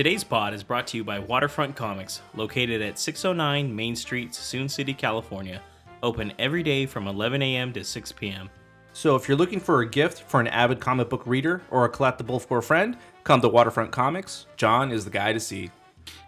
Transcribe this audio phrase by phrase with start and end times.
[0.00, 4.70] Today's pod is brought to you by Waterfront Comics, located at 609 Main Street, Suisun
[4.70, 5.60] City, California.
[6.02, 7.70] Open every day from 11 a.m.
[7.74, 8.48] to 6 p.m.
[8.94, 11.92] So if you're looking for a gift for an avid comic book reader or a
[11.92, 14.46] collectible for a friend, come to Waterfront Comics.
[14.56, 15.70] John is the guy to see.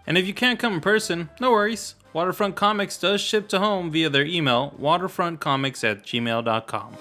[0.06, 1.94] And if you can't come in person, no worries.
[2.12, 6.98] Waterfront Comics does ship to home via their email, waterfrontcomics at gmail.com.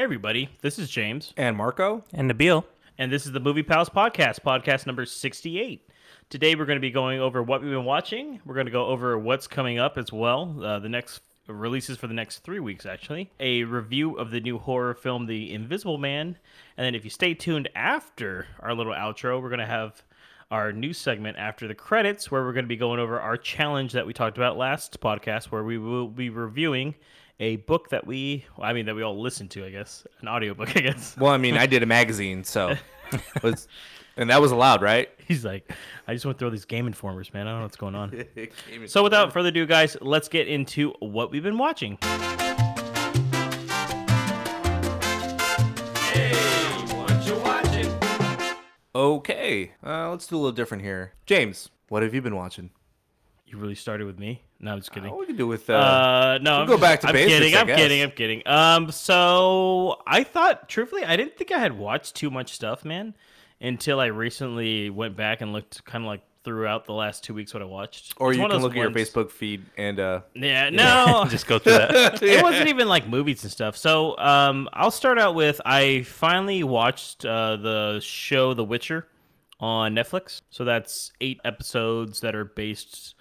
[0.00, 2.02] Hey, everybody, this is James, And Marco?
[2.14, 2.64] And Nabil.
[2.96, 5.86] and this is the Movie Pals Podcast, podcast number 68.
[6.30, 8.40] Today, we're going to be going over what we've been watching.
[8.46, 12.06] We're going to go over what's coming up as well, uh, the next releases for
[12.06, 13.30] the next three weeks, actually.
[13.40, 16.38] A review of the new horror film, The Invisible Man.
[16.78, 20.02] And then, if you stay tuned after our little outro, we're going to have
[20.50, 23.92] our new segment after the credits, where we're going to be going over our challenge
[23.92, 26.94] that we talked about last podcast, where we will be reviewing
[27.40, 30.68] a book that we, I mean, that we all listened to, I guess, an audiobook,
[30.76, 31.16] I guess.
[31.18, 32.76] Well, I mean, I did a magazine, so
[33.42, 33.66] was,
[34.16, 35.08] and that was allowed, right?
[35.26, 35.72] He's like,
[36.06, 37.48] I just want to throw these game informers, man.
[37.48, 38.24] I don't know what's going on.
[38.86, 41.98] so, without further ado, guys, let's get into what we've been watching.
[48.92, 51.14] Okay, uh, let's do a little different here.
[51.24, 52.70] James, what have you been watching?
[53.46, 54.42] You really started with me?
[54.62, 55.10] No, I'm just kidding.
[55.10, 55.70] Oh, we can do with.
[55.70, 58.02] Uh, Uh, no, we'll go just- back to I'm basics, Kidding, I'm kidding.
[58.02, 58.42] I'm kidding.
[58.46, 63.14] Um, so I thought, truthfully, I didn't think I had watched too much stuff, man,
[63.60, 67.52] until I recently went back and looked kind of like throughout the last two weeks
[67.52, 68.14] what I watched.
[68.16, 69.98] or you can look at your Facebook feed and.
[70.00, 72.22] Uh, Yeah, no, Just go through that.
[72.22, 73.76] it wasn't even like movies and stuff.
[73.76, 79.06] So um, I'll start out with I finally watched uh, the show The Witcher
[79.58, 80.40] on Netflix.
[80.50, 83.14] So that's eight episodes that are based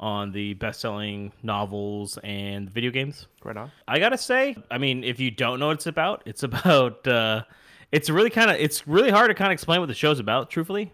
[0.00, 3.26] on the best-selling novels and video games.
[3.44, 3.70] right on.
[3.86, 7.06] I gotta say, I mean, if you don't know what it's about, it's about.
[7.06, 7.44] Uh,
[7.92, 8.56] it's really kind of.
[8.56, 10.92] It's really hard to kind of explain what the show's about, truthfully.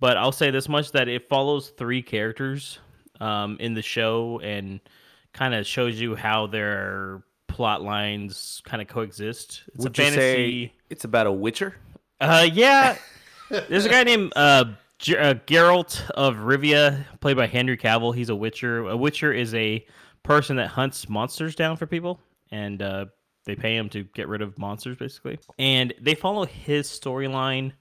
[0.00, 2.78] But I'll say this much: that it follows three characters
[3.20, 4.80] um, in the show and
[5.32, 9.64] kind of shows you how their plot lines kind of coexist.
[9.74, 10.66] It's Would a you fantasy.
[10.66, 11.74] say it's about a Witcher?
[12.20, 12.96] Uh, yeah.
[13.50, 14.66] There's a guy named uh,
[14.98, 18.14] G- uh, Geralt of Rivia, played by Henry Cavill.
[18.14, 18.88] He's a Witcher.
[18.88, 19.84] A Witcher is a
[20.22, 22.20] person that hunts monsters down for people,
[22.50, 23.06] and uh,
[23.44, 25.38] they pay him to get rid of monsters, basically.
[25.58, 27.72] And they follow his storyline.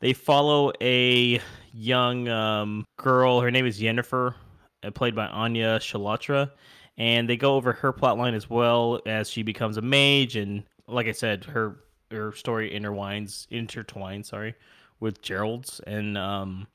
[0.00, 1.40] They follow a
[1.72, 3.40] young um, girl.
[3.40, 4.34] Her name is Yennefer,
[4.82, 6.50] uh, played by Anya Chalotra.
[6.98, 10.36] And they go over her plotline as well as she becomes a mage.
[10.36, 14.54] And like I said, her her story intertwines, intertwines, sorry,
[15.00, 15.80] with Geralt's.
[15.86, 16.66] And um,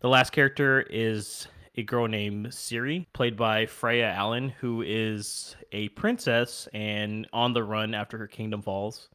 [0.00, 5.88] the last character is a girl named Ciri, played by Freya Allan, who is a
[5.90, 9.08] princess and on the run after her kingdom falls.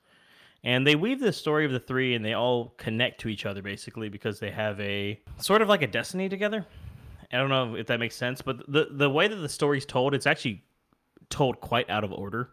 [0.63, 3.61] And they weave the story of the three and they all connect to each other
[3.61, 6.65] basically because they have a sort of like a destiny together.
[7.33, 10.13] I don't know if that makes sense, but the the way that the story's told,
[10.13, 10.63] it's actually
[11.29, 12.51] told quite out of order.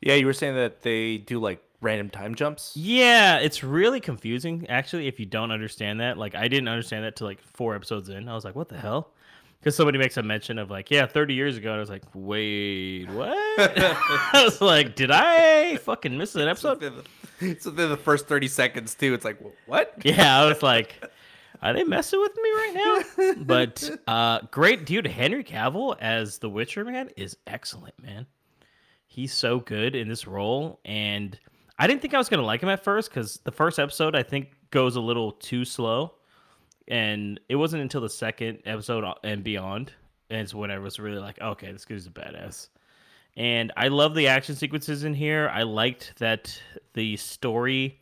[0.00, 2.72] Yeah, you were saying that they do like random time jumps.
[2.74, 6.18] Yeah, it's really confusing actually if you don't understand that.
[6.18, 8.28] Like I didn't understand that till like four episodes in.
[8.28, 9.12] I was like, what the hell?
[9.60, 11.70] Because somebody makes a mention of like, yeah, 30 years ago.
[11.70, 13.36] And I was like, wait, what?
[13.58, 16.80] I was like, did I fucking miss an episode?
[16.80, 17.04] Within the,
[17.60, 19.14] so then the first thirty seconds too.
[19.14, 19.94] It's like what?
[20.04, 21.02] Yeah, I was like,
[21.62, 23.44] are they messing with me right now?
[23.44, 28.26] But uh great dude, Henry Cavill as the Witcher man is excellent, man.
[29.06, 31.38] He's so good in this role, and
[31.78, 34.22] I didn't think I was gonna like him at first because the first episode I
[34.22, 36.14] think goes a little too slow,
[36.88, 39.92] and it wasn't until the second episode uh, and beyond,
[40.30, 42.68] and it's when I was really like, okay, this guy's a badass.
[43.36, 45.50] And I love the action sequences in here.
[45.52, 46.56] I liked that
[46.92, 48.00] the story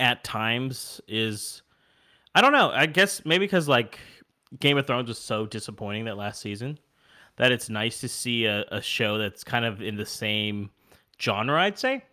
[0.00, 1.62] at times is
[2.34, 2.70] I don't know.
[2.70, 3.98] I guess maybe because like
[4.58, 6.78] Game of Thrones was so disappointing that last season
[7.36, 10.70] that it's nice to see a, a show that's kind of in the same
[11.20, 12.04] genre, I'd say,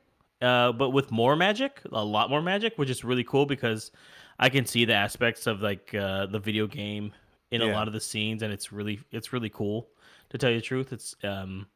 [0.42, 3.92] uh, but with more magic, a lot more magic, which is really cool because
[4.40, 7.12] I can see the aspects of like uh, the video game
[7.52, 9.90] in a lot of the scenes, and it's really it's really cool
[10.30, 10.94] to tell you the truth.
[10.94, 11.68] It's um,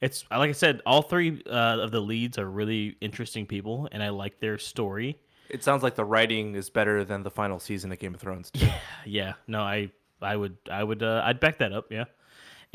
[0.00, 4.02] it's like I said, all three uh, of the leads are really interesting people, and
[4.02, 5.18] I like their story.
[5.48, 8.50] It sounds like the writing is better than the final season of Game of Thrones.
[8.50, 8.66] too.
[9.04, 9.90] Yeah, no, I
[10.20, 11.86] I would I would uh, I'd back that up.
[11.90, 12.04] Yeah,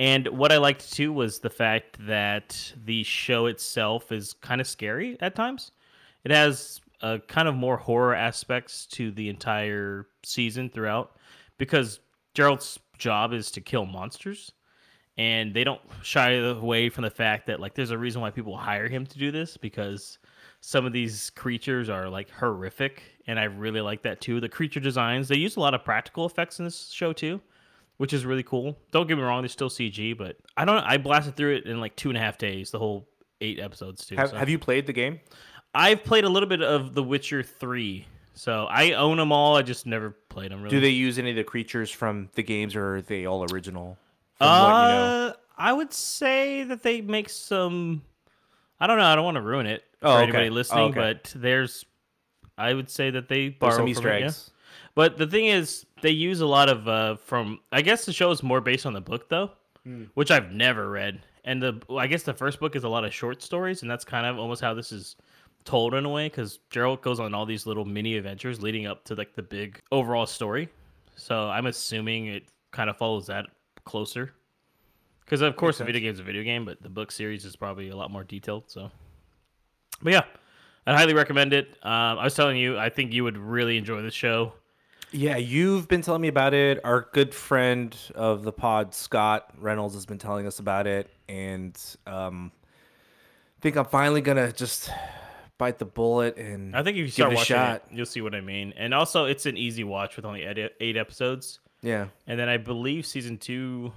[0.02, 4.66] and what I liked too was the fact that the show itself is kind of
[4.66, 5.74] scary at times.
[6.24, 11.18] It has uh, kind of more horror aspects to the entire season throughout
[11.60, 12.00] because
[12.34, 14.52] Geralt's job is to kill monsters,
[15.20, 18.58] and they don't shy away from the fact that like there's a reason why people
[18.58, 20.18] hire him to do this because
[20.62, 24.40] some of these creatures are like horrific, and I really like that too.
[24.40, 27.40] The creature designs they use a lot of practical effects in this show too,
[28.02, 28.76] which is really cool.
[28.90, 30.80] Don't get me wrong, there's still CG, but I don't.
[30.80, 33.08] I blasted through it in like two and a half days, the whole
[33.42, 34.16] eight episodes too.
[34.16, 34.38] Have, so.
[34.38, 35.20] have you played the game?
[35.76, 39.56] I've played a little bit of The Witcher Three, so I own them all.
[39.56, 40.64] I just never played them.
[40.64, 40.76] Really.
[40.76, 44.00] Do they use any of the creatures from the games, or are they all original?
[44.40, 45.28] What you know.
[45.28, 48.02] Uh, I would say that they make some.
[48.80, 49.06] I don't know.
[49.06, 50.24] I don't want to ruin it Oh, for okay.
[50.24, 51.00] anybody Oh, listening, okay.
[51.00, 51.86] but there's.
[52.58, 54.32] I would say that they borrow some from Easter it, yeah.
[54.96, 57.60] But the thing is, they use a lot of uh, from.
[57.72, 59.52] I guess the show is more based on the book though,
[59.84, 60.06] Hmm.
[60.14, 61.22] which I've never read.
[61.44, 64.06] And the I guess the first book is a lot of short stories, and that's
[64.06, 65.16] kind of almost how this is
[65.64, 69.04] told in a way because Geralt goes on all these little mini adventures leading up
[69.06, 70.70] to like the big overall story.
[71.16, 73.46] So I'm assuming it kind of follows that
[73.86, 74.34] closer.
[75.26, 77.90] Because of course the video game's a video game, but the book series is probably
[77.90, 78.64] a lot more detailed.
[78.68, 78.92] So,
[80.02, 80.24] but yeah,
[80.88, 81.70] I highly recommend it.
[81.84, 84.54] Um, I was telling you, I think you would really enjoy the show.
[85.12, 86.80] Yeah, you've been telling me about it.
[86.84, 91.78] Our good friend of the pod, Scott Reynolds, has been telling us about it, and
[92.08, 94.90] um, I think I'm finally gonna just
[95.58, 97.76] bite the bullet and I think if you start watching shot.
[97.76, 98.74] it, you'll see what I mean.
[98.78, 101.60] And also, it's an easy watch with only eight, eight episodes.
[101.84, 103.92] Yeah, And then I believe season two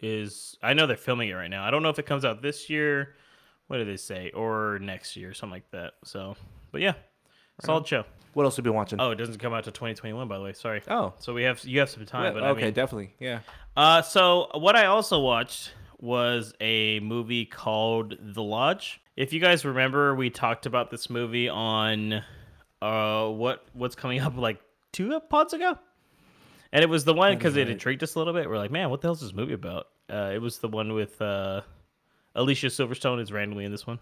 [0.00, 0.56] is.
[0.62, 1.64] I know they're filming it right now.
[1.64, 3.14] I don't know if it comes out this year.
[3.66, 4.30] What did they say?
[4.30, 5.94] Or next year, something like that.
[6.04, 6.36] So,
[6.72, 6.92] but yeah,
[7.62, 8.04] solid show.
[8.34, 9.00] What else have you been watching?
[9.00, 10.52] Oh, it doesn't come out to 2021, by the way.
[10.52, 10.82] Sorry.
[10.88, 11.12] Oh.
[11.18, 13.14] So we have you have some time, Yeah, but okay, I mean, definitely.
[13.18, 13.40] Yeah,
[13.76, 19.00] uh, so what I also watched was a movie called The Lodge.
[19.16, 22.22] If you guys remember, we talked about this movie on
[22.80, 24.60] uh what what's coming up like
[24.92, 25.78] two pods ago,
[26.72, 28.48] and it was the one because it intrigued us a little bit.
[28.48, 29.86] We're like, man, what the hell's this movie about?
[30.10, 31.60] Uh, it was the one with uh,
[32.34, 34.00] Alicia Silverstone is randomly in this one,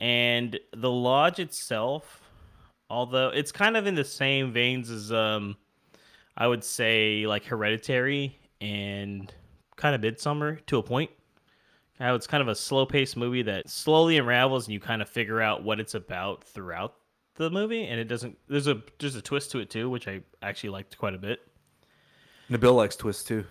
[0.00, 2.23] and The Lodge itself,
[2.94, 5.56] although it's kind of in the same veins as um.
[6.36, 9.32] I would say like Hereditary and
[9.76, 11.10] kind of Midsommar to a point.
[12.00, 15.08] How it's kind of a slow paced movie that slowly unravels and you kind of
[15.08, 16.96] figure out what it's about throughout
[17.36, 20.22] the movie and it doesn't there's a there's a twist to it too, which I
[20.42, 21.40] actually liked quite a bit.
[22.50, 23.44] Nabil likes twists too.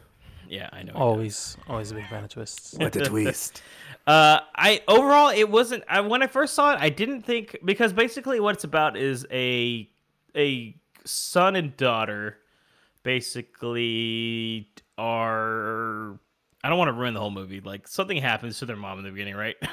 [0.50, 0.94] Yeah, I know.
[0.96, 2.74] Always, always a big fan of twists.
[2.74, 3.62] What a twist!
[4.06, 5.86] Uh, I overall it wasn't.
[5.88, 9.26] I, when I first saw it, I didn't think because basically what it's about is
[9.32, 9.90] a
[10.36, 10.76] a
[11.06, 12.38] son and daughter
[13.04, 14.68] basically
[14.98, 16.20] are.
[16.66, 17.62] I don't want to ruin the whole movie.
[17.62, 19.56] Like something happens to their mom in the beginning, right?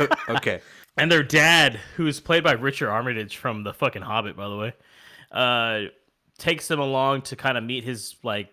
[0.30, 0.62] okay,
[0.96, 4.56] and their dad, who is played by Richard Armitage from the fucking Hobbit, by the
[4.56, 4.72] way,
[5.30, 5.80] uh,
[6.38, 8.52] takes them along to kind of meet his like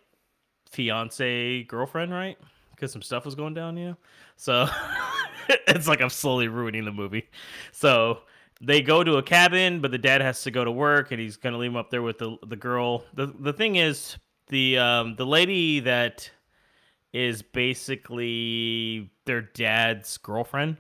[0.70, 2.38] fiance girlfriend, right?
[2.72, 3.98] Because some stuff was going down, you know.
[4.36, 4.68] So
[5.68, 7.30] it's like I'm slowly ruining the movie.
[7.72, 8.20] So
[8.62, 11.38] they go to a cabin, but the dad has to go to work, and he's
[11.38, 13.04] gonna leave him up there with the the girl.
[13.14, 14.18] the The thing is,
[14.48, 16.30] the um the lady that
[17.14, 20.78] is basically their dad's girlfriend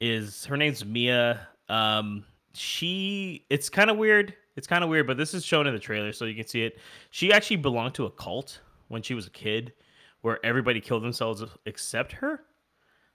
[0.00, 1.48] is her name's Mia.
[1.68, 2.24] Um,
[2.54, 4.34] she it's kind of weird.
[4.56, 6.62] It's kind of weird, but this is shown in the trailer, so you can see
[6.62, 6.78] it.
[7.10, 8.60] She actually belonged to a cult
[8.94, 9.74] when she was a kid,
[10.22, 12.40] where everybody killed themselves except her.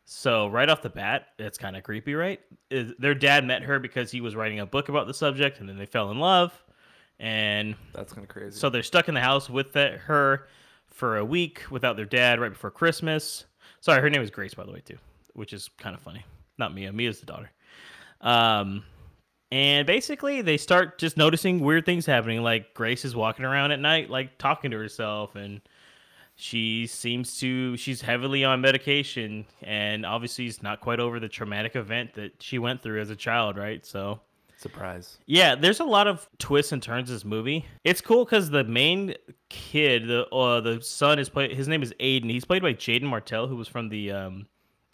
[0.05, 2.39] So right off the bat, it's kind of creepy, right?
[2.69, 5.67] Is- Their dad met her because he was writing a book about the subject, and
[5.67, 6.51] then they fell in love,
[7.19, 8.57] and that's kind of crazy.
[8.59, 10.47] so they're stuck in the house with the, her
[10.87, 13.45] for a week without their dad right before Christmas.
[13.81, 14.97] Sorry, her name is Grace, by the way, too,
[15.33, 16.25] which is kind of funny.
[16.57, 16.91] Not Mia.
[16.91, 17.51] Mia's the daughter.
[18.21, 18.83] Um,
[19.51, 22.41] and basically, they start just noticing weird things happening.
[22.43, 25.61] Like Grace is walking around at night, like talking to herself, and
[26.39, 31.75] she seems to she's heavily on medication, and obviously, is not quite over the traumatic
[31.75, 33.85] event that she went through as a child, right?
[33.85, 34.21] So.
[34.55, 35.19] Surprise.
[35.25, 37.65] Yeah, there's a lot of twists and turns in this movie.
[37.85, 39.15] It's cool because the main
[39.47, 41.51] kid, the uh, the son, is played.
[41.51, 42.29] His name is Aiden.
[42.29, 44.47] He's played by Jaeden Martell, who was from the um,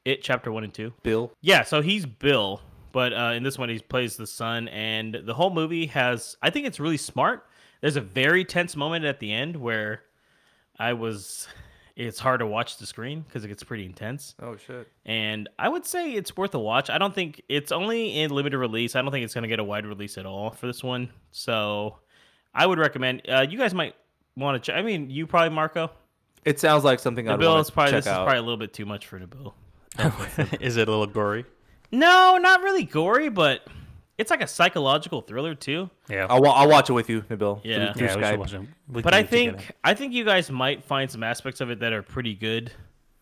[0.03, 0.93] It Chapter One and Two.
[1.01, 1.31] Bill.
[1.41, 2.61] Yeah, so he's Bill,
[2.91, 6.37] but uh, in this one he plays the son, and the whole movie has.
[6.43, 7.47] I think it's really smart.
[7.81, 10.03] There's a very tense moment at the end where
[10.79, 11.47] I was.
[11.95, 14.85] It's hard to watch the screen because it gets pretty intense Oh shit.
[15.05, 16.89] and I would say it's worth a watch.
[16.89, 18.97] I don't think it's only in limited release.
[18.97, 21.09] I don't think it's going to get a wide release at all for this one.
[21.31, 21.99] So
[22.53, 23.21] I would recommend.
[23.29, 23.95] Uh, you guys might
[24.35, 24.77] want to check.
[24.77, 25.89] I mean, you probably Marco.
[26.43, 28.37] It sounds like something The I'd bill want is to probably check this is probably
[28.37, 29.55] a little bit too much for the bill.
[30.59, 31.45] Is it a little gory?
[31.93, 33.65] No, not really gory, but
[34.17, 35.89] it's like a psychological thriller too.
[36.09, 36.27] Yeah.
[36.29, 37.61] I'll, I'll watch it with you, Nabil.
[37.63, 37.93] Yeah.
[37.93, 38.29] through yeah, we Skype.
[38.29, 38.75] should watch them.
[38.89, 39.57] We but I do it together.
[39.57, 42.71] think I think you guys might find some aspects of it that are pretty good.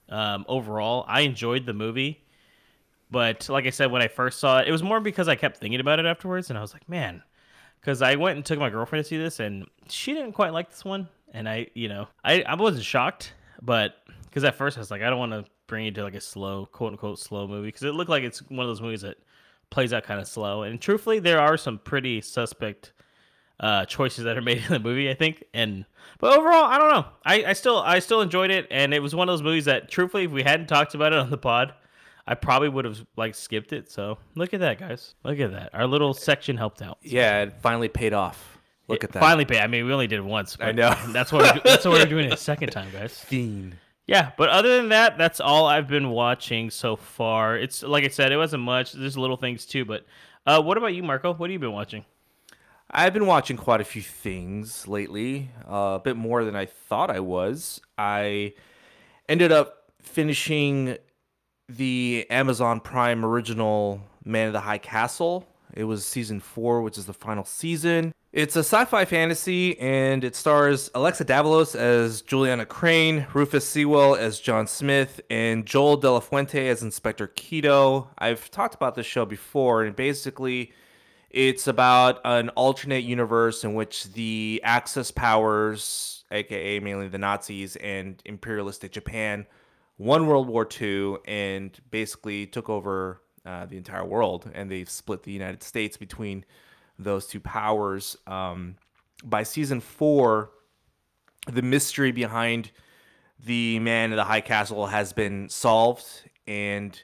[0.09, 2.23] Um, overall, I enjoyed the movie,
[3.09, 5.57] but like I said, when I first saw it, it was more because I kept
[5.57, 7.23] thinking about it afterwards, and I was like, man,
[7.79, 10.69] because I went and took my girlfriend to see this, and she didn't quite like
[10.69, 13.95] this one, and I, you know, I I wasn't shocked, but
[14.25, 16.21] because at first I was like, I don't want to bring you to like a
[16.21, 19.17] slow, quote unquote, slow movie, because it looked like it's one of those movies that
[19.73, 22.93] plays out kind of slow, and truthfully, there are some pretty suspect
[23.59, 25.43] uh, choices that are made in the movie, I think.
[25.53, 25.85] And
[26.19, 27.05] but overall, I don't know.
[27.25, 29.89] I, I still I still enjoyed it, and it was one of those movies that,
[29.89, 31.73] truthfully, if we hadn't talked about it on the pod,
[32.27, 33.91] I probably would have like skipped it.
[33.91, 35.15] So look at that, guys.
[35.23, 35.71] Look at that.
[35.73, 36.99] Our little section helped out.
[37.01, 38.59] Yeah, it finally paid off.
[38.87, 39.19] Look It at that.
[39.21, 39.59] Finally, pay.
[39.59, 40.57] I mean, we only did it once.
[40.59, 40.95] I but know.
[41.13, 43.17] That's what we're, that's what we're doing it a second time, guys.
[43.27, 43.77] Fiend.
[44.05, 47.57] Yeah, but other than that, that's all I've been watching so far.
[47.57, 48.91] It's like I said, it wasn't much.
[48.91, 50.05] There's little things too, but
[50.45, 51.33] uh, what about you, Marco?
[51.33, 52.03] What have you been watching?
[52.91, 57.09] I've been watching quite a few things lately, uh, a bit more than I thought
[57.09, 57.81] I was.
[57.97, 58.53] I
[59.27, 60.97] ended up finishing
[61.69, 65.47] the Amazon Prime original Man of the High Castle.
[65.73, 68.13] It was season four, which is the final season.
[68.33, 74.15] It's a sci fi fantasy, and it stars Alexa Davalos as Juliana Crane, Rufus Sewell
[74.15, 78.07] as John Smith, and Joel De La Fuente as Inspector Kido.
[78.17, 80.71] I've talked about this show before, and basically,
[81.29, 88.19] it's about an alternate universe in which the Axis powers, aka mainly the Nazis and
[88.25, 89.45] imperialistic Japan,
[89.99, 94.49] won World War II and basically took over uh, the entire world.
[94.55, 96.45] And they've split the United States between
[96.99, 98.17] those two powers.
[98.27, 98.75] Um,
[99.23, 100.51] by season four,
[101.47, 102.71] the mystery behind
[103.45, 106.05] the man in the high castle has been solved
[106.47, 107.01] and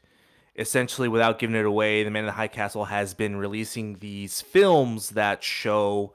[0.55, 4.39] essentially without giving it away the man in the high castle has been releasing these
[4.41, 6.13] films that show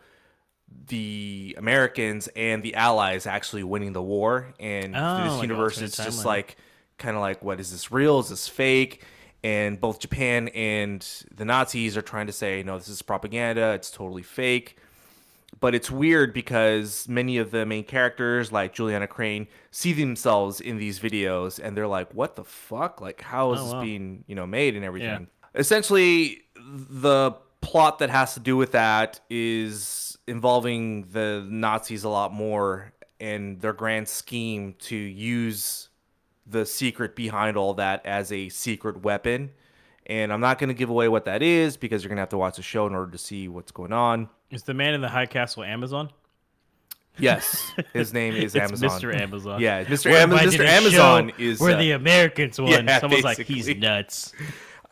[0.88, 6.24] the americans and the allies actually winning the war and Oh, this universe it's just
[6.26, 6.56] like
[6.98, 8.18] kind of like what is this real?
[8.20, 9.04] Is this fake
[9.44, 13.90] and both japan and the nazis are trying to say no this is propaganda it's
[13.92, 14.76] totally fake
[15.60, 20.78] but it's weird because many of the main characters like Juliana Crane see themselves in
[20.78, 23.82] these videos and they're like what the fuck like how is Oh, this wow.
[23.82, 25.60] being you know made and everything Yeah.
[25.60, 32.32] essentially the plot that has to do with that is involving the Nazis a lot
[32.32, 35.88] more and their grand scheme to use
[36.46, 39.50] the secret behind all that as a secret weapon
[40.06, 42.28] and I'm not going to give away what that is because you're going to have
[42.30, 44.28] to watch the show in order to see what's going on.
[44.50, 46.10] Is the man in the high castle Amazon?
[47.18, 48.90] Yes, his name is Amazon.
[48.90, 49.14] Mr.
[49.14, 49.60] Amazon.
[49.60, 50.10] Yeah, Mr.
[50.10, 50.66] We're Am- Mr.
[50.66, 51.60] Amazon show is.
[51.60, 52.70] where uh, the Americans won.
[52.86, 54.32] yeah, Someone's like, he's nuts.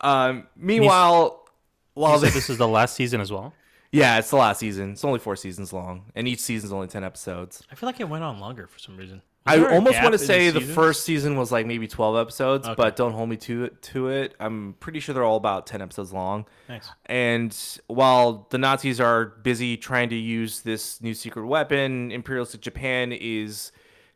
[0.01, 1.45] um, meanwhile,
[1.93, 3.53] while So the, this is the last season as well.
[3.91, 4.93] yeah, it's the last season.
[4.93, 7.61] It's only four seasons long, and each season's only ten episodes.
[7.69, 9.21] I feel like it went on longer for some reason.
[9.45, 10.75] I almost want to say the seasons?
[10.75, 12.75] first season was like maybe twelve episodes, Okay.
[12.77, 13.81] but don't hold me to it.
[13.81, 16.45] To it, I'm pretty sure they're all about ten episodes long.
[16.69, 16.89] Nice.
[17.07, 17.57] And
[17.87, 23.71] while the Nazis are busy trying to use this new secret weapon, imperialistic Japan is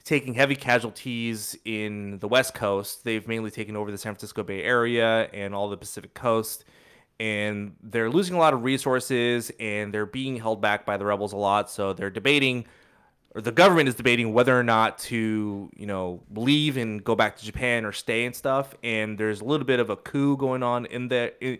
[0.06, 3.04] taking heavy casualties in the West Coast.
[3.04, 6.64] They've mainly taken over the San Francisco Bay Area and all the Pacific Coast.
[7.20, 11.34] And they're losing a lot of resources and they're being held back by the rebels
[11.34, 11.70] a lot.
[11.70, 12.66] So they're debating,
[13.36, 17.38] or the government is debating whether or not to, you know, leave and go back
[17.38, 18.74] to Japan or stay and stuff.
[18.84, 21.34] And there's a little bit of a coup going on in the.
[21.44, 21.60] In,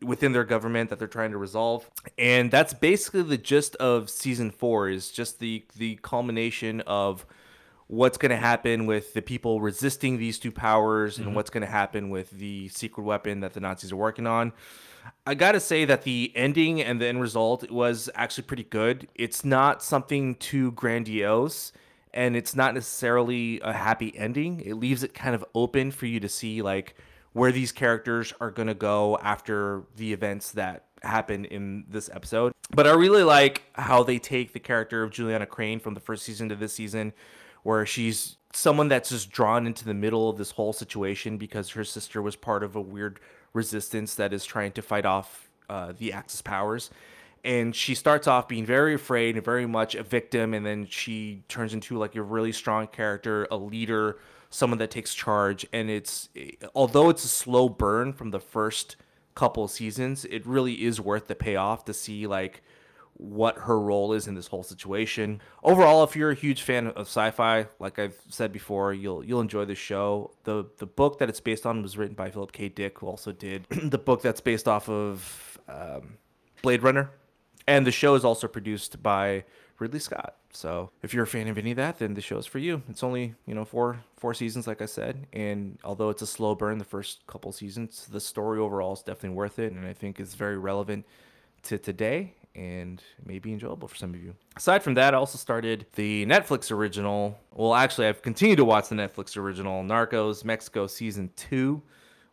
[0.00, 4.48] within their government that they're trying to resolve and that's basically the gist of season
[4.48, 7.26] four is just the the culmination of
[7.88, 11.34] what's going to happen with the people resisting these two powers and mm-hmm.
[11.34, 14.52] what's going to happen with the secret weapon that the nazis are working on
[15.26, 19.44] i gotta say that the ending and the end result was actually pretty good it's
[19.44, 21.72] not something too grandiose
[22.14, 26.18] and it's not necessarily a happy ending it leaves it kind of open for you
[26.20, 26.94] to see like
[27.32, 32.52] where these characters are to go after the events that happen in this episode.
[32.70, 36.24] But I really like how they take the character of Juliana Crane from the first
[36.24, 37.12] season to this season,
[37.62, 41.84] where she's someone that's just drawn into the middle of this whole situation because her
[41.84, 43.20] sister was part of a weird
[43.52, 46.90] resistance that is trying to fight off uh, the Axis powers.
[47.44, 51.44] And she starts off being very afraid and very much a victim, and then she
[51.48, 54.18] turns into like a really strong character, a leader,
[54.50, 55.66] someone that takes charge.
[55.72, 56.28] And it's
[56.74, 58.96] although it's a slow burn from the first
[59.34, 62.62] couple seasons, it really is worth the payoff to see like
[63.18, 65.40] what her role is in this whole situation.
[65.62, 69.64] Overall, if you're a huge fan of sci-fi, like I've said before, you'll you'll enjoy
[69.64, 70.32] the show.
[70.44, 72.68] the The book that it's based on was written by Philip K.
[72.68, 76.16] Dick, who also did the book that's based off of um,
[76.62, 77.10] Blade Runner,
[77.66, 79.44] and the show is also produced by
[79.78, 80.36] Ridley Scott.
[80.52, 82.82] So if you're a fan of any of that, then the show is for you.
[82.88, 86.54] It's only you know four four seasons, like I said, and although it's a slow
[86.54, 90.20] burn the first couple seasons, the story overall is definitely worth it, and I think
[90.20, 91.04] it's very relevant
[91.64, 94.34] to today and may be enjoyable for some of you.
[94.56, 97.38] Aside from that, I also started the Netflix original.
[97.54, 101.82] Well, actually, I've continued to watch the Netflix original Narcos Mexico season two,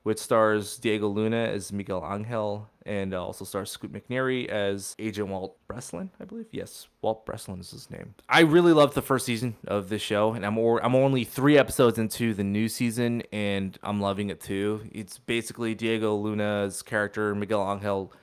[0.03, 5.27] which stars Diego Luna as Miguel Angel and uh, also stars Scoot McNairy as Agent
[5.27, 6.45] Walt Breslin, I believe.
[6.51, 8.13] Yes, Walt Breslin is his name.
[8.29, 11.57] I really loved the first season of this show, and I'm or, I'm only three
[11.57, 14.81] episodes into the new season, and I'm loving it too.
[14.91, 18.13] It's basically Diego Luna's character Miguel Angel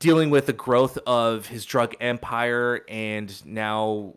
[0.00, 4.14] dealing with the growth of his drug empire and now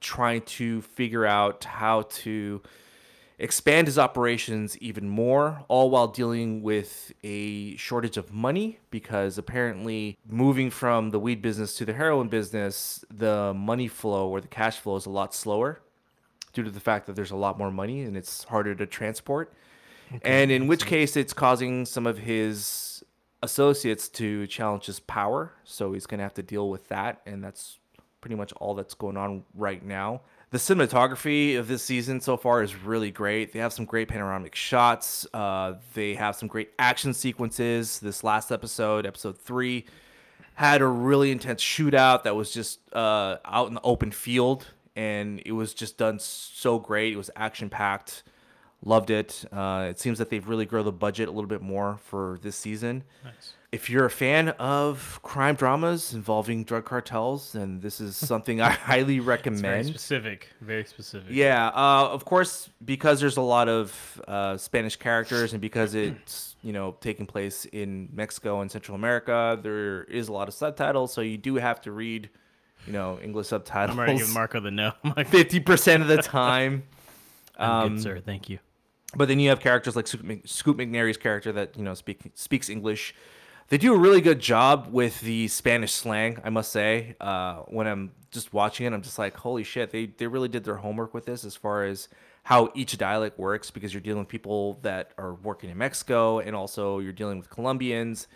[0.00, 2.62] trying to figure out how to
[3.38, 10.16] expand his operations even more, all while dealing with a shortage of money because apparently
[10.26, 14.78] moving from the weed business to the heroin business, the money flow or the cash
[14.78, 15.80] flow is a lot slower
[16.54, 19.52] due to the fact that there's a lot more money and it's harder to transport.
[20.22, 22.85] And in which case, it's causing some of his
[23.42, 25.52] associates to challenge his power.
[25.64, 27.20] So he's going to have to deal with that.
[27.26, 27.78] And that's
[28.20, 30.22] pretty much all that's going on right now.
[30.50, 33.52] The cinematography of this season so far is really great.
[33.52, 35.26] They have some great panoramic shots.
[35.34, 37.98] Uh, they have some great action sequences.
[37.98, 39.86] This last episode, episode three,
[40.54, 44.66] had a really intense shootout that was just uh, out in the open field.
[44.94, 47.12] And it was just done so great.
[47.12, 48.22] It was action packed.
[48.86, 49.44] Loved it.
[49.52, 52.54] Uh, it seems that they've really grown the budget a little bit more for this
[52.54, 53.02] season.
[53.24, 53.54] Nice.
[53.72, 58.70] If you're a fan of crime dramas involving drug cartels, then this is something I
[58.90, 59.60] highly recommend.
[59.62, 60.50] Very specific.
[60.60, 61.30] Very specific.
[61.30, 66.54] Yeah, uh, of course, because there's a lot of uh, Spanish characters, and because it's
[66.62, 71.12] you know taking place in Mexico and Central America, there is a lot of subtitles,
[71.12, 72.30] so you do have to read,
[72.86, 73.94] you know, English subtitles.
[73.94, 74.92] I'm already giving Marco the no.
[75.26, 76.84] Fifty percent of the time.
[77.58, 78.20] I'm Um, good, sir.
[78.24, 78.60] Thank you.
[79.14, 82.68] But then you have characters like Scoot, Mc, McNairy's character that you know speak, speaks
[82.68, 83.14] English.
[83.68, 87.16] They do a really good job with the Spanish slang, I must say.
[87.20, 89.90] Uh, when I'm just watching it, I'm just like, holy shit!
[89.90, 92.08] They they really did their homework with this as far as
[92.44, 96.54] how each dialect works because you're dealing with people that are working in Mexico and
[96.54, 98.28] also you're dealing with Colombians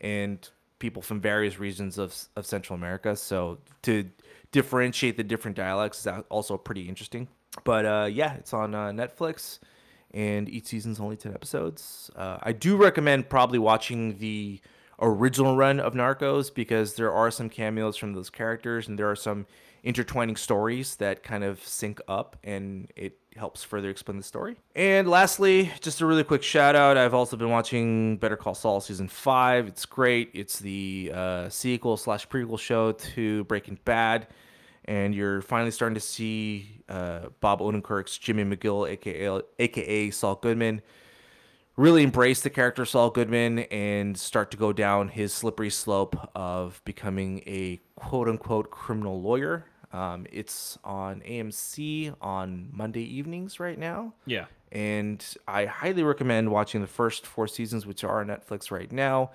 [0.00, 0.48] and
[0.78, 3.14] people from various regions of of Central America.
[3.16, 4.08] So to
[4.52, 7.28] differentiate the different dialects is also pretty interesting.
[7.64, 9.58] But uh, yeah, it's on uh, Netflix
[10.12, 12.10] and each season's only 10 episodes.
[12.16, 14.60] Uh, I do recommend probably watching the
[15.00, 19.16] original run of Narcos because there are some cameos from those characters and there are
[19.16, 19.46] some
[19.84, 24.56] intertwining stories that kind of sync up and it helps further explain the story.
[24.74, 26.96] And lastly, just a really quick shout out.
[26.96, 29.68] I've also been watching Better Call Saul season five.
[29.68, 30.30] It's great.
[30.34, 34.26] It's the uh, sequel slash prequel show to Breaking Bad
[34.88, 40.80] and you're finally starting to see uh, Bob Odenkirk's Jimmy McGill, aka aka Saul Goodman,
[41.76, 46.80] really embrace the character Saul Goodman and start to go down his slippery slope of
[46.86, 49.66] becoming a quote unquote criminal lawyer.
[49.92, 54.14] Um, it's on AMC on Monday evenings right now.
[54.24, 54.46] Yeah.
[54.72, 59.32] And I highly recommend watching the first four seasons, which are on Netflix right now.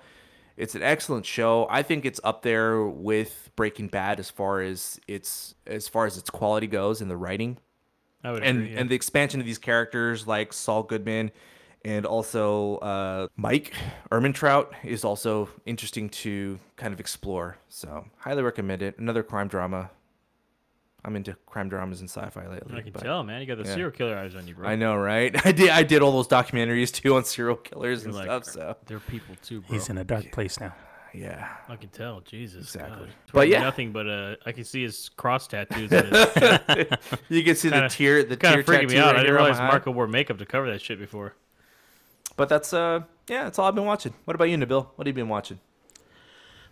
[0.56, 1.66] It's an excellent show.
[1.68, 6.16] I think it's up there with Breaking Bad as far as its as far as
[6.16, 7.58] its quality goes and the writing
[8.22, 8.72] I would and agree.
[8.72, 8.80] yeah.
[8.80, 11.32] and the expansion of these characters like Saul Goodman
[11.84, 13.74] and also uh, Mike
[14.10, 17.58] Ehrmantraut is also interesting to kind of explore.
[17.68, 18.98] So highly recommend it.
[18.98, 19.90] Another crime drama.
[21.04, 22.76] I'm into crime dramas and sci-fi lately.
[22.76, 23.40] I can but- tell, man.
[23.40, 23.74] You got the yeah.
[23.74, 24.66] serial killer eyes on you, bro.
[24.68, 25.34] I know, right?
[25.46, 25.70] I did.
[25.70, 28.54] I did all those documentaries too on serial killers You're and like, stuff.
[28.54, 29.74] So They're people too, bro.
[29.76, 30.74] He's in a dark place now.
[31.12, 32.20] yeah, I can tell.
[32.20, 32.74] Jesus.
[32.74, 33.06] Exactly.
[33.06, 33.14] God.
[33.32, 33.60] But yeah.
[33.60, 35.90] Nothing but uh, I can see his cross tattoos.
[35.90, 36.02] his-
[37.28, 39.14] you can see Kinda- the tear, the kind of freaking me out.
[39.14, 39.70] right I didn't here on my realize.
[39.70, 41.34] Marco wore makeup to cover that shit before.
[42.36, 44.14] But that's uh, yeah, that's all I've been watching.
[44.24, 44.86] What about you, Nabil?
[44.96, 45.60] What have you been watching?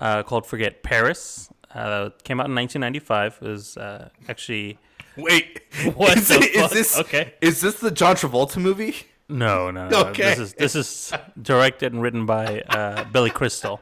[0.00, 1.50] uh, called Forget Paris.
[1.74, 3.38] Uh, it came out in 1995.
[3.42, 4.78] It was uh, actually
[5.16, 5.60] Wait,
[5.94, 6.70] What is, the it- is fuck?
[6.70, 7.34] this Okay.
[7.42, 8.96] Is this the John Travolta movie?
[9.28, 10.04] no, no, no.
[10.06, 10.22] Okay.
[10.22, 13.80] This is this is directed and written by uh, Billy Crystal.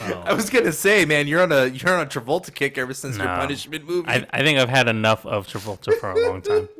[0.00, 3.16] I was gonna say, man, you're on a you're on a Travolta kick ever since
[3.16, 4.08] your Punishment movie.
[4.08, 6.68] I, I think I've had enough of Travolta for a long time.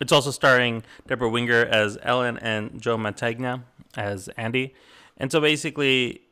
[0.00, 3.62] It's also starring Debra Winger as Ellen and Joe Mantegna
[3.96, 4.72] as Andy.
[5.16, 6.22] And so basically,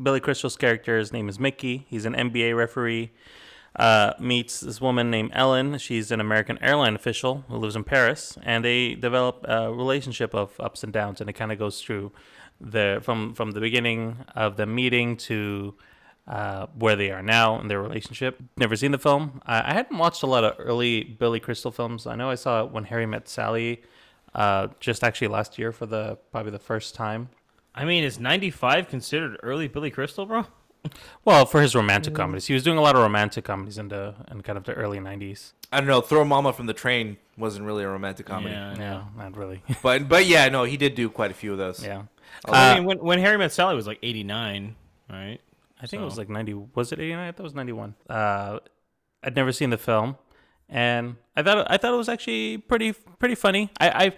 [0.00, 1.86] Billy Crystal's character's name is Mickey.
[1.88, 3.10] He's an NBA referee.
[3.74, 5.76] Uh, meets this woman named Ellen.
[5.76, 10.58] She's an American airline official who lives in Paris, and they develop a relationship of
[10.58, 12.10] ups and downs, and it kind of goes through
[12.60, 15.74] the from from the beginning of the meeting to
[16.26, 18.38] uh, where they are now in their relationship.
[18.56, 19.40] Never seen the film.
[19.46, 22.06] I, I hadn't watched a lot of early Billy Crystal films.
[22.06, 23.82] I know I saw it when Harry Met Sally,
[24.34, 27.28] uh, just actually last year for the probably the first time.
[27.74, 30.46] I mean, is '95 considered early Billy Crystal, bro?
[31.24, 34.14] Well, for his romantic comedies, he was doing a lot of romantic comedies in the
[34.30, 35.52] in kind of the early '90s.
[35.72, 36.00] I don't know.
[36.00, 39.62] Throw Mama from the Train wasn't really a romantic comedy, Yeah, Yeah, not really.
[39.82, 41.84] but but yeah, no, he did do quite a few of those.
[41.84, 42.02] yeah,
[42.46, 44.74] I Uh, mean, when, when Harry Met Sally was like '89,
[45.10, 45.38] right?
[45.80, 46.54] I think it was like 90.
[46.74, 47.18] Was it 89?
[47.28, 47.94] I thought it was 91.
[48.08, 48.60] Uh,
[49.22, 50.16] I'd never seen the film,
[50.68, 53.70] and I thought I thought it was actually pretty pretty funny.
[53.80, 54.12] I I,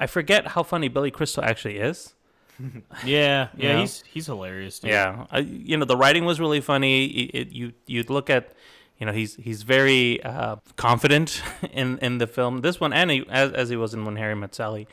[0.00, 2.14] I forget how funny Billy Crystal actually is.
[2.58, 3.80] Yeah, yeah, Yeah.
[3.80, 4.80] he's he's hilarious.
[4.80, 4.90] Dude.
[4.90, 7.06] Yeah, I, you know the writing was really funny.
[7.06, 8.52] It, it, you you'd look at,
[8.98, 11.40] you know, he's he's very uh, confident
[11.72, 12.62] in in the film.
[12.62, 14.88] This one, and he, as as he was in When Harry Met Sally,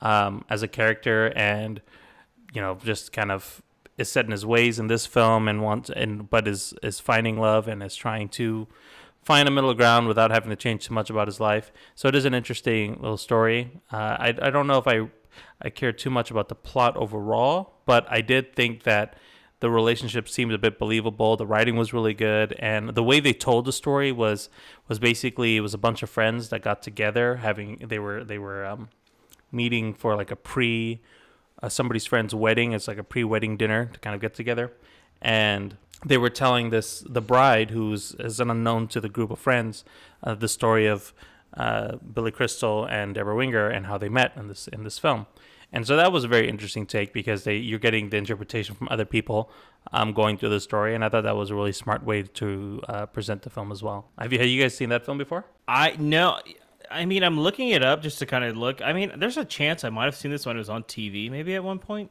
[0.00, 1.82] um, as a character, and
[2.52, 3.62] you know, just kind of
[3.98, 7.38] is set in his ways in this film, and wants and but is is finding
[7.38, 8.66] love and is trying to
[9.22, 11.72] find a middle ground without having to change too much about his life.
[11.94, 13.80] So it is an interesting little story.
[13.92, 15.08] Uh, I I don't know if I
[15.60, 19.16] I care too much about the plot overall, but I did think that
[19.60, 21.36] the relationship seemed a bit believable.
[21.36, 24.48] The writing was really good, and the way they told the story was
[24.88, 28.38] was basically it was a bunch of friends that got together, having they were they
[28.38, 28.88] were um,
[29.52, 31.00] meeting for like a pre
[31.62, 32.72] uh, somebody's friend's wedding.
[32.72, 34.72] It's like a pre-wedding dinner to kind of get together,
[35.20, 39.38] and they were telling this the bride, who's is an unknown to the group of
[39.38, 39.84] friends,
[40.22, 41.12] uh, the story of
[41.56, 45.26] uh, Billy Crystal and Debra Winger and how they met in this in this film.
[45.72, 48.88] And so that was a very interesting take because they you're getting the interpretation from
[48.90, 49.50] other people
[49.92, 52.80] um, going through the story, and I thought that was a really smart way to
[52.88, 54.08] uh, present the film as well.
[54.18, 55.44] Have you, have you guys seen that film before?
[55.68, 56.38] I no.
[56.90, 58.82] I mean, I'm looking it up just to kind of look.
[58.82, 61.30] I mean, there's a chance I might have seen this when it was on TV,
[61.30, 62.10] maybe at one point.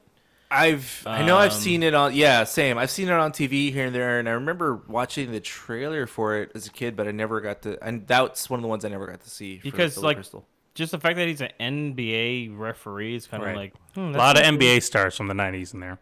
[0.52, 3.72] I've I know I've Um, seen it on yeah same I've seen it on TV
[3.72, 7.08] here and there and I remember watching the trailer for it as a kid but
[7.08, 9.60] I never got to and that's one of the ones I never got to see
[9.62, 10.48] Because, Billy like, Crystal.
[10.74, 13.56] Just the fact that he's an NBA referee is kind of Right.
[13.56, 14.54] like hmm, A lot of cool.
[14.58, 16.00] NBA stars from the '90s in there.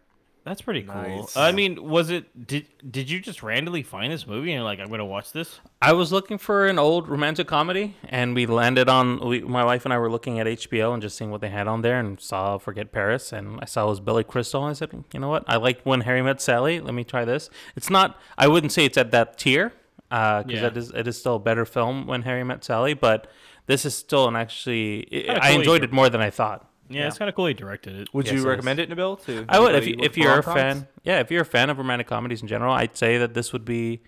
[0.48, 0.96] That's pretty cool.
[0.96, 1.36] Nice.
[1.36, 2.48] I mean, was it?
[2.48, 5.60] Did Did you just randomly find this movie and you're like, I'm gonna watch this?
[5.82, 9.20] I was looking for an old romantic comedy, and we landed on.
[9.28, 11.68] We, my wife and I were looking at HBO and just seeing what they had
[11.68, 14.62] on there, and saw Forget Paris, and I saw it was Billy Crystal.
[14.64, 15.44] And I said, you know what?
[15.48, 16.80] I like When Harry Met Sally.
[16.80, 17.50] Let me try this.
[17.76, 18.18] It's not.
[18.38, 19.74] I wouldn't say it's at that tier,
[20.12, 20.68] uh, because Yeah.
[20.68, 20.92] it is.
[20.92, 23.28] It is still a better film When Harry Met Sally, but
[23.66, 25.04] this is still an actually.
[25.12, 26.67] Kinda I enjoyed it more than I thought.
[26.90, 28.14] Yeah, it's kind of cool he directed it.
[28.14, 29.24] Would Yes, you recommend it, Nabil?
[29.26, 30.56] To I would if you, if you're a rom-coms?
[30.56, 30.88] fan.
[31.04, 33.66] Yeah, if you're a fan of romantic comedies in general, I'd say that this would
[33.66, 34.02] be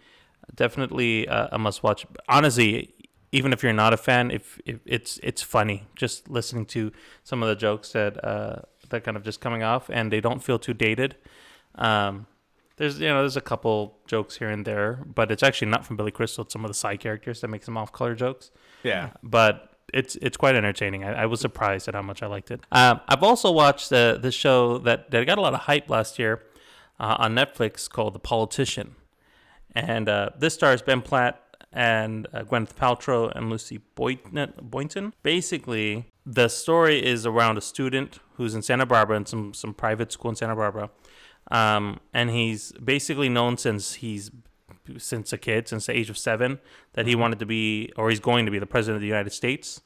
[0.56, 2.06] definitely a, a must watch.
[2.28, 2.94] Honestly,
[3.32, 6.92] even if you're not a fan, if, if it's it's funny just listening to
[7.24, 10.44] some of the jokes that uh, that kind of just coming off, and they don't
[10.44, 11.15] feel too dated.
[11.76, 12.26] Um,
[12.78, 15.98] there's you know there's a couple jokes here and there, but it's actually not from
[15.98, 16.44] Billy Crystal.
[16.44, 18.52] It's some of the side characters that make some off color jokes
[18.84, 19.10] Yeah.
[19.22, 21.04] but it's it's quite entertaining.
[21.04, 22.62] I, I was surprised at how much I liked it.
[22.71, 26.19] Um, I've also watched the the show that, that got a lot of hype last
[26.19, 26.41] year
[26.99, 28.95] uh, on Netflix called The Politician,
[29.75, 34.54] and uh, this stars Ben Platt and uh, Gwyneth Paltrow and Lucy Boynton.
[34.62, 35.13] Boynton.
[35.23, 40.12] Basically, the story is around a student who's in Santa Barbara in some some private
[40.12, 40.89] school in Santa Barbara,
[41.52, 44.32] um, and he's basically known since he's
[44.97, 46.60] since a kid, since the age of seven,
[46.93, 49.32] that he wanted to be, or he's going to be, the president of the United
[49.32, 49.82] States.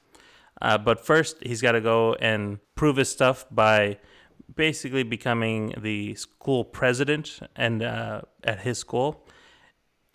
[0.62, 3.98] Uh, but first, he's got to go and prove his stuff by
[4.56, 9.28] basically becoming the school president and uh, at his school.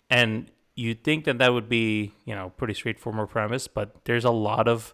[0.09, 4.31] And you'd think that that would be, you know, pretty straightforward premise, but there's a
[4.31, 4.93] lot of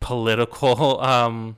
[0.00, 1.56] political, um,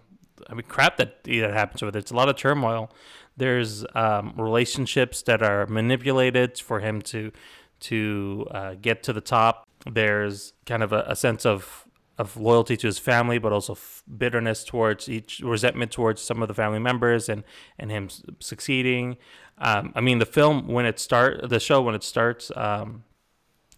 [0.48, 2.00] I mean, crap that that happens with it.
[2.00, 2.90] It's a lot of turmoil.
[3.36, 7.32] There's um, relationships that are manipulated for him to
[7.78, 9.68] to uh, get to the top.
[9.84, 11.86] There's kind of a, a sense of
[12.18, 16.48] of loyalty to his family, but also f- bitterness towards each, resentment towards some of
[16.48, 17.44] the family members, and
[17.78, 18.08] and him
[18.40, 19.16] succeeding.
[19.58, 23.04] Um, I mean, the film when it start, the show when it starts, um,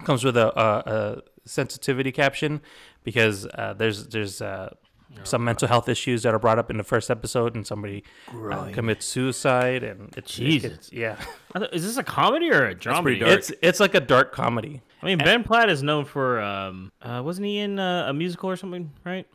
[0.05, 2.61] comes with a, a, a sensitivity caption
[3.03, 4.75] because uh, there's there's uh,
[5.25, 8.71] some mental health issues that are brought up in the first episode, and somebody uh,
[8.73, 10.73] commits suicide, and it's Jesus.
[10.73, 11.17] it's- yeah,
[11.55, 13.03] I thought- Is this a comedy or a drama?
[13.03, 13.39] pretty dark.
[13.39, 14.83] it's it's like a dark comedy.
[15.03, 18.51] I mean, Ben Platt is known for um, uh, wasn't he in uh, a musical
[18.51, 19.27] or something, right?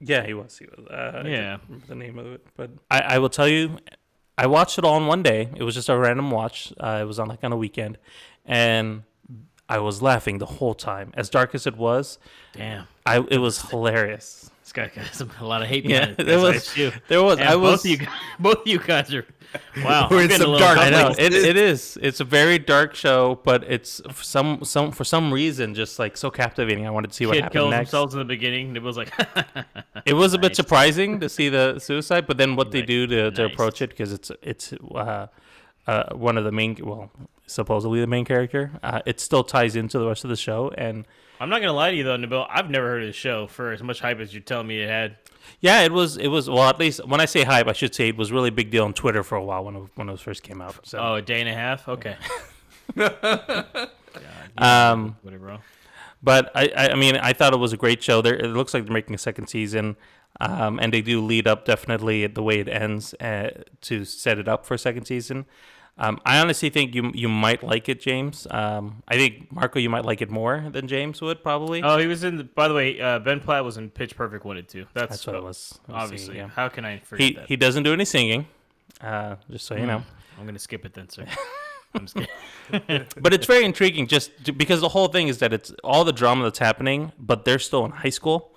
[0.00, 0.56] Yeah, he was.
[0.56, 0.86] He was.
[0.88, 0.92] Uh,
[1.24, 1.40] I Yeah.
[1.56, 3.78] can't remember the name of it, but I, I will tell you,
[4.36, 5.48] I watched it all in one day.
[5.56, 6.72] It was just a random watch.
[6.78, 7.98] Uh, it was on like on a weekend,
[8.46, 9.02] and
[9.68, 11.10] I was laughing the whole time.
[11.14, 12.18] As dark as it was,
[12.52, 12.86] Damn.
[13.04, 14.50] I it was hilarious.
[14.68, 16.24] This guy got some, a lot of hate Yeah, behind it.
[16.26, 16.74] there was-
[17.08, 19.24] there was- I both was- of you, guys- both you guys are.
[19.82, 21.96] Wow, We're in some dark I know it, it is.
[22.02, 26.18] It's a very dark show, but it's for some some for some reason just like
[26.18, 26.86] so captivating.
[26.86, 27.90] I wanted to see what Kid happened kills next.
[27.90, 28.76] themselves in the beginning.
[28.76, 29.10] It was like,
[30.04, 33.30] It was a bit surprising to see the suicide, but then what they do to,
[33.30, 33.52] to Nice.
[33.54, 35.28] approach it because it's it's uh,
[35.88, 37.10] uh, one of the main well
[37.46, 38.72] supposedly the main character.
[38.82, 41.06] Uh, it still ties into the rest of the show, and
[41.40, 42.46] I'm not gonna lie to you though, Nabil.
[42.48, 44.88] I've never heard of the show for as much hype as you're telling me it
[44.88, 45.16] had.
[45.60, 48.08] yeah, it was it was well at least when I say hype, I should say
[48.08, 50.42] it was really big deal on Twitter for a while when it, when it first
[50.42, 50.86] came out.
[50.86, 51.88] So Oh, a day and a half.
[51.88, 52.16] Okay.
[54.58, 55.58] um, Whatever.
[56.22, 58.20] But I, I, I mean, I thought it was a great show.
[58.20, 59.96] There, it looks like they're making a second season,
[60.40, 63.50] um, and they do lead up definitely the way it ends uh,
[63.82, 65.46] to set it up for a second season.
[66.00, 68.46] Um, I honestly think you you might like it, James.
[68.50, 71.82] Um, I think Marco, you might like it more than James would probably.
[71.82, 72.36] Oh, he was in.
[72.36, 74.86] The, by the way, uh, Ben Platt was in Pitch Perfect one and two.
[74.94, 75.80] That's, That's what it was.
[75.92, 76.48] Obviously, yeah.
[76.48, 77.48] how can I forget He that?
[77.48, 78.46] he doesn't do any singing,
[79.00, 80.02] uh, just so you know.
[80.38, 81.24] I'm gonna skip it then, sir.
[81.94, 83.06] I'm just kidding.
[83.20, 86.44] but it's very intriguing just because the whole thing is that it's all the drama
[86.44, 88.52] that's happening, but they're still in high school.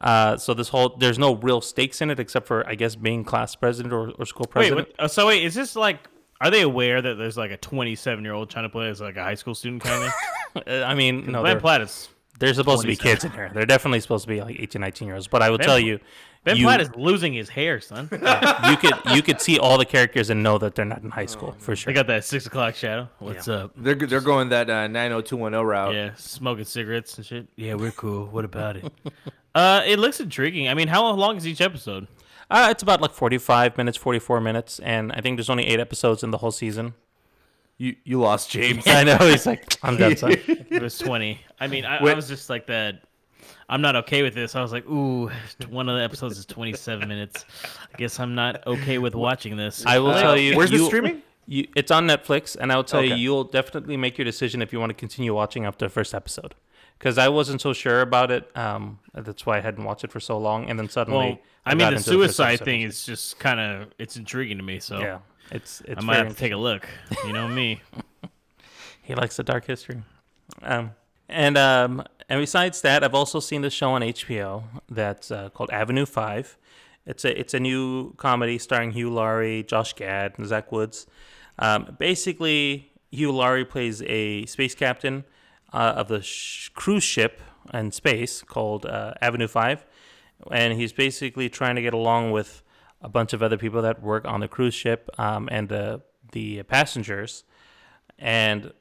[0.00, 3.24] Uh, so this whole there's no real stakes in it except for I guess being
[3.24, 4.88] class president or, or school Wait, president.
[4.88, 6.08] what, uh, so wait, is this like?
[6.42, 9.16] Are they aware that there's like a 27 year old trying to play as like
[9.16, 10.12] a high school student kind of?
[10.54, 12.10] Uh, I mean, no, ben they're, Platt is.
[12.38, 13.50] they're supposed to be kids in here.
[13.54, 15.26] They're definitely supposed to be like 18, 19 year olds.
[15.26, 15.98] But I will Ben tell you,
[16.44, 18.10] Ben you, Platt is losing his hair, son.
[18.68, 21.24] you could you could see all the characters and know that they're not in high
[21.24, 21.94] school for they sure.
[21.94, 23.08] got that six o'clock shadow.
[23.18, 23.72] What's up?
[23.78, 25.94] They're they're going that uh, 90210 route.
[25.94, 27.46] Yeah, smoking cigarettes and shit.
[27.56, 28.26] Yeah, we're cool.
[28.26, 28.92] What about it?
[29.54, 30.68] uh, it looks intriguing.
[30.68, 32.08] I mean, how long is each episode?
[32.52, 36.22] Uh, it's about like 45 minutes, 44 minutes, and I think there's only eight episodes
[36.22, 36.94] in the whole season.
[37.78, 38.84] You you lost James.
[38.86, 40.32] I know he's like, I'm done, son.
[40.46, 41.40] It was 20.
[41.60, 43.02] I mean, I, I was just like that.
[43.68, 44.54] I'm not okay with this.
[44.54, 45.30] I was like, ooh,
[45.70, 47.44] one of the episodes is 27 minutes.
[47.92, 49.84] I guess I'm not okay with watching this.
[49.86, 50.56] I will Uh, tell you.
[50.56, 51.22] where's the streaming?
[51.46, 54.72] You, it's on Netflix, and I will tell you, you'll definitely make your decision if
[54.72, 56.54] you want to continue watching after the first episode.
[57.02, 58.48] Because I wasn't so sure about it.
[58.56, 61.70] Um, that's why I hadn't watched it for so long, and then suddenly, well, I
[61.74, 62.64] mean, got the suicide episode.
[62.64, 64.78] thing is just kind of it's intriguing to me.
[64.78, 65.18] So yeah,
[65.50, 66.00] it's it's.
[66.00, 66.86] I might have to take a look.
[67.26, 67.82] You know me.
[69.04, 70.00] He likes the dark history.
[70.62, 70.92] Um,
[71.28, 75.70] and um, and besides that, I've also seen the show on HBO that's uh, called
[75.70, 76.56] Avenue Five.
[77.04, 81.08] It's a it's a new comedy starring Hugh Laurie, Josh Gad, and Zach Woods.
[81.58, 85.24] Um, basically, Hugh Laurie plays a space captain
[85.72, 87.40] uh, of the sh- cruise ship
[87.72, 89.84] in space called uh, Avenue Five,
[90.50, 92.62] and he's basically trying to get along with
[93.00, 96.62] a bunch of other people that work on the cruise ship um, and the the
[96.64, 97.44] passengers,
[98.18, 98.72] and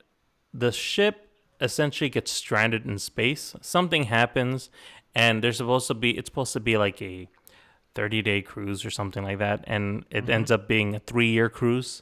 [0.53, 1.27] the ship
[1.59, 3.55] essentially gets stranded in space.
[3.61, 4.69] Something happens,
[5.13, 7.27] and there's supposed to be it's supposed to be like a
[7.93, 11.49] 30 day cruise or something like that, and it ends up being a three year
[11.49, 12.01] cruise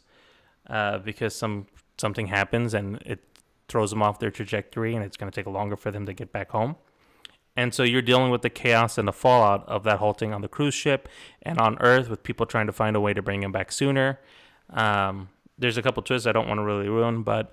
[0.70, 3.20] uh, because some something happens and it
[3.70, 6.32] throws them off their trajectory, and it's going to take longer for them to get
[6.32, 6.76] back home.
[7.56, 10.42] And so you're dealing with the chaos and the fallout of that whole thing on
[10.42, 11.10] the cruise ship
[11.42, 14.20] and on Earth with people trying to find a way to bring him back sooner.
[14.70, 17.52] Um, there's a couple twists I don't want to really ruin, but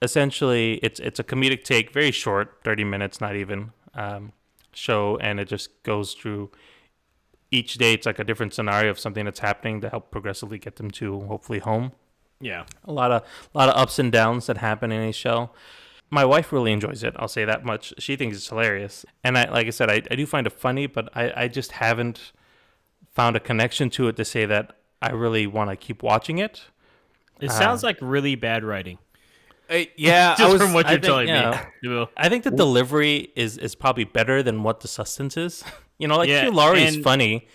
[0.00, 4.32] essentially it's it's a comedic take, very short, 30 minutes, not even um,
[4.72, 6.52] show, and it just goes through
[7.50, 7.94] each day.
[7.94, 11.22] It's like a different scenario of something that's happening to help progressively get them to
[11.22, 11.92] hopefully home
[12.40, 12.64] Yeah.
[12.84, 13.22] a lot of
[13.54, 15.50] a lot of ups and downs that happen in a show.
[16.10, 17.14] My wife really enjoys it.
[17.18, 17.92] I'll say that much.
[17.98, 20.86] She thinks it's hilarious, and I, like I said, I, I do find it funny,
[20.86, 22.32] but I, I just haven't
[23.12, 26.62] found a connection to it to say that I really want to keep watching it.
[27.40, 28.98] It uh, sounds like really bad writing.
[29.68, 31.66] Hey, yeah, I Just was, from what you're think, telling yeah.
[31.82, 32.06] me.
[32.16, 35.64] I think the delivery is is probably better than what the substance is.
[35.98, 37.48] You know, like Yeah, Hugh Laurie is and- funny,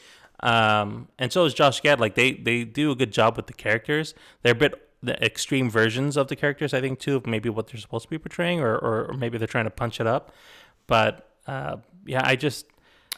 [0.44, 2.00] um, and so is Josh Gad.
[2.00, 4.14] Like they they do a good job with the characters.
[4.44, 7.68] They're a bit the extreme versions of the characters, I think, too, of maybe what
[7.68, 10.34] they're supposed to be portraying, or or, maybe they're trying to punch it up.
[10.88, 12.66] But uh, yeah, I just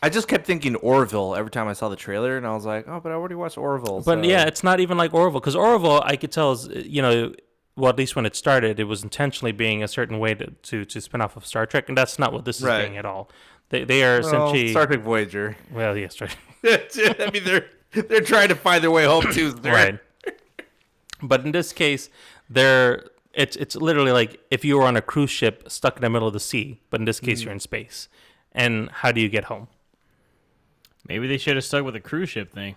[0.02, 2.88] I just kept thinking Orville every time I saw the trailer, and I was like,
[2.88, 4.02] oh, but I already watched Orville.
[4.02, 7.02] But so- yeah, it's not even like Orville because Orville, I could tell, is you
[7.02, 7.34] know,
[7.76, 10.86] well at least when it started, it was intentionally being a certain way to to,
[10.86, 12.84] to spin off of Star Trek, and that's not what this is Right.
[12.86, 13.30] being at all.
[13.70, 15.58] They they are well, essentially Star Trek Voyager.
[15.72, 16.36] well, yes, right.
[17.20, 19.52] I mean, they're they're trying to find their way home too.
[19.62, 20.00] They're- right.
[21.26, 22.10] But in this case,
[22.50, 26.10] they're it's it's literally like if you were on a cruise ship stuck in the
[26.10, 28.10] middle of the sea, but in this case you're in space.
[28.52, 29.68] And how do you get home?
[31.08, 32.76] Maybe they should have stuck with the cruise ship thing.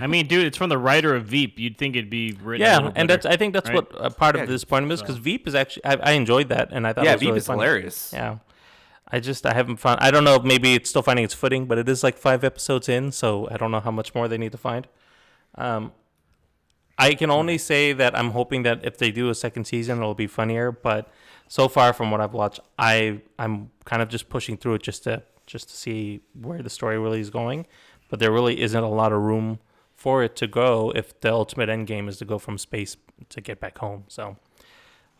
[0.00, 1.58] I mean, dude, it's from the writer of Veep.
[1.58, 2.66] You'd think it'd be written.
[2.66, 3.06] Yeah, little and better.
[3.08, 3.76] that's I think that's right?
[3.76, 6.48] what uh, part Yeah, of the disappointment is because Veep is actually I, I enjoyed
[6.50, 7.62] that and I thought yeah, it was Veep really is funny.
[7.62, 8.10] hilarious.
[8.12, 8.38] Yeah,
[9.12, 11.78] I just I haven't found I don't know maybe it's still finding its footing, but
[11.78, 14.52] it is like five episodes in, so I don't know how much more they need
[14.52, 14.88] to find.
[15.54, 15.92] Um,
[16.98, 20.14] I can only say that I'm hoping that if they do a second season, it'll
[20.14, 20.72] be funnier.
[20.72, 21.08] But
[21.48, 25.04] so far, from what I've watched, I I'm kind of just pushing through it just
[25.04, 27.66] to just to see where the story really is going.
[28.08, 29.58] But there really isn't a lot of room
[29.94, 32.96] for it to go if the ultimate end game is to go from space
[33.28, 34.04] to get back home.
[34.08, 34.36] So,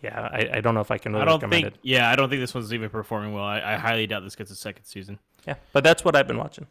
[0.03, 1.75] yeah, I, I don't know if I can really I don't recommend think.
[1.75, 1.81] it.
[1.83, 3.45] Yeah, I don't think this one's even performing well.
[3.45, 5.19] I, I highly doubt this gets a second season.
[5.47, 6.67] Yeah, but that's what I've been watching.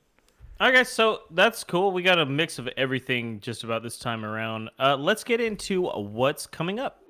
[0.59, 1.91] Okay, so that's cool.
[1.91, 4.69] We got a mix of everything just about this time around.
[4.77, 7.01] Uh, let's get into what's coming up.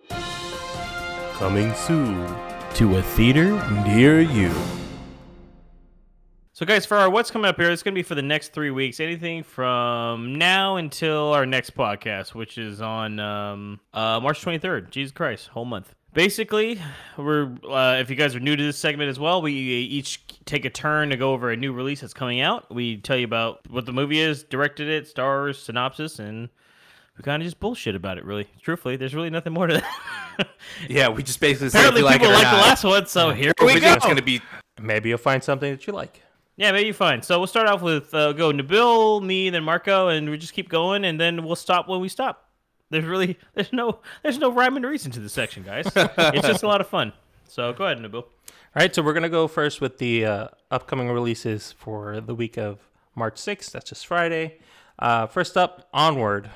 [1.33, 2.27] Coming soon
[2.75, 3.51] To a theater
[3.83, 4.53] near you.
[6.53, 8.53] So, guys, for our what's coming up here, it's going to be for the next
[8.53, 8.99] three weeks.
[8.99, 14.91] Anything from now until our next podcast, which is on um, uh, March 23rd.
[14.91, 15.95] Jesus Christ, whole month.
[16.13, 16.81] Basically,
[17.17, 20.65] we're uh, if you guys are new to this segment as well, we each take
[20.65, 22.73] a turn to go over a new release that's coming out.
[22.73, 26.49] We tell you about what the movie is, directed it, stars, synopsis, and
[27.17, 28.25] we kind of just bullshit about it.
[28.25, 30.47] Really, truthfully, there's really nothing more to that.
[30.89, 33.79] Yeah, we just basically Apparently, like people like the last one, so here we we
[33.79, 33.93] go.
[33.93, 34.41] It's gonna be
[34.81, 36.21] Maybe you'll find something that you like.
[36.57, 37.21] Yeah, maybe you fine.
[37.21, 40.69] So we'll start off with uh, go Nabil, me, then Marco, and we just keep
[40.69, 42.49] going, and then we'll stop when we stop.
[42.91, 45.91] There's really there's no there's no rhyme and reason to this section, guys.
[45.95, 47.13] it's just a lot of fun.
[47.47, 48.23] So go ahead, Nabil.
[48.23, 48.27] All
[48.75, 52.79] right, so we're gonna go first with the uh, upcoming releases for the week of
[53.15, 53.71] March 6th.
[53.71, 54.59] That's just Friday.
[54.99, 56.51] Uh, first up, Onward.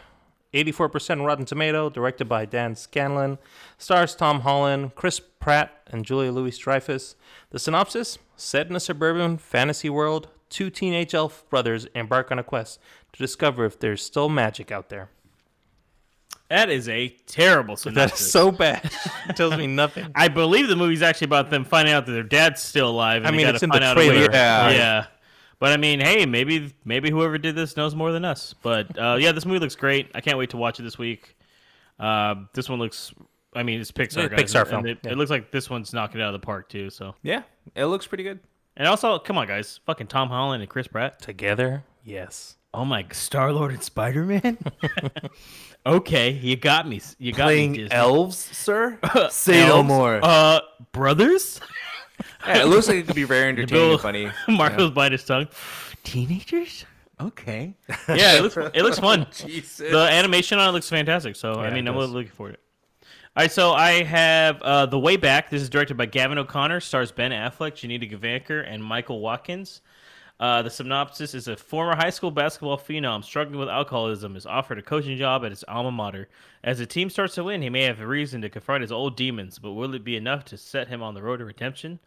[0.53, 3.37] 84% Rotten Tomato, directed by Dan Scanlon.
[3.77, 7.17] Stars Tom Holland, Chris Pratt, and Julia Louis Dreyfus.
[7.49, 12.43] The synopsis set in a suburban fantasy world, two teenage elf brothers embark on a
[12.43, 12.79] quest
[13.11, 15.09] to discover if there's still magic out there.
[16.49, 18.21] That is a terrible That synopsis.
[18.21, 18.91] is so bad.
[19.29, 20.11] it tells me nothing.
[20.13, 23.17] I believe the movie's actually about them finding out that their dad's still alive.
[23.23, 24.29] And I mean, gotta it's in find the out trailer.
[24.31, 24.69] Yeah.
[24.69, 25.05] yeah.
[25.57, 28.53] But I mean, hey, maybe maybe whoever did this knows more than us.
[28.61, 30.11] But uh, yeah, this movie looks great.
[30.13, 31.35] I can't wait to watch it this week.
[31.99, 33.13] Uh, this one looks.
[33.55, 34.53] I mean, it's Pixar, Yeah, guys.
[34.53, 35.11] Pixar film, It, yeah.
[35.13, 36.89] it looks like this one's knocking it out of the park too.
[36.89, 37.43] So, yeah.
[37.73, 38.41] It looks pretty good.
[38.75, 41.21] and also, come on, guys, fucking Tom Holland and Chris Pratt.
[41.21, 42.57] Together, yes.
[42.75, 44.57] Oh my, Star Lord and Spider Man.
[45.85, 46.99] okay, you got me.
[47.17, 47.53] You got me.
[47.53, 47.95] Playing Disney.
[47.95, 48.99] elves, sir.
[49.29, 50.19] Say no more.
[50.21, 50.59] Uh,
[50.91, 51.61] brothers.
[52.45, 54.31] yeah, it looks like it could be very entertaining Bill- and funny.
[54.49, 55.47] Marco's biting his tongue.
[56.03, 56.83] Teenagers?
[57.21, 57.77] Okay.
[58.09, 59.25] Yeah, it looks it looks fun.
[59.33, 59.77] Jesus.
[59.77, 61.37] The animation on it looks fantastic.
[61.37, 62.61] So I mean, I'm looking forward to it.
[63.37, 65.49] All right, so I have uh, the Way Back.
[65.49, 69.81] This is directed by Gavin O'Connor, stars Ben Affleck, Janina Gavankar, and Michael Watkins.
[70.39, 74.77] Uh, the synopsis is a former high school basketball phenom struggling with alcoholism is offered
[74.77, 76.27] a coaching job at his alma mater.
[76.63, 79.15] As the team starts to win, he may have a reason to confront his old
[79.15, 81.99] demons, but will it be enough to set him on the road to redemption?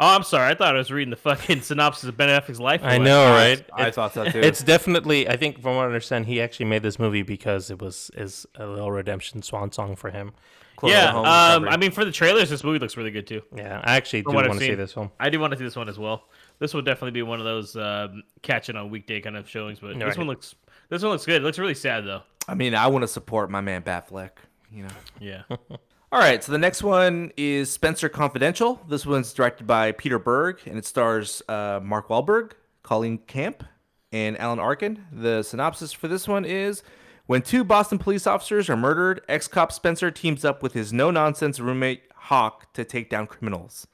[0.00, 0.50] Oh, I'm sorry.
[0.50, 2.80] I thought I was reading the fucking synopsis of Ben Affleck's life.
[2.82, 3.64] I know, right?
[3.72, 4.40] I thought so too.
[4.40, 5.28] It's definitely.
[5.28, 8.44] I think, from what I understand, he actually made this movie because it was is
[8.56, 10.32] a little redemption swan song for him.
[10.76, 11.68] Close Yeah, home um, recovery.
[11.68, 13.42] I mean, for the trailers, this movie looks really good too.
[13.54, 15.12] Yeah, I actually do From what I've want to see this film.
[15.20, 16.24] I do want to see this one as well.
[16.58, 19.98] This would definitely be one of those um, catching on weekday kind of showings, but
[19.98, 20.54] this one looks
[20.88, 21.42] this one looks good.
[21.42, 22.22] It looks really sad though.
[22.46, 24.30] I mean, I want to support my man Batfleck.
[24.72, 24.88] You know.
[25.20, 25.42] Yeah.
[26.12, 28.80] All right, so the next one is Spencer Confidential.
[28.88, 32.52] This one's directed by Peter Berg, and it stars uh, Mark Wahlberg,
[32.84, 33.64] Colleen Camp,
[34.12, 35.06] and Alan Arkin.
[35.10, 36.84] The synopsis for this one is:
[37.26, 42.04] When two Boston police officers are murdered, ex-cop Spencer teams up with his no-nonsense roommate
[42.14, 43.88] Hawk to take down criminals.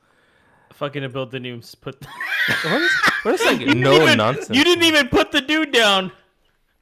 [0.80, 1.94] Fucking didn't even s- put.
[2.64, 2.90] What is,
[3.22, 4.48] what is like no even- nonsense?
[4.56, 6.10] You didn't even put the dude down.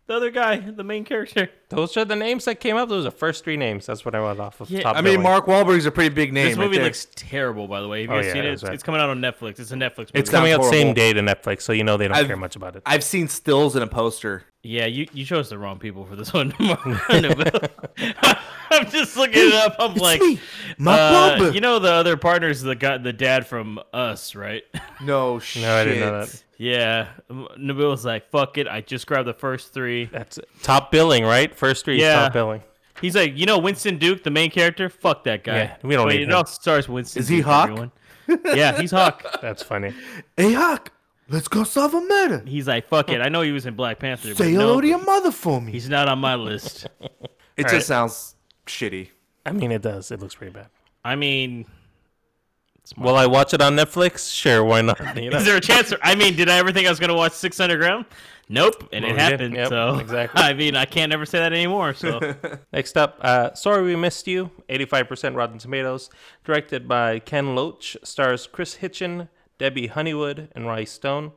[0.08, 1.50] The other guy, the main character.
[1.68, 2.88] Those are the names that came up.
[2.88, 3.84] Those are the first three names.
[3.84, 4.70] That's what I went off of.
[4.70, 5.22] Yeah, top I mean, billing.
[5.22, 6.48] Mark Wahlberg's a pretty big name.
[6.48, 6.86] This movie there.
[6.86, 8.06] looks terrible, by the way.
[8.06, 8.52] Have you Oh, guys yeah, seen it it?
[8.54, 8.72] is, right.
[8.72, 9.60] it's coming out on Netflix.
[9.60, 10.10] It's a Netflix movie.
[10.14, 10.78] It's coming out horrible.
[10.78, 12.82] same day to Netflix, so you know they don't I've- care much about it.
[12.86, 14.44] I've seen stills and a poster.
[14.62, 16.54] Yeah, you, you chose the wrong people for this one.
[16.58, 16.78] I'm
[18.90, 19.76] just looking it up.
[19.78, 20.38] I'm like, me,
[20.86, 24.62] uh, you know the other partners, the guy, the dad from Us, right?
[25.02, 25.64] No shit.
[25.64, 26.42] I didn't know that.
[26.58, 30.04] Yeah, Nabil was like, "Fuck it," I just grabbed the first three.
[30.06, 31.54] That's top billing, right?
[31.54, 32.16] First three is Yeah.
[32.24, 32.62] top billing.
[33.00, 34.88] He's like, you know, Winston Duke, the main character.
[34.88, 35.56] Fuck that guy.
[35.56, 36.34] Yeah, we don't Wait, need it him.
[36.34, 37.20] all stars Winston.
[37.22, 37.68] Is he Duke, Hawk?
[37.70, 37.92] everyone.
[38.56, 39.24] yeah, he's Hawk.
[39.40, 39.94] That's funny.
[40.36, 40.90] Hey Hawk,
[41.28, 42.42] let's go solve a murder.
[42.44, 43.20] He's like, fuck it.
[43.20, 44.28] I know he was in Black Panther.
[44.28, 45.70] Say but hello no, to your mother for me.
[45.72, 46.88] He's not on my list.
[47.00, 47.10] It
[47.58, 47.82] All just right.
[47.84, 48.34] sounds
[48.66, 49.10] shitty.
[49.46, 50.10] I mean, it does.
[50.10, 50.66] It looks pretty bad.
[51.04, 51.66] I mean,
[52.96, 54.32] Will I watch it on Netflix?
[54.32, 54.98] Sure, why not?
[55.16, 55.36] You know?
[55.38, 55.92] Is there a chance?
[56.02, 58.06] I mean, did I ever think I was gonna watch Six Underground?
[58.48, 59.54] Nope, and Well, it happened.
[59.54, 60.40] Yep, so exactly.
[60.42, 61.92] I mean, I can't ever say that anymore.
[61.92, 62.34] So
[62.72, 66.08] Next up, uh, Sorry We Missed You, 85% Rotten Tomatoes,
[66.44, 69.28] directed by Ken Loach, stars Kris Hitchen,
[69.58, 71.32] Debbie Honeywood, and Ry Stone.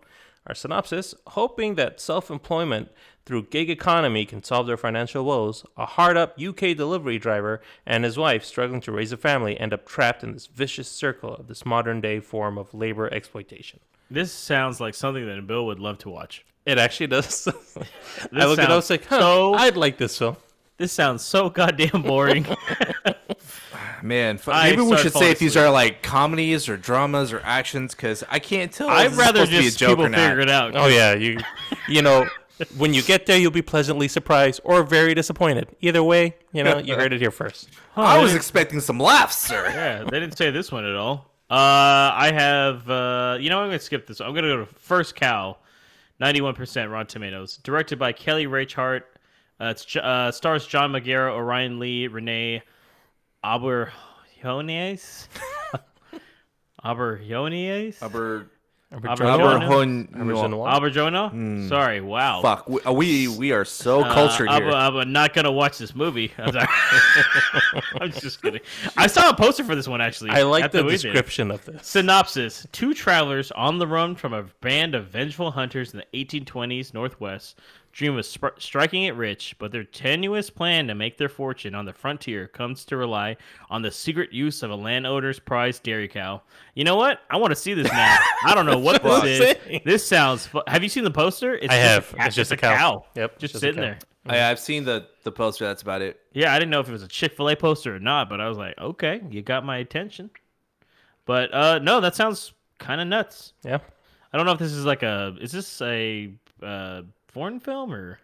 [0.48, 2.90] Our synopsis hoping that self employment
[3.26, 8.04] through gig economy can solve their financial woes, a hard up UK delivery driver and
[8.04, 11.48] his wife struggling to raise a family end up trapped in this vicious circle of
[11.48, 13.80] this modern day form of labor exploitation.
[14.10, 16.46] this sounds like something that Bill would love to watch.
[16.66, 17.48] It actually does.
[17.48, 20.38] I This looked at it, I was sounds like, huh, so- I'd like this film.
[20.78, 22.46] This sounds so goddamn boring.
[24.04, 25.66] Man, f- I maybe we should say if these asleep.
[25.66, 28.90] are like comedies or dramas or actions because I can't tell.
[28.90, 30.76] I'd rather supposed be a just joke people figure it out.
[30.76, 31.38] Oh yeah, you
[31.88, 32.28] you know
[32.78, 35.68] when you get there you'll be pleasantly surprised or very disappointed.
[35.82, 37.70] Either way, you know, you heard it here first.
[37.96, 39.66] I was expecting some laughs, sir.
[39.70, 41.32] Yeah, they didn't say this one at all.
[41.50, 42.90] Uh, I have.
[42.90, 44.22] Uh, you know, I'm gonna skip this.
[44.22, 45.58] I'm gonna go to First Cow,
[46.22, 47.58] 91% Rotten Tomatoes.
[47.58, 49.04] Directed by Kelly Reichardt.
[49.60, 52.64] Uh, it's uh, stars John Magaro, Orion Lee, Renee
[53.44, 53.92] Aberjones.
[56.86, 58.02] Aberjones.
[58.02, 58.50] Aber,
[58.94, 59.62] Aberjono?
[59.62, 60.10] Aberhon-
[60.66, 61.70] Aberjono.
[61.70, 62.02] Sorry.
[62.02, 62.42] Wow.
[62.42, 64.72] Fuck, we, uh, we we are so Uh, cultured I'm, here.
[64.72, 66.32] I'm not gonna watch this movie.
[66.38, 66.54] I'm.
[68.02, 68.62] I'm just kidding.
[68.98, 70.32] I saw a poster for this one actually.
[70.32, 71.14] I like at the movie theater.
[71.14, 71.88] description of this.
[71.88, 76.94] Synopsis Two travelers on the run from a band of vengeful hunters in the 1820s
[76.94, 77.58] Northwest
[77.92, 81.86] dream of sp- striking it rich, but their tenuous plan to make their fortune on
[81.86, 83.38] the frontier comes to rely
[83.70, 86.42] on the secret use of a landowner's prized dairy cow.
[86.76, 87.20] You know what?
[87.30, 88.18] I want to see this now.
[88.46, 89.58] I don't know what this is.
[89.66, 89.82] saying.
[89.86, 90.48] This sounds.
[90.48, 91.56] Fu- have you seen the poster?
[91.56, 92.12] It's I have.
[92.14, 92.76] A cat- It's just a a cow.
[92.76, 93.06] cow.
[93.16, 94.00] Yep, Just, just sitting there.
[94.26, 95.66] I, I've seen the the poster.
[95.66, 96.20] That's about it.
[96.34, 98.40] Yeah, I didn't know if it was a Chick Fil A poster or not, but
[98.40, 100.30] I was like, okay, you got my attention.
[101.26, 103.54] But uh, no, that sounds kind of nuts.
[103.64, 103.80] Yeah.
[104.34, 106.32] I don't know if this is like a is this a
[106.64, 107.02] uh,
[107.32, 108.20] foreign film or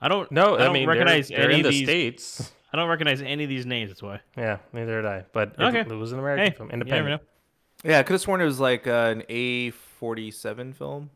[0.00, 1.86] I don't No, I I, don't mean recognize they're, they're any in of the these
[1.88, 2.52] states.
[2.72, 3.90] I don't recognize any of these names.
[3.90, 4.20] That's why.
[4.36, 5.24] Yeah, neither did I.
[5.32, 5.80] But it, Okay.
[5.80, 7.22] it was an American Hey, film, independent.
[7.22, 7.90] know.
[7.90, 11.10] Yeah, I could have sworn it was like uh, an A forty seven film.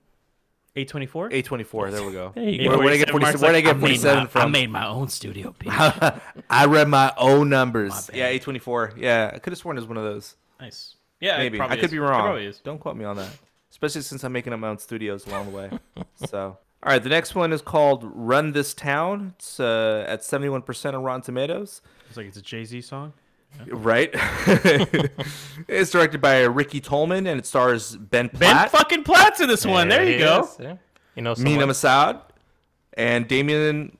[0.76, 1.28] A twenty four.
[1.32, 1.90] A twenty four.
[1.90, 2.32] There we go.
[2.34, 2.82] There you Where, go.
[2.82, 3.26] where'd I get forty?
[3.26, 5.72] Where'd I get forty seven I made my own studio piece.
[6.50, 8.08] I read my own numbers.
[8.08, 8.16] bad.
[8.16, 8.92] Yeah, A twenty four.
[8.96, 10.34] Yeah, I could have sworn it was one of those.
[10.60, 10.96] nice.
[11.20, 11.90] Yeah, it Maybe I probably could is.
[11.92, 12.20] be It wrong.
[12.22, 12.58] probably is.
[12.60, 13.30] Don't quote me on that.
[13.70, 15.70] Especially since I'm making up my own studios along the way.
[16.26, 20.50] so, all right, the next one is called "Run This Town." It's uh, at seventy
[20.50, 21.80] one percent on Rotten Tomatoes.
[22.08, 23.14] It's like it's a Jay Z song.
[23.68, 24.10] Right.
[25.68, 28.72] it's directed by Ricky Tollman and it stars Ben Platt.
[28.72, 29.88] Ben fucking Platt's in this one.
[29.88, 30.42] There you go.
[30.42, 30.76] is, yeah.
[31.14, 31.68] You know, Mina someone.
[31.68, 32.22] Massoud,
[32.94, 33.96] and Damien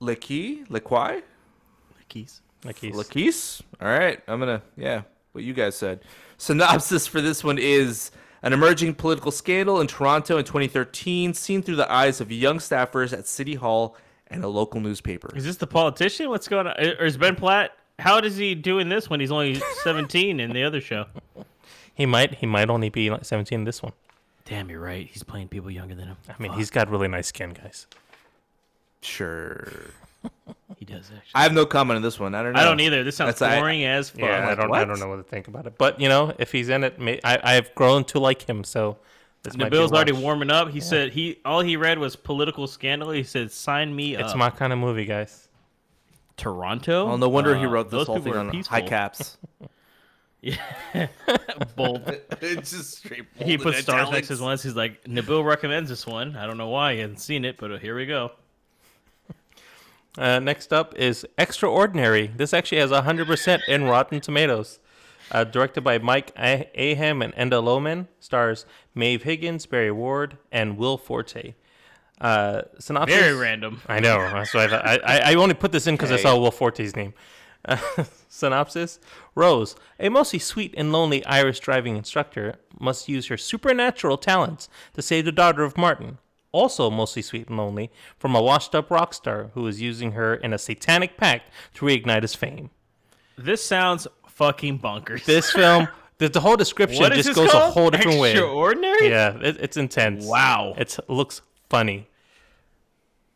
[0.00, 0.66] Lequy.
[0.68, 1.22] Lequy?
[2.08, 2.40] Keys.
[2.64, 5.02] like he's All right, I'm gonna yeah.
[5.32, 6.00] What you guys said.
[6.36, 8.10] Synopsis for this one is
[8.42, 13.12] an emerging political scandal in Toronto in 2013, seen through the eyes of young staffers
[13.12, 13.96] at City Hall
[14.28, 15.30] and a local newspaper.
[15.34, 16.28] Is this the politician?
[16.28, 16.74] What's going on?
[16.78, 17.72] Or is Ben Platt?
[17.98, 21.06] How does he doing this when he's only 17 in the other show?
[21.94, 23.92] he might he might only be like 17 in this one.
[24.44, 25.06] Damn, you're right.
[25.10, 26.16] He's playing people younger than him.
[26.28, 27.86] I mean, he's got really nice skin, guys.
[29.02, 29.68] Sure.
[30.76, 31.30] He does actually.
[31.34, 32.34] I have no comment on this one.
[32.34, 32.60] I don't know.
[32.60, 33.02] I don't either.
[33.02, 34.20] This sounds That's- I- boring as fuck.
[34.20, 34.84] Yeah, I don't I what?
[34.84, 35.78] don't know what to think about it.
[35.78, 38.64] But you know, if he's in it, may, I I've grown to like him.
[38.64, 38.98] So
[39.42, 40.22] this might be a Nabil's already watch.
[40.22, 40.70] warming up.
[40.70, 43.10] He said he all he read was political scandal.
[43.12, 45.48] He said, "Sign me It's up." my kind of movie, guys.
[46.36, 47.06] Toronto.
[47.06, 48.74] Well, no wonder he Uh, wrote this those whole people thing are on peaceful.
[48.76, 49.38] high caps.
[50.40, 50.56] Yeah.
[51.76, 52.02] Bold.
[52.40, 53.24] it's just straight.
[53.34, 54.62] he put stars next to his ones.
[54.62, 56.36] He's like, Nabil recommends this one.
[56.36, 58.30] I don't know why he hasn't seen it, but here we go.
[60.18, 62.26] Uh, next up is Extraordinary.
[62.36, 64.80] This actually has 100% in Rotten Tomatoes.
[65.30, 68.08] Uh, directed by Mike Ah- Ahem and Enda Loughman.
[68.18, 68.64] Stars
[68.94, 71.54] Maeve Higgins, Barry Ward, and Will Forte.
[72.20, 73.16] Uh, synopsis.
[73.16, 73.80] Very random.
[73.86, 74.18] I know.
[74.18, 76.96] That's why I, thought- I, I, only put this in because I saw Will Forte's
[76.96, 77.14] name.
[77.64, 77.76] Uh,
[78.28, 78.98] synopsis
[79.34, 85.02] Rose, a mostly sweet and lonely Irish driving instructor, must use her supernatural talents to
[85.02, 86.18] save the daughter of Martin,
[86.58, 90.34] also mostly sweet and lonely, from a washed up rock star who is using her
[90.34, 92.70] in a satanic pact to reignite his fame.
[93.36, 95.24] This sounds fucking bonkers.
[95.24, 95.88] This film,
[96.18, 97.68] the, the whole description what is just this goes called?
[97.70, 98.32] a whole different way.
[98.32, 99.08] Extraordinary.
[99.08, 100.24] Yeah, it, it's intense.
[100.26, 100.74] Wow.
[100.76, 102.08] It looks funny.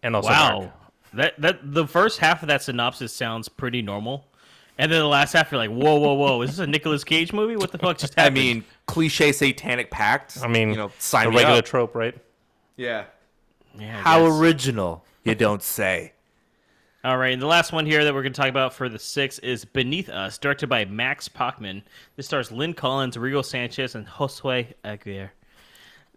[0.02, 0.58] And also Wow.
[0.60, 0.72] dark.
[1.14, 4.24] That that the first half of that synopsis sounds pretty normal,
[4.78, 7.34] and then the last half you're like, whoa, whoa, whoa, is this a Nicolas Cage
[7.34, 7.54] movie?
[7.54, 8.38] What the fuck just happened?
[8.38, 8.56] I happened?
[8.62, 10.38] mean, cliche satanic pact.
[10.42, 11.64] I mean, you know, sign a me regular up.
[11.66, 12.16] trope, right?
[12.82, 13.04] Yeah.
[13.78, 14.38] yeah, I How guess.
[14.40, 16.12] original, you don't say.
[17.04, 18.98] All right, and the last one here that we're going to talk about for the
[18.98, 21.82] six is Beneath Us, directed by Max Pachman.
[22.16, 25.30] This stars Lynn Collins, Rigo Sanchez, and Josue Aguirre.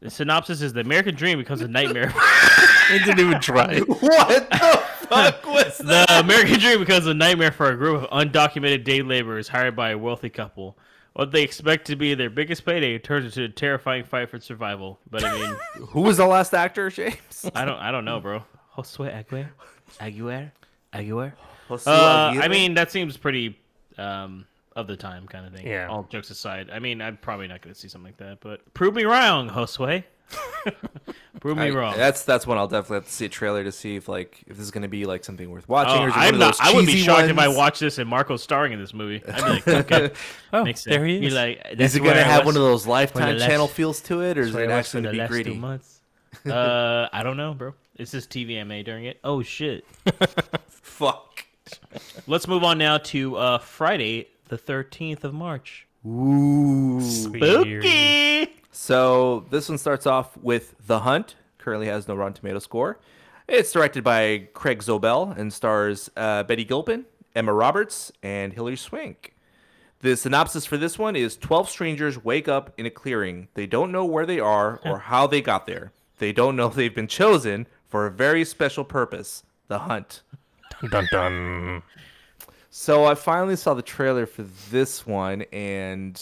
[0.02, 2.12] The synopsis is the American dream becomes a nightmare.
[2.16, 3.80] I didn't even try.
[3.88, 6.08] What the fuck was that?
[6.08, 9.92] the American dream becomes a nightmare for a group of undocumented day laborers hired by
[9.92, 10.78] a wealthy couple.
[11.16, 15.00] What they expect to be their biggest payday turns into a terrifying fight for survival.
[15.10, 15.56] But I mean,
[15.92, 17.50] Who was the last actor, James?
[17.56, 18.44] I don't, I don't know, bro.
[18.78, 19.50] Josue Aguirre,
[20.02, 20.52] Aguirre,
[20.92, 21.34] Aguirre.
[21.70, 23.58] Josue Uh, I mean, that seems pretty
[23.98, 24.46] um,
[24.76, 25.66] of the time kind of thing.
[25.66, 25.88] Yeah.
[25.88, 28.74] All jokes aside, I mean, I'm probably not going to see something like that, but
[28.74, 30.04] prove me wrong, Josue.
[31.40, 31.96] prove me I- wrong.
[31.96, 34.58] That's that's one I'll definitely have to see a trailer to see if like if
[34.58, 35.94] this is gonna be like something worth watching.
[36.02, 36.58] Oh, or is it I'm of not.
[36.58, 37.58] those I would be cheesy shocked if I ones?
[37.58, 39.24] watched this and Marco's starring in this movie.
[39.28, 40.12] I'd be like, okay,
[40.54, 40.96] Oh, makes sense.
[40.96, 41.34] there he Be is.
[41.34, 44.22] like, Is it gonna I have one of those lifetime the last- channel feels to
[44.22, 45.54] it, or is it actually gonna be last gritty?
[45.54, 45.92] Two months.
[46.46, 47.74] Uh, I don't know, bro.
[47.96, 49.20] It's just TVMA during it.
[49.24, 49.86] Oh shit.
[50.70, 51.46] Fuck.
[52.28, 55.88] Let's move on now to uh, Friday, the 13th of March.
[56.06, 57.00] Ooh.
[57.02, 58.50] Spooky.
[58.76, 61.36] So this one starts off with The Hunt.
[61.60, 63.00] Currently has no Rotten Tomato score.
[63.48, 69.34] It's directed by Craig Zobel and stars uh, Betty Gilpin, Emma Roberts, and Hilary Swank.
[70.02, 73.48] The synopsis for this one is 12 strangers wake up in a clearing.
[73.54, 75.94] They don't know where they are or how they got there.
[76.18, 80.22] They don't know they've been chosen for a very special purpose the hunt.
[80.82, 81.84] Dun dun dun.
[82.72, 86.22] So I finally saw the trailer for this one, and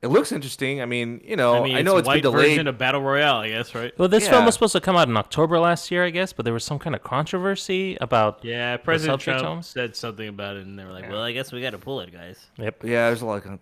[0.00, 0.80] it looks interesting.
[0.80, 2.48] I mean, you know, I I, know it's it's a white been delayed.
[2.50, 3.92] version of Battle Royale, I guess, right?
[3.98, 6.44] Well, this film was supposed to come out in October last year, I guess, but
[6.44, 8.44] there was some kind of controversy about.
[8.44, 9.66] Yeah, President subject Trump homes?
[9.66, 12.00] said something about it, and they were like, "Well, I guess we got to pull
[12.00, 12.84] it, guys." Yep.
[12.84, 13.58] Yeah, there's a lot of.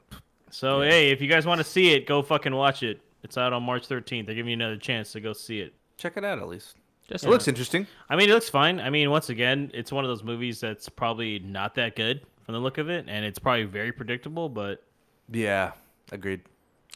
[0.50, 3.00] So hey, if you guys want to see it, go fucking watch it.
[3.22, 4.26] It's out on March 13th.
[4.26, 5.74] They're giving you another chance to go see it.
[5.96, 6.76] Check it out at least.
[7.08, 7.86] Just It looks interesting.
[8.10, 8.78] I mean, it looks fine.
[8.80, 12.54] I mean, once again, it's one of those movies that's probably not that good from
[12.54, 14.48] the look of it, and it's probably very predictable.
[14.48, 14.82] But
[15.32, 15.72] Yeah,
[16.12, 16.42] agreed.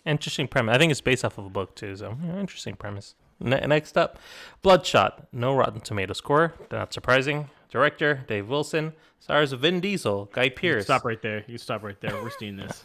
[0.06, 0.74] interesting premise.
[0.74, 3.14] I think it's based off of a book too, so interesting premise.
[3.40, 4.18] Ne- next up,
[4.62, 5.26] Bloodshot.
[5.32, 6.54] No Rotten Tomato score.
[6.70, 7.48] Not surprising.
[7.70, 8.92] Director Dave Wilson.
[9.20, 10.84] Stars Vin Diesel, Guy Pearce.
[10.84, 11.44] stop right there.
[11.46, 12.12] You stop right there.
[12.22, 12.82] We're seeing this.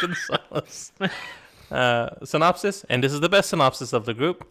[0.00, 0.92] Gonzalez.
[1.70, 4.46] Uh, synopsis, and this is the best synopsis of the group.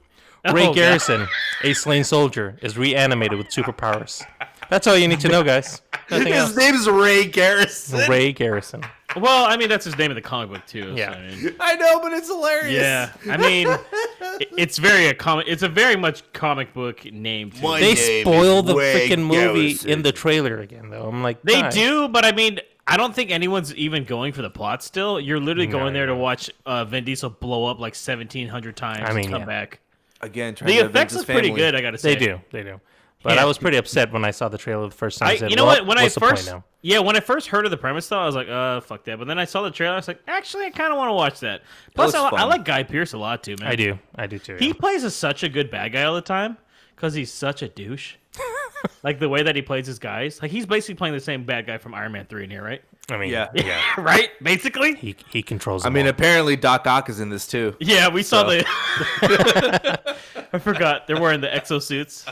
[0.52, 0.76] Ray Oh, God.
[0.76, 1.28] Garrison,
[1.64, 4.26] a slain soldier, is reanimated with superpowers.
[4.70, 5.84] That's all you need to know, guys.
[6.12, 6.56] Nothing else.
[6.58, 8.10] name's Ray Garrison.
[8.10, 8.84] Ray Garrison.
[9.16, 10.84] Well, I mean, that's his name in the comic book too.
[10.84, 11.12] so, Yeah.
[11.12, 12.74] I mean, I know, but it's hilarious.
[12.74, 13.12] yeah.
[13.30, 13.68] I mean,
[14.40, 15.48] it- it's very a comic.
[15.48, 17.52] It's a very much comic book name.
[17.52, 17.62] Too.
[17.62, 19.90] My They name spoil is the Ray freaking movie Garrison.
[19.90, 21.08] in the trailer again, though.
[21.08, 21.74] I'm like, They guys.
[21.74, 24.84] do, but I mean, I don't think anyone's even going for the plot.
[24.84, 28.76] Still, you're literally No, going there to watch uh, Vin Diesel blow up like 1,700
[28.76, 29.46] times I mean, and come yeah.
[29.46, 29.80] back.
[30.22, 31.76] Again, trying The to effects his look pretty good.
[31.76, 32.42] I gotta say, They do.
[32.52, 32.80] They do.
[33.24, 33.44] But Yeah.
[33.44, 35.30] I was pretty upset when I saw the trailer the first time.
[35.30, 35.88] I, said, you know "Well, what?
[35.88, 38.20] When I what's the point first, yeah, when I first heard of the premise, though,
[38.20, 39.18] I was like, uh, fuck that.
[39.18, 39.94] But then I saw the trailer.
[39.94, 41.62] I was like, actually, I kind of want to watch that.
[41.96, 43.70] Plus, looks I, I like Guy Pearce a lot too, man.
[43.70, 43.98] I do.
[44.16, 44.58] I do too.
[44.58, 44.74] He yeah.
[44.74, 46.58] plays a, such a good bad guy all the time
[46.96, 48.16] because he's such a douche.
[49.04, 51.66] like the way that he plays his guys, like he's basically playing the same bad
[51.66, 52.82] guy from Iron Man Three in here, right?
[53.10, 53.50] I mean, Yeah.
[53.54, 53.80] yeah.
[53.98, 54.96] right, basically.
[54.96, 55.86] He he controls.
[55.86, 56.10] I mean, all.
[56.12, 57.76] apparently Doc Ock is in this too.
[57.80, 60.16] Yeah, we saw So- the.
[60.54, 62.30] I forgot they're wearing the exosuits.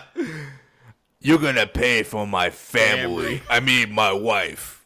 [1.22, 3.38] You're gonna pay for my family.
[3.38, 3.44] Family.
[3.50, 4.84] I mean, my wife.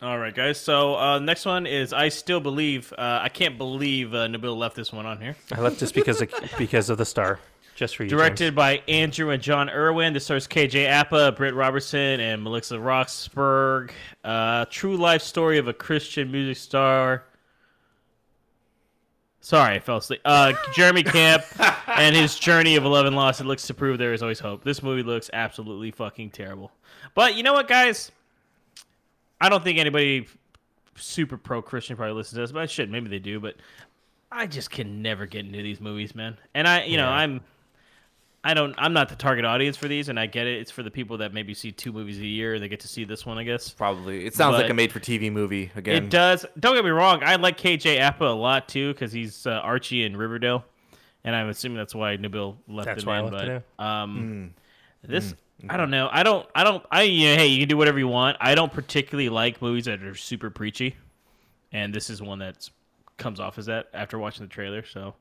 [0.00, 0.60] All right, guys.
[0.60, 2.92] So uh, next one is I still believe.
[2.96, 5.34] Uh, I can't believe uh, Nabil left this one on here.
[5.52, 7.40] I left this because of because of the star,
[7.74, 8.10] just for you.
[8.10, 8.20] James.
[8.20, 10.12] Directed by Andrew and John Erwin.
[10.12, 13.90] This stars KJ Apa, Britt Robertson, and Melissa Roxburgh.
[14.22, 17.24] Uh, true life story of a Christian music star.
[19.46, 20.22] Sorry, I fell asleep.
[20.24, 21.44] Uh, Jeremy Camp
[21.86, 23.40] and his journey of 11 lost.
[23.40, 24.64] It looks to prove there is always hope.
[24.64, 26.72] This movie looks absolutely fucking terrible.
[27.14, 28.10] But you know what, guys?
[29.40, 30.26] I don't think anybody
[30.96, 32.90] super pro Christian probably listens to this, but I should.
[32.90, 33.54] Maybe they do, but
[34.32, 36.36] I just can never get into these movies, man.
[36.52, 37.40] And I, you know, I'm.
[38.46, 38.76] I don't.
[38.78, 40.60] I'm not the target audience for these, and I get it.
[40.60, 42.88] It's for the people that maybe see two movies a year and they get to
[42.88, 43.70] see this one, I guess.
[43.70, 44.24] Probably.
[44.24, 46.04] It sounds like a made-for-TV movie again.
[46.04, 46.46] It does.
[46.60, 47.24] Don't get me wrong.
[47.24, 50.64] I like KJ Apa a lot too because he's uh, Archie in Riverdale,
[51.24, 53.32] and I'm assuming that's why Nabil left That's it why I in.
[53.32, 54.54] left it but um,
[55.02, 56.08] this, Mm, I don't know.
[56.12, 56.46] I don't.
[56.54, 56.84] I don't.
[56.90, 58.36] I you know, hey, you can do whatever you want.
[58.40, 60.94] I don't particularly like movies that are super preachy,
[61.72, 62.68] and this is one that
[63.16, 64.84] comes off as that after watching the trailer.
[64.84, 65.14] So.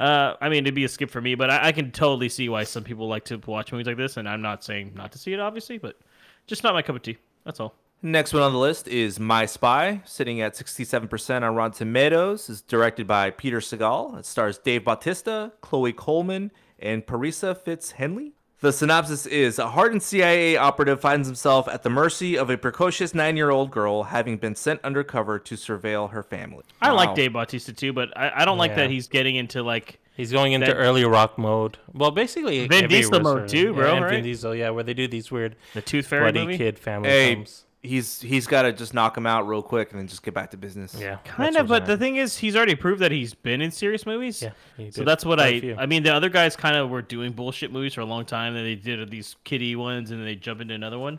[0.00, 2.48] Uh, I mean, it'd be a skip for me, but I, I can totally see
[2.48, 5.18] why some people like to watch movies like this, and I'm not saying not to
[5.18, 5.98] see it, obviously, but
[6.46, 7.18] just not my cup of tea.
[7.44, 7.74] That's all.
[8.00, 12.48] Next one on the list is My Spy, sitting at 67% on Rotten Tomatoes.
[12.48, 14.16] is directed by Peter Segal.
[14.16, 18.34] It stars Dave Bautista, Chloe Coleman, and Parisa Fitz Henley.
[18.60, 23.14] The synopsis is a hardened CIA operative finds himself at the mercy of a precocious
[23.14, 26.64] nine year old girl having been sent undercover to surveil her family.
[26.82, 30.00] I like Dave Bautista too, but I, I don't like that he's getting into like
[30.16, 31.78] He's going into That- early rock mode.
[31.94, 34.24] Well, basically Vin Diesel mode too, bro, Yeah, and Vin?
[34.24, 36.58] Diesel, yeah, where they do these weird the Tooth Fairy bloody movie.
[36.58, 37.64] kid family Hey, films.
[37.82, 40.50] He's he's got to just knock him out real quick and then just get back
[40.50, 40.94] to business.
[40.98, 43.70] Yeah, Kind of, but what's the thing is, he's already proved that he's been in
[43.70, 44.42] serious movies.
[44.42, 45.46] yeah, So that's what I.
[45.48, 45.82] a I.
[45.82, 48.54] I mean, the other guys kind of were doing bullshit movies for a long time.
[48.54, 51.18] Then they did these kiddie ones, and then they jump into another one.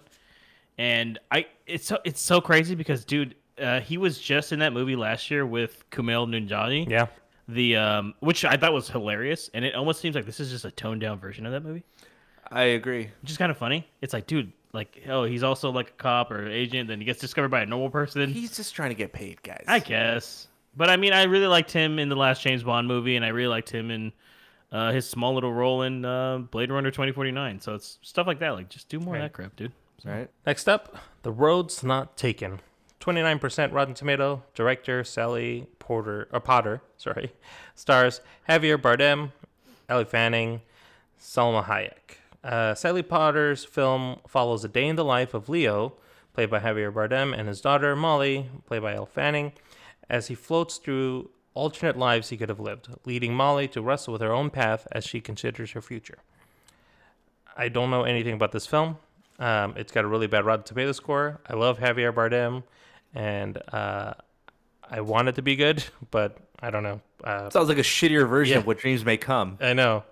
[0.78, 4.72] And I, it's so it's so crazy because, dude, uh, he was just in that
[4.74, 6.90] movie last year with Kumail Nanjiani.
[6.90, 7.08] yeah,
[7.50, 10.64] The um, which I thought was hilarious, and it almost seems like this is just
[10.66, 11.84] a toned down version of that movie,
[12.50, 13.10] I agree.
[13.22, 13.88] which is kind of funny.
[14.02, 17.20] It's like, dude, like, oh, he's also like a cop or agent, then he gets
[17.20, 18.32] discovered by a normal person.
[18.32, 19.66] He's just trying to get paid, guys.
[19.68, 20.48] I guess.
[20.76, 23.30] But I mean, I really liked him in the last James Bond movie, and I
[23.30, 24.14] really liked him in
[24.72, 27.60] uh, his small little role in uh, Blade Runner 2049.
[27.60, 28.52] So it's stuff like that.
[28.52, 29.72] Like, just do more of that crap, dude.
[30.06, 30.30] Right?
[30.46, 32.62] Next up, The Road's Not Taken.
[33.02, 34.44] 29% Rotten Tomato.
[34.54, 37.32] Director Sally Porter or Potter, sorry.
[37.76, 39.32] Stars Javier Bardem,
[39.88, 40.62] Ellie Fanning,
[41.20, 42.19] Salma Hayek.
[42.44, 45.94] Uh, Sally Potter's film follows a day in the life of Leo,
[46.34, 49.52] played by Javier Bardem, and his daughter Molly, played by Elle Fanning,
[50.10, 54.22] as he floats through alternate lives he could have lived, leading Molly to wrestle with
[54.22, 56.20] her own path as she considers her future.
[57.58, 58.98] I don't know anything about this film.
[59.38, 61.42] Um, it's got a really bad Rotten Tomato score.
[61.48, 62.64] I love Javier Bardem,
[63.14, 64.14] and uh,
[64.90, 67.02] I want it to be good, but I don't know.
[67.24, 68.60] Uh, Sounds like a shittier version Yeah.
[68.60, 69.58] of what dreams may come.
[69.60, 70.04] I know.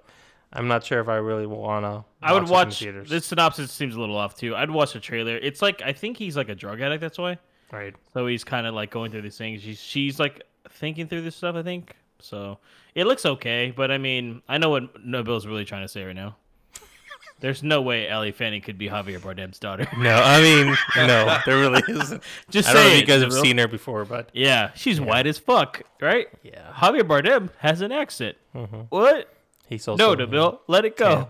[0.53, 2.05] I'm not sure if I really want to.
[2.21, 2.79] I would watch.
[2.79, 3.09] theaters.
[3.09, 4.55] This synopsis seems a little off too.
[4.55, 5.35] I'd watch the trailer.
[5.37, 7.01] It's like I think he's like a drug addict.
[7.01, 7.37] That's why.
[7.71, 7.93] Right.
[8.13, 9.61] So he's kind of like going through these things.
[9.61, 11.55] She's she's like thinking through this stuff.
[11.55, 11.95] I think.
[12.19, 12.59] So
[12.95, 16.15] it looks okay, but I mean, I know what Nabil's really trying to say right
[16.15, 16.37] now.
[17.39, 19.87] There's no way Ellie Fanning could be Javier Bardem's daughter.
[19.97, 22.23] No, I mean, no, there really isn't.
[22.49, 23.41] Just I don't know if you guys have Nabil.
[23.41, 26.27] seen her before, but Yeah, she's white as fuck, right?
[26.41, 28.37] yeah, Javier Bardem has an accent.
[28.55, 28.79] Mm-hmm.
[28.89, 29.31] What?
[29.67, 31.29] He's also No, Nabil, let it go.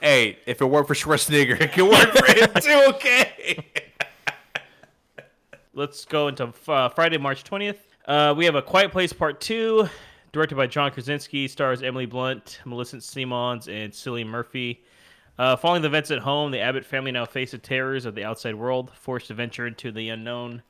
[0.00, 3.64] Hey, if it worked for Schwarzenegger, it can work for him too, okay?
[5.74, 7.76] Let's go into uh, Friday, March 20th.
[8.06, 9.88] Uh, we have A Quiet Place Part 2,
[10.32, 14.82] directed by John Krasinski, stars Emily Blunt, Melissa Simons, and Cillian Murphy.
[15.38, 18.24] Uh, following the events at home, the Abbott family now face the terrors of the
[18.24, 20.62] outside world, forced to venture into the unknown.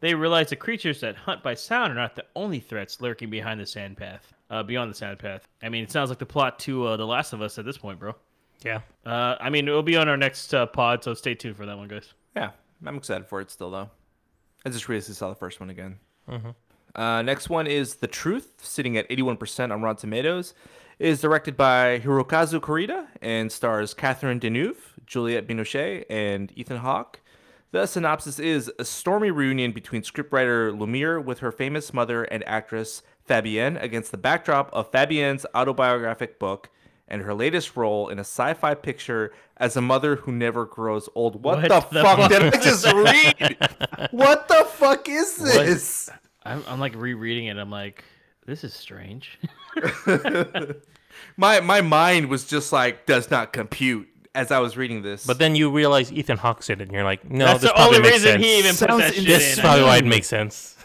[0.00, 3.60] They realize the creatures that hunt by sound are not the only threats lurking behind
[3.60, 5.46] the sand path, uh, beyond the sand path.
[5.62, 7.78] I mean, it sounds like the plot to uh, The Last of Us at this
[7.78, 8.14] point, bro.
[8.64, 8.80] yeah.
[9.04, 11.76] Uh, I mean, it'll be on our next uh, pod, so stay tuned for that
[11.76, 12.12] one, guys.
[12.36, 12.50] Yeah,
[12.84, 13.90] I'm excited for it still, though.
[14.64, 15.98] I just recently saw the first one again.
[16.94, 20.54] Uh, next one is The Truth, sitting at 81% on Rotten Tomatoes.
[20.98, 27.20] It is directed by Hirokazu Kore-eda and stars Catherine Deneuve, Juliette Binoche, and Ethan Hawke.
[27.72, 33.02] The synopsis is a stormy reunion between scriptwriter Lumiere with her famous mother and actress
[33.26, 36.70] Fabienne against the backdrop of Fabienne's autobiographic book
[37.08, 41.42] and her latest role in a sci-fi picture as a mother who never grows old.
[41.42, 42.30] What, What the, the fuck, fuck?
[42.30, 44.10] did I just read?
[44.10, 46.10] what the fuck is this?
[46.44, 47.56] I'm, I'm like rereading it.
[47.58, 48.04] I'm like,
[48.44, 49.38] this is strange.
[51.38, 55.26] My my mind was just like does not compute as I was reading this.
[55.26, 57.74] But then you realize Ethan Hawke's in it, and you're like, no, That's this the
[57.74, 58.44] probably only makes reason sense.
[58.44, 59.52] he even put Sounds that shit in- this in.
[59.52, 60.75] is probably why it makes sense.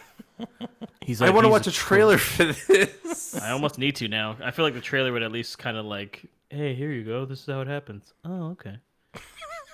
[1.02, 3.36] He's I want to watch a trailer for this.
[3.42, 4.38] I almost need to now.
[4.44, 7.26] I feel like the trailer would at least kind of like, hey, here you go.
[7.26, 8.14] This is how it happens.
[8.24, 8.78] Oh, okay.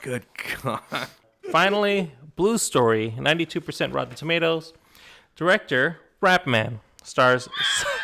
[0.03, 0.26] Good
[0.61, 0.82] God.
[1.51, 4.74] Finally, Blue Story, 92% Rotten Tomatoes.
[5.36, 6.80] Director, Rapman.
[7.03, 7.47] Stars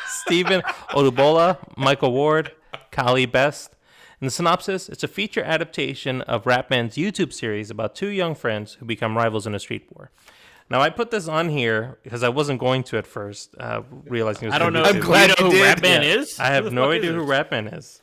[0.08, 0.62] Stephen
[0.92, 2.54] Odubola, Michael Ward,
[2.92, 3.76] Khali Best.
[4.22, 8.76] In the synopsis, it's a feature adaptation of Rapman's YouTube series about two young friends
[8.76, 10.12] who become rivals in a street war.
[10.74, 14.46] Now, I put this on here because I wasn't going to at first, uh, realizing
[14.46, 14.82] it was I don't know.
[14.82, 15.78] gonna if be you glad know you who did.
[15.78, 16.16] Rapman Yeah.
[16.20, 16.40] is.
[16.40, 17.30] I have no idea who this?
[17.30, 18.02] Rapman is.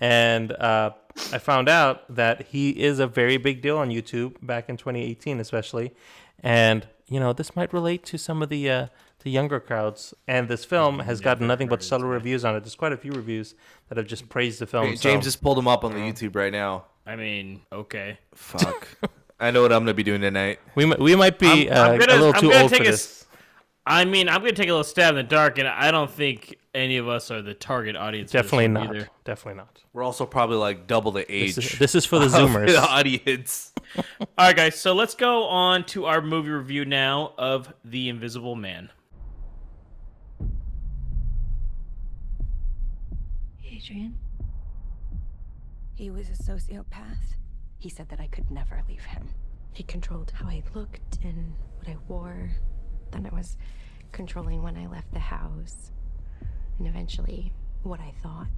[0.00, 0.90] And uh,
[1.32, 5.38] I found out that he is a very big deal on YouTube back in 2018,
[5.38, 5.94] especially.
[6.42, 8.86] And, you know, this might relate to some of the, uh,
[9.22, 10.12] the younger crowds.
[10.26, 12.64] And this film has gotten nothing but stellar reviews on it.
[12.64, 13.54] There's quite a few reviews
[13.90, 14.86] that have just praised the film.
[14.96, 16.86] James so- just pulled him up on the YouTube right now.
[17.06, 18.18] I mean, okay.
[18.34, 18.88] Fuck.
[19.40, 20.58] I know what I'm gonna be doing tonight.
[20.74, 22.70] we, might, we might be I'm- I'm uh, gonna- a little I'm too gonna old
[22.74, 22.94] for a this.
[23.22, 23.24] s-
[23.86, 26.56] I mean, I'm gonna take a little stab in the dark, and I don't think
[26.74, 28.32] any of us are the target audience.
[28.32, 28.88] for this Definitely not.
[28.94, 29.08] Either.
[29.24, 29.82] Tthe not.
[29.94, 31.54] We're also probably like double the age.
[31.54, 32.66] This is, this is for the Zoomers.
[32.66, 33.72] the audience.
[33.96, 34.04] All
[34.38, 34.78] right, guys.
[34.78, 38.90] So let's go on to our movie review now of The Invisible Man.
[43.64, 44.18] Adrian?
[45.94, 47.34] He was a sociopath.
[47.78, 49.28] He said that I could never leave him.
[49.72, 52.50] He controlled how I looked and what I wore.
[53.12, 53.56] Then I was
[54.10, 55.92] controlling when I left the house.
[56.78, 57.52] And eventually,
[57.82, 58.48] what I thought.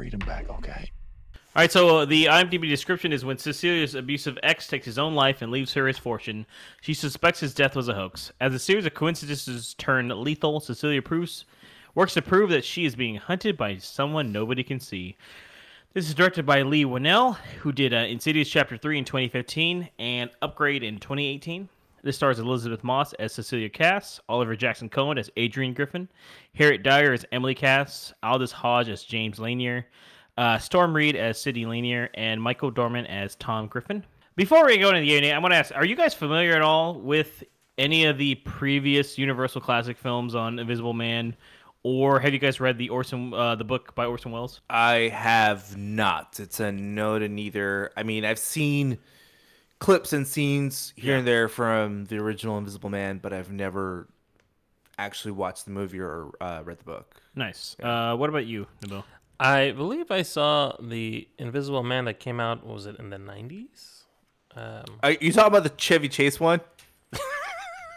[0.00, 0.90] Freedom back, okay?
[1.54, 5.14] All right, so uh, the IMDb description is when Cecilia's abusive ex takes his own
[5.14, 6.46] life and leaves her his fortune,
[6.80, 8.32] she suspects his death was a hoax.
[8.40, 11.44] As a series of coincidences turn lethal, Cecilia proves
[11.94, 15.18] works to prove that she is being hunted by someone nobody can see.
[15.92, 20.30] This is directed by Leigh Whannell, who did uh, Insidious Chapter 3 in 2015 and
[20.40, 21.68] Upgrade in 2018.
[22.02, 26.08] This stars Elisabeth Moss as Cecilia Cass, Oliver Jackson Cohen as Adrian Griffin,
[26.54, 29.86] Harriet Dyer as Emily Cass, Aldis Hodge as James Lanier,
[30.38, 34.04] uh, Storm Reid as Sidney Lanier, and Michael Dorman as Tom Griffin.
[34.36, 36.62] Before we go into the A&A, I want to ask: Are you guys familiar at
[36.62, 37.44] all with
[37.76, 41.36] any of the previous Universal classic films on Invisible Man,
[41.82, 44.62] or have you guys read the Orson uh, the book by Orson Welles?
[44.70, 46.40] I have not.
[46.40, 47.90] It's a no to neither.
[47.96, 48.98] I mean, I've seen
[49.80, 54.06] clips and scenes here and there from the original Invisible Man, but I've never
[54.98, 57.16] actually watched the movie or uh, read the book.
[57.34, 57.74] Nice.
[57.82, 59.02] Uh, what about you, Nabil?
[59.40, 62.64] I believe I saw the Invisible Man that came out.
[62.64, 64.04] Was it in the nineties?
[64.54, 66.60] Um, Are you talking about the Chevy Chase one?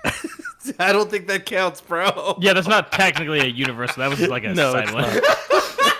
[0.79, 2.37] I don't think that counts, bro.
[2.39, 3.97] Yeah, that's not technically a Universal.
[4.01, 5.03] That was like a No, side one.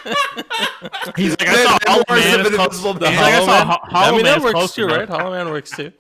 [0.06, 1.16] Not.
[1.18, 2.39] He's like, I Man, saw Hollow Man.
[2.39, 3.16] of is close- Invisible He's Man.
[3.16, 4.97] like, I saw Ho- I mean, Man that is works close too, enough.
[4.97, 5.10] right?
[5.10, 5.91] Hollow Man works too.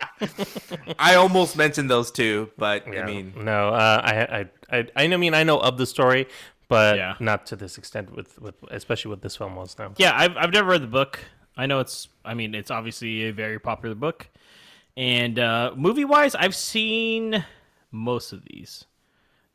[0.99, 3.01] I almost mentioned those two, but Yeah.
[3.01, 6.27] I mean, no, uh, I, I, I, I mean, I know of the story,
[6.67, 7.15] but Yeah.
[7.19, 9.77] not to this extent with, with, especially what this film was.
[9.77, 11.19] Now, Yeah, I've, I've never read the book.
[11.55, 14.27] I know it's, I mean, it's obviously a very popular book.
[14.97, 17.43] And uh, movie wise, I've seen
[17.91, 18.85] most of these.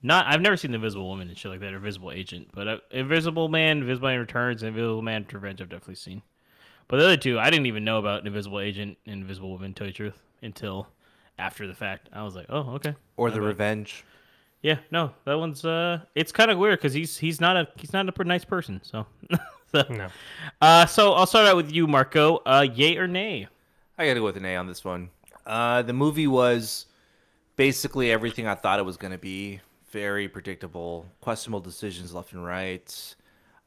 [0.03, 2.49] Not, I've never seen the Invisible Woman and shit like that, or Invisible Agent.
[2.55, 6.23] But uh, Invisible Man, Invisible Man Returns, and Invisible Man Revenge, I've definitely seen.
[6.87, 9.87] But the other two, I didn't even know about Invisible Agent and Invisible Woman, tell
[9.87, 10.89] you the truth, until
[11.39, 12.09] after the fact.
[12.13, 12.95] I was like, oh, okay.
[13.17, 13.47] or the bad.
[13.47, 14.05] Revenge.
[14.63, 17.93] Yeah, no, that one's uh, it's kind of weird because he's he's not a he's
[17.93, 18.81] not a nice person.
[18.83, 19.07] So,
[19.73, 20.09] so, no.
[20.61, 22.39] uh, so I'll start out with you, Marco.
[22.45, 23.47] Uh, yay or nay?
[23.97, 25.11] I got to go with an A on this one.
[25.47, 26.87] Uh, the movie was
[27.57, 29.61] basically everything I thought it was going to be.
[29.91, 33.15] Very predictable, questionable decisions left and right.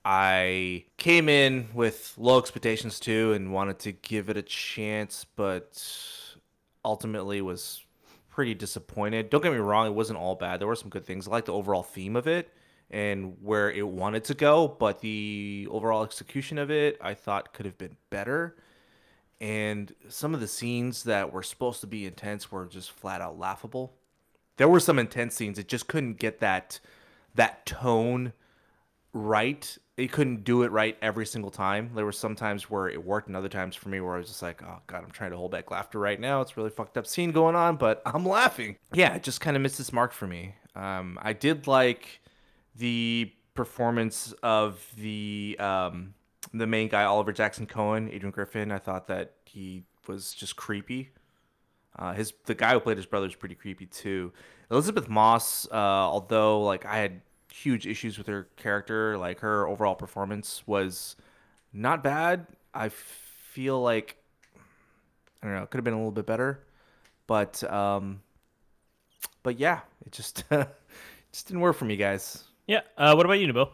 [0.03, 5.83] I came in with low expectations too and wanted to give it a chance, but
[6.83, 7.83] ultimately was
[8.29, 9.29] pretty disappointed.
[9.29, 10.59] Don't get me wrong, it wasn't all bad.
[10.59, 11.27] There were some good things.
[11.27, 12.51] I like the overall theme of it
[12.89, 17.65] and where it wanted to go, but the overall execution of it I thought could
[17.65, 18.55] have been better
[19.41, 23.39] and some of the scenes that were supposed to be intense were just flat out
[23.39, 23.91] laughable.
[24.61, 26.79] There were some intense scenes it just couldn't get that
[27.33, 28.31] that tone
[29.11, 29.75] right.
[29.97, 31.89] It couldn't do it right every single time.
[31.95, 34.27] There were some times where it worked, and other times for me where I was
[34.27, 36.41] just like, "Oh God, I'm trying to hold back laughter right now.
[36.41, 39.63] It's really fucked up scene going on, but I'm laughing." Yeah, it just kind of
[39.63, 40.53] missed its mark for me.
[40.75, 42.21] Um, I did like
[42.75, 46.13] the performance of the um,
[46.53, 48.71] the main guy, Oliver Jackson Cohen, Adrian Griffin.
[48.71, 51.09] I thought that he was just creepy.
[52.01, 54.33] Uh, his the guy who played his brother is pretty creepy too.
[54.71, 57.21] Elisabeth Moss, uh, although like I had
[57.53, 61.15] huge issues with her character, like her overall performance was
[61.73, 62.47] not bad.
[62.73, 64.17] I feel like
[65.43, 66.63] I don't know, it could have been a little bit better,
[67.27, 68.21] but um,
[69.43, 70.43] but yeah, it just
[71.31, 72.45] just didn't work for me, guys.
[72.65, 72.81] Yeah.
[72.97, 73.69] Uh, what about you, Nabil?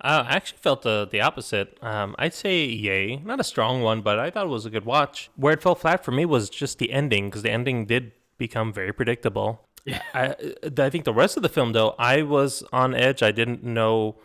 [0.00, 1.78] Uh, I actually felt the the opposite.
[1.82, 4.84] Um, I'd say yay, not a strong one, but I thought it was a good
[4.84, 5.30] watch.
[5.36, 8.72] Where it fell flat for me was just the ending, because the ending did become
[8.72, 9.66] very predictable.
[9.84, 10.02] Yeah.
[10.12, 10.34] I,
[10.78, 13.22] I think the rest of the film, though, I was on edge.
[13.22, 14.16] I didn't know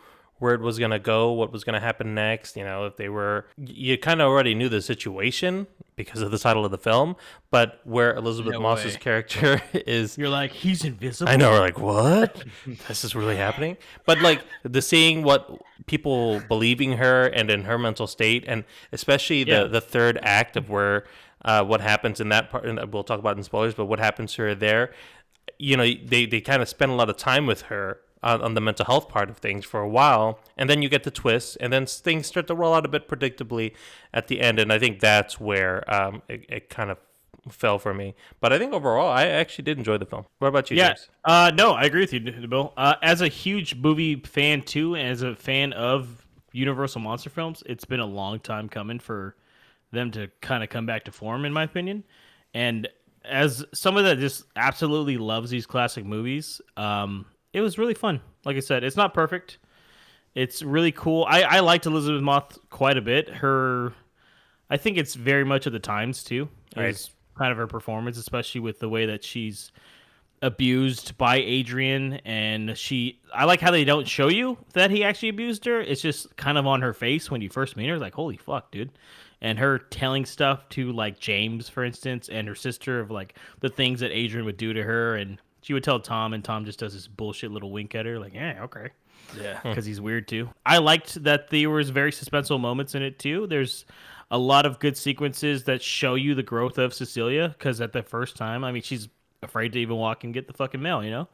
[0.42, 2.58] where it was gonna go, what was gonna happen next.
[2.58, 6.40] You know, if they were, you kind of already knew the situation because of the
[6.40, 7.16] title of the film,
[7.52, 9.00] but where Elizabeth No Moss's way.
[9.00, 11.32] character is You're like he's invisible.
[11.32, 11.52] I know.
[11.52, 12.44] We're like, what?
[12.88, 13.78] this is really happening.
[14.06, 19.44] But like the seeing what people believing her and in her mental state, and especially
[19.44, 19.64] the Yeah.
[19.66, 21.06] the third act of where
[21.46, 23.74] uh, what happens in that part, and we'll talk about in spoilers.
[23.76, 24.92] But what happens to her there?
[25.60, 28.54] you know they they kind of spend a lot of time with her on, on
[28.54, 31.58] the mental health part of things for a while, and then you get the twist,
[31.60, 33.74] and then things start to roll out a bit predictably
[34.14, 36.98] at the end, and I think that's where um, it, it kind of
[37.50, 38.16] fell for me.
[38.40, 40.26] But I think overall, I actually did enjoy the film.
[40.40, 40.94] What about you, Yeah.
[41.26, 42.74] Uh, no, I agree with you, Bill.
[42.78, 47.64] Uh, as a huge movie fan too, and as a fan of Universal monster films,
[47.66, 49.36] it's been a long time coming for
[49.92, 52.04] them to kind of come back to form, in my opinion.
[52.54, 52.88] And
[53.24, 58.22] as someone that just absolutely loves these classic movies, um, it was really fun.
[58.46, 59.58] Like I said, it's not perfect.
[60.36, 61.26] It's really cool.
[61.28, 63.30] I, I liked Elisabeth Moss quite a bit.
[63.30, 63.94] Her,
[64.70, 66.48] I think it's very much of the times too.
[66.76, 66.90] Right.
[66.90, 69.72] Is kind of her performance, especially with the way that she's
[70.42, 75.30] abused by Adrian and she I like how they don't show you that he actually
[75.30, 75.80] abused her.
[75.82, 78.00] It's just kind of on her face when you first meet her.
[78.00, 78.90] Like, holy fuck, dude.
[79.42, 83.70] And her telling stuff to like James, for instance, and her sister of like the
[83.70, 86.80] things that Adrian would do to her and she would tell Tom and Tom just
[86.80, 88.90] does this bullshit little wink at her, like, yeah, okay.
[89.40, 89.60] Yeah.
[89.64, 90.50] Because he's weird too.
[90.66, 93.48] I liked that there was very suspenseful moments in it too.
[93.48, 93.86] There's
[94.30, 97.50] a lot of good sequences that show you the growth of Cecilia.
[97.50, 99.08] Because at the first time, I mean, she's
[99.44, 101.28] afraid to even walk and get the fucking mail, you know.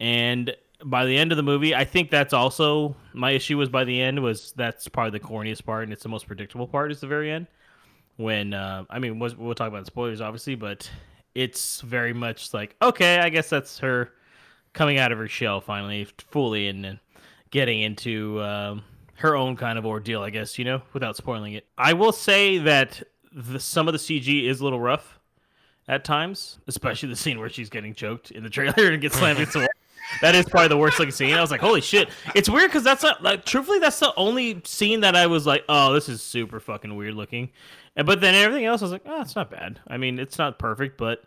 [0.00, 0.54] And
[0.84, 3.56] by the end of the movie, I think that's also my issue.
[3.56, 6.66] Was by the end was that's probably the corniest part, and it's the most predictable
[6.66, 6.90] part.
[6.92, 7.46] Is the very end
[8.16, 10.90] when uh, I mean we'll, we'll talk about spoilers obviously, but
[11.34, 14.12] it's very much like okay, I guess that's her
[14.72, 16.98] coming out of her shell finally, fully, and
[17.50, 18.82] getting into um,
[19.16, 21.66] her own kind of ordeal, I guess you know, without spoiling it.
[21.78, 25.18] I will say that the, some of the CG is a little rough
[25.88, 29.38] at times, especially the scene where she's getting choked in the trailer and gets slammed
[29.38, 29.68] into the wall.
[30.22, 31.34] That is probably the worst looking scene.
[31.34, 32.08] I was like, holy shit.
[32.34, 35.64] It's weird because that's not, like, truthfully, that's the only scene that I was like,
[35.68, 37.50] oh, this is super fucking weird looking.
[37.96, 39.80] And, but then everything else, I was like, oh, it's not bad.
[39.88, 41.24] I mean, it's not perfect, but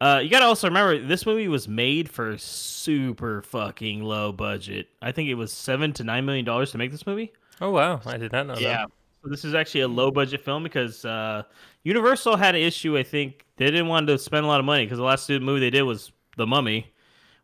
[0.00, 4.88] uh, you got to also remember this movie was made for super fucking low budget.
[5.02, 7.32] I think it was seven to nine million dollars to make this movie.
[7.60, 8.68] Oh wow, I did not know Yeah.
[8.86, 8.90] that.
[9.24, 11.42] So this is actually a low budget film because uh,
[11.82, 12.96] Universal had an issue.
[12.96, 15.58] I think they didn't want to spend a lot of money because the last movie
[15.58, 16.92] they did was The Mummy,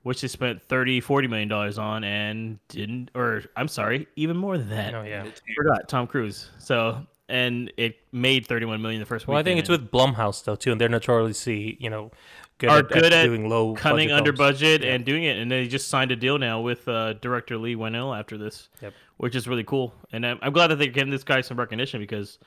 [0.05, 4.57] which they spent 30 40 million dollars on and didn't or I'm sorry, even more
[4.57, 4.95] than that.
[4.95, 5.27] Oh yeah.
[5.57, 6.49] forgot Tom Cruise.
[6.59, 10.55] So and it made 31 million the first Well, I think it's with Blumhouse though
[10.57, 12.11] too, and they're notoriously you know
[12.59, 14.39] good, are at, good at doing low cutting budget under films.
[14.61, 17.75] budget and doing it, and they just signed a deal now with uh, director Leigh
[17.77, 18.93] Whannell after this, Yep.
[19.17, 19.95] which is really cool.
[20.13, 22.39] And I'm, I'm glad that they're giving this guy some recognition because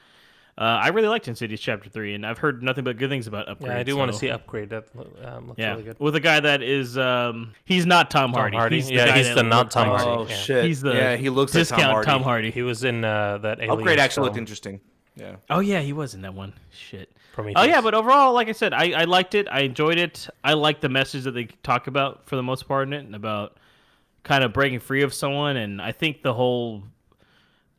[0.57, 3.47] uh, I really liked Insidious Chapter Three, and I've heard nothing but good things about
[3.47, 3.71] Upgrade.
[3.73, 4.69] Yeah, I do want to see Upgrade.
[4.69, 4.85] That
[5.23, 5.99] um, looks Yeah, really good.
[5.99, 8.57] with a guy that is um, he's not Tom Hardy.
[8.57, 8.77] Hardy?
[8.77, 10.21] He's Yeah, guy he's the not Tom like- Hardy.
[10.21, 10.35] Oh yeah.
[10.35, 10.65] shit!
[10.65, 12.49] He's the yeah, he looks like discount Tom Hardy.
[12.51, 14.81] He was in uh, that Alien Upgrade actually looked interesting.
[15.15, 15.35] Yeah.
[15.49, 16.53] Oh yeah, he was in that one.
[16.71, 17.11] Shit.
[17.33, 17.61] Prometheus.
[17.63, 19.47] Oh yeah, but overall, like I said, I, I liked it.
[19.49, 20.27] I enjoyed it.
[20.43, 23.15] I like the message that they talk about for the most part in it, and
[23.15, 23.57] about
[24.23, 25.55] kind of breaking free of someone.
[25.57, 26.83] And I think the whole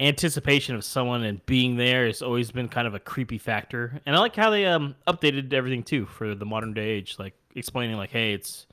[0.01, 4.01] anticipation of someone and being there has always been kind of a creepy factor.
[4.07, 7.35] And I like how they um updated everything too for the modern day age, like
[7.55, 8.67] explaining like, hey, it's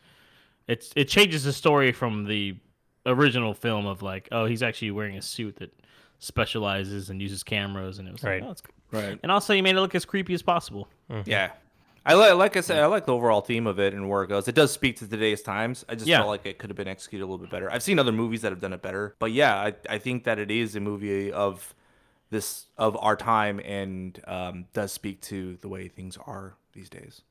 [0.67, 2.55] it's it changes the story from the
[3.07, 5.71] original film of like, oh, he's actually wearing a suit that
[6.19, 8.41] specializes and uses cameras, and it was Right.
[8.41, 9.19] like, oh, it's Right.
[9.23, 10.87] and also, you made it look as creepy as possible.
[11.25, 11.51] Yeah.
[12.05, 14.27] I like, like I said, I like the overall theme of it and where it
[14.27, 14.47] goes.
[14.47, 15.83] It does speak to today's times.
[15.89, 16.17] I just Yeah.
[16.19, 17.71] felt like it could have been executed a little bit better.
[17.71, 20.37] I've seen other movies that have done it better, but yeah, I, I think that
[20.37, 21.73] it is a movie of
[22.29, 27.21] this of our time and um, does speak to the way things are these days.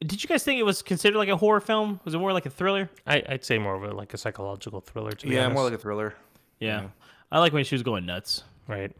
[0.00, 2.00] Did you guys think it was considered like a horror film?
[2.04, 2.90] Was it more like a thriller?
[3.06, 5.12] I, I'd say more of a like a psychological thriller.
[5.12, 5.54] To be Yeah, honest.
[5.54, 6.14] more like a thriller.
[6.60, 6.88] Yeah.
[7.32, 8.44] I like when she was going nuts.
[8.68, 8.90] right.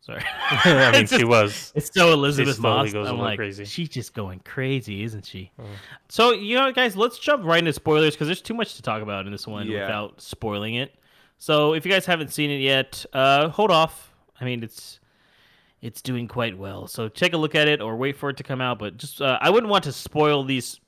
[0.00, 0.22] Sorry.
[0.50, 1.72] I mean, It's she was.
[1.74, 2.92] It's so Elizabeth slowly Moss.
[2.92, 3.64] goes a I'm little like, crazy.
[3.64, 5.50] she's just going crazy, isn't she?
[6.08, 9.02] So, you know, guys, let's jump right into spoilers because there's too much to talk
[9.02, 9.82] about in this one Yeah.
[9.82, 10.94] without spoiling it.
[11.38, 14.12] So, if you guys haven't seen it yet, uh, hold off.
[14.40, 15.00] I mean, it's
[15.82, 16.86] it's doing quite well.
[16.86, 18.78] So, take a look at it or wait for it to come out.
[18.78, 20.80] But just, uh, I wouldn't want to spoil these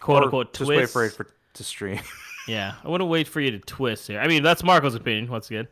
[0.00, 2.00] quote Or unquote just wait for it for to stream.
[2.48, 4.20] Yeah, I wouldn't wait for you to twist here.
[4.20, 5.66] I mean, that's Marco's opinion once again,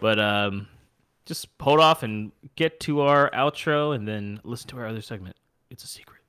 [0.00, 0.66] but um,
[1.28, 5.36] just hold off and get to our outro, and then listen to our other segment.
[5.70, 6.22] It's a secret.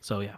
[0.00, 0.36] So yeah.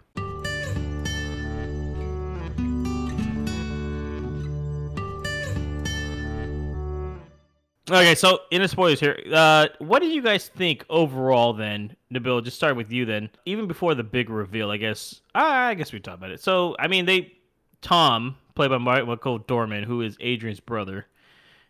[7.91, 11.53] Okay, so in the spoilers here, uh, what do you guys think overall?
[11.53, 13.05] Then, Nabil, just start with you.
[13.05, 15.21] Then, even before the big reveal, I guess.
[15.33, 16.39] I guess we talked about it.
[16.39, 17.33] So, I mean, they
[17.81, 21.07] Tom, played by Michael Dorman, who is Adrian's brother,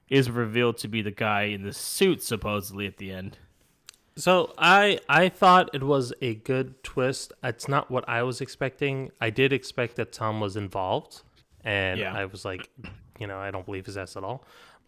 [0.10, 3.38] is revealed to be the guy in the suit supposedly at the end.
[4.16, 7.32] So I I thought it was a good twist.
[7.44, 9.12] It's not what I was expecting.
[9.22, 11.22] I did expect that Tom was involved,
[11.64, 12.14] and Yeah.
[12.14, 12.70] I was like,
[13.20, 14.44] you know, I don't believe his ass at all.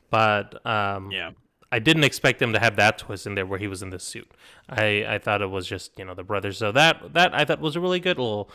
[0.10, 1.32] But um, Yeah.
[1.72, 4.00] I didn't expect him to have that twist in there where he was in the
[4.00, 4.30] suit.
[4.68, 6.58] I, I thought it was just you know the brothers.
[6.58, 8.50] So that that I thought was a really good little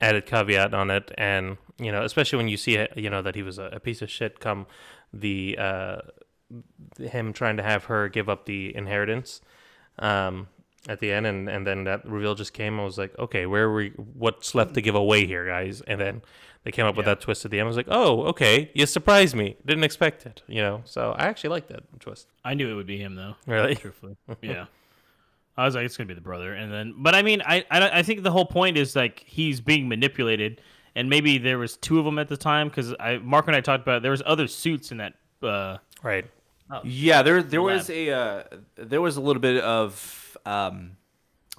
[0.00, 3.34] added caveat on it, and you know especially when you see it, you know that
[3.34, 4.40] he was a, a piece of shit.
[4.40, 4.66] Come
[5.12, 5.96] the uh,
[6.98, 9.40] him trying to have her give up the inheritance
[9.98, 10.48] um,
[10.88, 12.78] at the end, and, and then that reveal just came.
[12.80, 13.90] I was like, okay, where are we?
[13.90, 15.80] What's left to give away here, guys?
[15.82, 16.22] And then
[16.64, 17.66] they came up with that twist at the end.
[17.66, 19.56] I was like, oh, okay, you surprised me.
[19.66, 20.82] Didn't expect it, you know.
[20.84, 22.28] So I actually like that twist.
[22.44, 23.34] I knew it would be him though.
[23.46, 23.74] Really?
[23.74, 24.66] Truthfully, yeah.
[25.56, 27.98] I was like, it's gonna be the brother, and then, but I mean, I, I,
[27.98, 30.62] I think the whole point is like he's being manipulated,
[30.94, 33.60] and maybe there was two of them at the time because I, Mark and I
[33.60, 35.14] talked about there was other suits in that.
[35.42, 36.24] Uh, Right.
[36.84, 37.98] Yeah, there there was Lab.
[37.98, 38.42] a uh,
[38.76, 40.96] there was a little bit of um,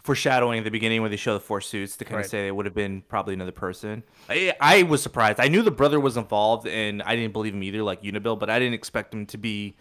[0.01, 2.25] foreshadowing at the beginning when they show the four suits to kind Right.
[2.25, 4.03] of say it would have been probably another person.
[4.29, 5.39] I, I was surprised.
[5.39, 8.49] I knew the brother was involved, and I didn't believe him either, like Unibill, but
[8.49, 9.75] I didn't expect him to be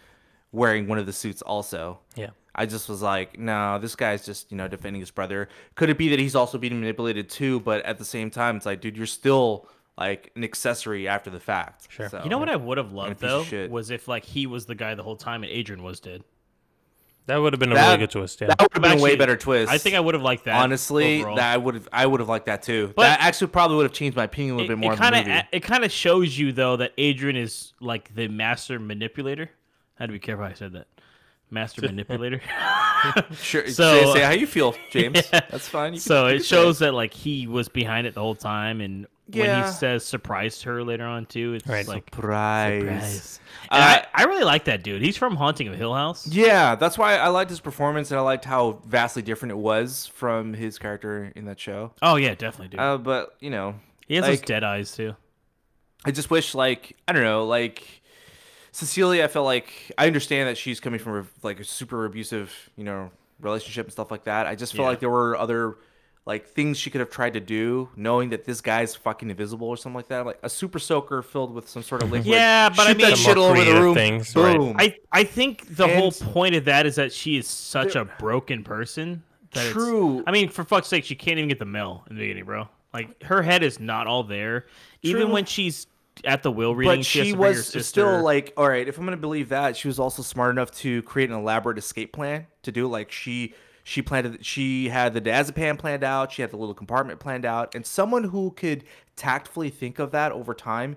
[0.51, 1.99] wearing one of the suits also.
[2.15, 2.29] Yeah.
[2.55, 5.49] I just was like, no, this guy's just you know defending his brother.
[5.75, 7.59] Could it be that he's also being manipulated too?
[7.61, 11.39] But at the same time, it's like, dude, you're still like an accessory after the
[11.39, 11.87] fact.
[11.89, 12.09] Sure.
[12.09, 14.75] So- you know what I would have loved though was if like he was the
[14.75, 16.23] guy the whole time and Adrian was dead.
[17.25, 18.41] That would have been a That- really good twist.
[18.41, 18.47] Yeah.
[18.47, 19.71] That would have been a way better twist.
[19.71, 20.61] I think I would have liked that.
[20.61, 21.37] Honestly, overall.
[21.37, 22.91] that I would have I would have liked that too.
[22.95, 24.93] But- that actually probably would have changed my opinion a little it, bit more.
[24.93, 28.79] it kind of it kind of shows you though that Adrian is like the master
[28.79, 29.49] manipulator.
[29.99, 30.87] I had to be careful how I said that.
[31.53, 32.41] Master manipulator.
[33.35, 33.67] Sure.
[33.67, 35.15] so- say, say how you feel, James.
[35.33, 35.41] Yeah.
[35.49, 35.93] That's fine.
[35.93, 38.35] You so can- it can say shows that like he was behind it the whole
[38.35, 41.85] time, and when he says surprised her later on too, it's Right.
[41.87, 42.79] like Surprise.
[42.81, 43.39] surprise.
[43.71, 45.01] And Uh, I, I really like that dude.
[45.01, 46.27] He's from Haunting of Hill House.
[46.27, 50.07] Yeah, that's why I liked his performance and I liked how vastly different it was
[50.07, 51.91] from his character in that show.
[52.01, 52.79] Oh yeah, definitely, dude.
[52.79, 53.75] Uh, but you know,
[54.07, 55.15] he has like, those dead eyes too.
[56.05, 58.01] I just wish, like, I don't know, like
[58.73, 59.23] Cecilia.
[59.23, 62.83] I felt like I understand that she's coming from a, like a super abusive, you
[62.83, 64.47] know, relationship and stuff like that.
[64.47, 64.89] I just feel Yeah.
[64.89, 65.77] like there were other
[66.25, 69.75] like things she could have tried to do, knowing that this guy's fucking invisible or
[69.77, 70.25] something like that.
[70.25, 72.27] Like a super soaker filled with some sort of liquid.
[72.33, 73.93] Yeah, but I Shoot that mean- shit Some all over the room.
[73.93, 74.57] things, right.
[74.57, 74.75] Boom.
[74.79, 78.63] I I think the whole point of that is that she is such a broken
[78.63, 79.21] person.
[79.51, 80.23] That it's- True.
[80.25, 82.69] I mean, for fuck's sake, she can't even get the mail in the beginning, bro.
[82.93, 84.65] Like her head is not all there.
[85.03, 85.87] Even when she's
[86.25, 88.87] at the will reading, but she, has she to was still like, all right.
[88.87, 92.13] If I'm gonna believe that, she was also smart enough to create an elaborate escape
[92.13, 92.87] plan to do.
[92.87, 93.53] Like she,
[93.83, 94.27] she planned.
[94.27, 94.45] It.
[94.45, 96.31] She had the diazepam planned out.
[96.31, 97.75] She had the little compartment planned out.
[97.75, 98.83] And someone who could
[99.15, 100.95] tactfully think of that over time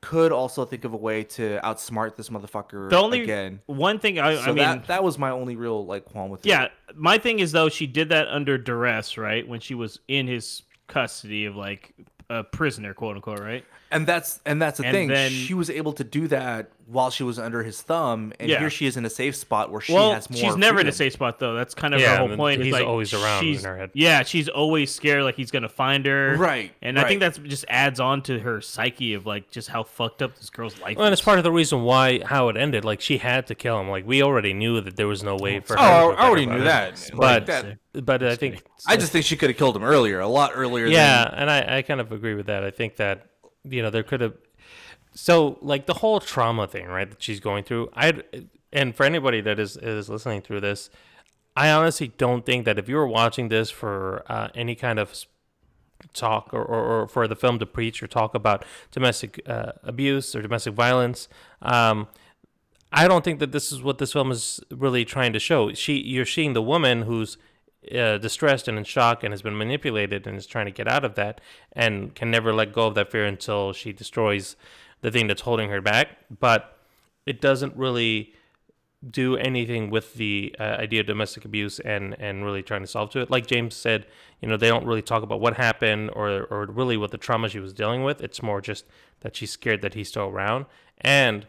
[0.00, 3.60] could also think of a way to outsmart this motherfucker the only again.
[3.66, 6.46] one thing I, So I mean, that that was my only real like qualm with
[6.46, 6.48] it.
[6.48, 9.46] yeah, my thing is though she did that under duress, right?
[9.46, 11.94] When she was in his custody of like
[12.30, 13.64] a prisoner, quote unquote, right?
[13.90, 15.08] And that's and that's the And thing.
[15.08, 18.60] then- she was able to do that while she was under his thumb, and Yeah.
[18.60, 20.40] here she is in a safe spot where she well, has more.
[20.40, 21.54] she's never in a safe spot though.
[21.54, 22.60] That's kind of Yeah, her whole point.
[22.60, 23.90] is, he's like, always around in her head.
[23.92, 26.36] Yeah, she's always scared like he's gonna find her.
[26.38, 27.34] Right, And I think right.
[27.34, 30.80] that's just adds on to her psyche of like just how fucked up this girl's
[30.80, 32.86] life Well, and it's part of the reason why how it ended.
[32.86, 33.90] Like she had to kill him.
[33.90, 35.88] Like we already knew that there was no way for oh, her.
[35.88, 37.10] Oh, to I already knew her that.
[37.12, 37.78] But Like that.
[38.06, 40.86] but I think I just think she could have killed him earlier, a lot earlier.
[40.86, 42.64] yeah, Than, and I, I kind of agree with that.
[42.64, 43.26] I think that
[43.64, 44.32] you know there could have
[45.20, 47.10] so like the whole trauma thing, right?
[47.10, 47.90] That she's going through.
[47.92, 48.22] I
[48.72, 50.90] and for anybody that is is listening through this,
[51.56, 55.26] I honestly don't think that if you were watching this for uh, any kind of
[56.14, 60.36] talk or, or, or for the film to preach or talk about domestic uh, abuse
[60.36, 61.28] or domestic violence.
[61.62, 62.06] Um,
[62.92, 65.74] I don't think that this is what this film is really trying to show.
[65.74, 67.38] She, you're seeing the woman who's
[67.92, 71.04] uh, distressed and in shock and has been manipulated and is trying to get out
[71.04, 71.40] of that
[71.72, 74.54] and can never let go of that fear until she destroys
[75.00, 76.08] the thing that's holding her back.
[76.40, 76.78] But
[77.26, 78.34] it doesn't really
[79.08, 83.10] do anything with the uh, idea of domestic abuse and and really trying to solve
[83.10, 83.30] to it.
[83.30, 84.06] Like James said,
[84.40, 87.48] you know, they don't really talk about what happened or or really what the trauma
[87.48, 88.20] she was dealing with.
[88.20, 88.86] It's more just
[89.20, 90.66] that she's scared that he's still around
[91.00, 91.46] and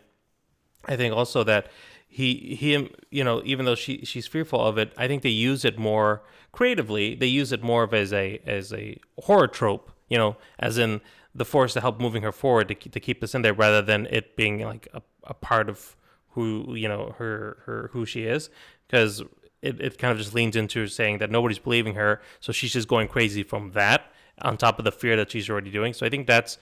[0.86, 1.68] I think also that
[2.08, 5.66] he him you know even though she she's fearful of it, I think they use
[5.66, 7.16] it more creatively.
[7.16, 11.02] They use it more of as a as a horror trope, you know, as in
[11.34, 14.08] the force to help moving her forward to to keep this in there rather than
[14.08, 15.96] it being like a, a part of
[16.30, 18.50] who you know her her who she is.
[18.88, 19.22] Because
[19.62, 22.88] it, it kind of just leans into saying that nobody's believing her so she's just
[22.88, 24.12] going crazy from that
[24.42, 25.94] on top of the fear that she's already doing.
[25.94, 26.58] So i think that's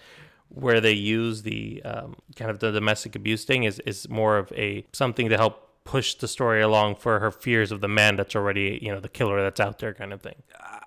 [0.50, 4.52] where they use the um, kind of the domestic abuse thing is is more of
[4.54, 8.36] a something to help push the story along for her fears of the man that's
[8.36, 10.36] already you know the killer that's out there kind of thing.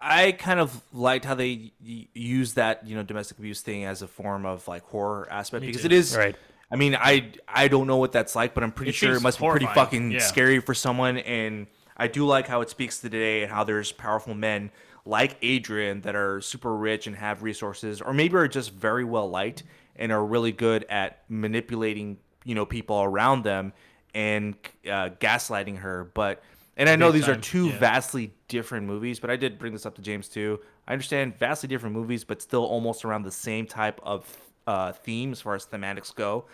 [0.02, 4.02] I kind of liked how they y- use that you know domestic abuse thing as
[4.02, 6.36] a form of like horror aspect because it is Right.
[6.70, 9.14] I mean, I I don't know what that's like, but I'm pretty It sure it
[9.14, 10.18] seems must be pretty fucking yeah.
[10.20, 11.16] scary for someone.
[11.18, 14.70] And I do like how it speaks to today and how there's powerful men
[15.06, 19.28] like Adrian that are super rich and have resources, or maybe are just very well
[19.28, 19.62] liked
[19.96, 23.72] and are really good at manipulating you know people around them
[24.14, 24.54] and
[24.86, 26.10] uh, gaslighting her.
[26.14, 26.42] But
[26.76, 27.78] and I know Big these are two yeah.
[27.78, 30.60] vastly different movies, but I did bring this up to James too.
[30.88, 34.26] I understand vastly different movies, but still almost around the same type of
[34.66, 36.46] uh, theme as far as thematics go.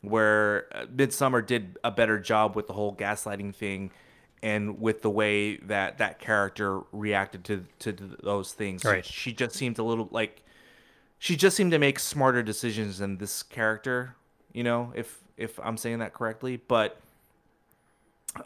[0.00, 3.92] Where uh, Midsommar did a better job with the whole gaslighting thing,
[4.42, 7.92] and with the way that that character reacted to to
[8.22, 8.84] those things.
[8.84, 9.04] Right.
[9.04, 10.42] She just seemed a little like
[11.18, 14.16] she just seemed to make smarter decisions than this character.
[14.52, 17.00] You know, if if I'm saying that correctly, but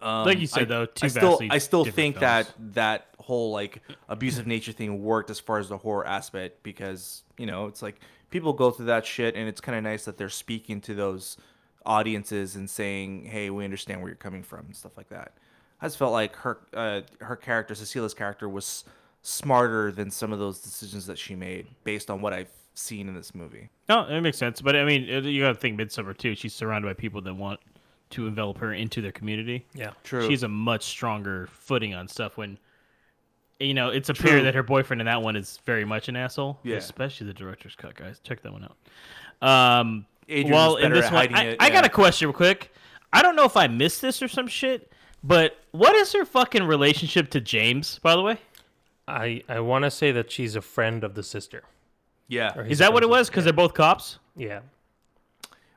[0.03, 2.20] um, Like you said, I- though, I still I still think films.
[2.20, 7.22] that that whole like abusive nature thing worked as far as the horror aspect because
[7.39, 10.16] you know it's like people go through that shit and it's kind of nice that
[10.16, 11.37] they're speaking to those
[11.84, 15.32] audiences and saying hey we understand where you're coming from and stuff like that
[15.80, 18.84] i just felt like her uh, her character cecilia's character was
[19.22, 23.14] smarter than some of those decisions that she made based on what i've seen in
[23.14, 24.60] this movie No, it makes sense.
[24.60, 26.34] But I mean, you got to think Midsommar too.
[26.34, 27.60] She's surrounded by people that want
[28.10, 29.64] to envelop her into their community.
[29.74, 29.90] Yeah.
[30.04, 30.28] True.
[30.28, 32.58] She's a much stronger footing on stuff when,
[33.58, 36.58] you know, it's apparent that her boyfriend in that one is very much an asshole.
[36.62, 36.76] Yeah.
[36.76, 38.20] Especially the director's cut, guys.
[38.22, 38.68] Check that one
[39.42, 39.80] out.
[39.80, 42.72] Um, Adrian well, in this one, I, it, I got a question real quick.
[43.12, 46.64] I don't know if I missed this or some shit, but what is her fucking
[46.64, 48.38] relationship to James, by the way?
[49.08, 51.62] I I want to say that she's a friend of the sister.
[52.28, 53.28] Yeah Is that what it was?
[53.28, 54.18] Because they're both cops?
[54.36, 54.60] Yeah.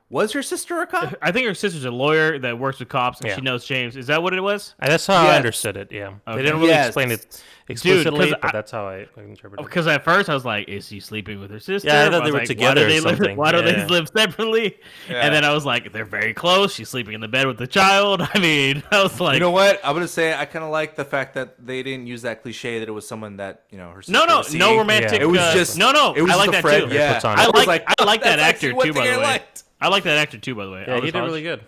[0.10, 3.20] Was her sister a cop I think her sister's a lawyer that works with cops
[3.20, 3.36] and Yeah.
[3.36, 3.96] she knows James.
[3.96, 4.74] Is that what it was?
[4.82, 5.92] Uh, That's how I understood it.
[5.92, 6.08] Yeah.
[6.28, 6.38] Okay.
[6.38, 6.88] They didn't really Yes.
[6.88, 9.70] explain it explicitly, 'cause but I- that's how I, I interpreted it.
[9.70, 12.22] Because at first I was like, "Is she sleeping with her sister?" Yeah, I thought
[12.22, 13.18] was they were like, together Why do they live?
[13.18, 13.38] something.
[13.38, 14.78] Why do they live separately?
[15.08, 15.22] Yeah.
[15.26, 16.74] And then I was like, "They're very close.
[16.74, 19.52] She's sleeping in the bed with the child." I mean, I was like, you know
[19.52, 19.80] what?
[19.84, 22.80] I'm gonna say I kind of like the fact that they didn't use that cliche
[22.80, 24.02] that it was someone that you know her.
[24.08, 25.26] "No, sister no, was no romantic." Yeah.
[25.26, 26.14] It was uh, just no, no.
[26.16, 26.90] It was I like just that friend.
[26.90, 26.96] too.
[26.98, 28.76] Yeah, puts on I like, like, I like that actor too.
[28.76, 29.64] By the way, liked.
[29.82, 30.56] I like that actor too.
[30.56, 31.26] By the way, Yeah, he did Hodge.
[31.26, 31.62] really good.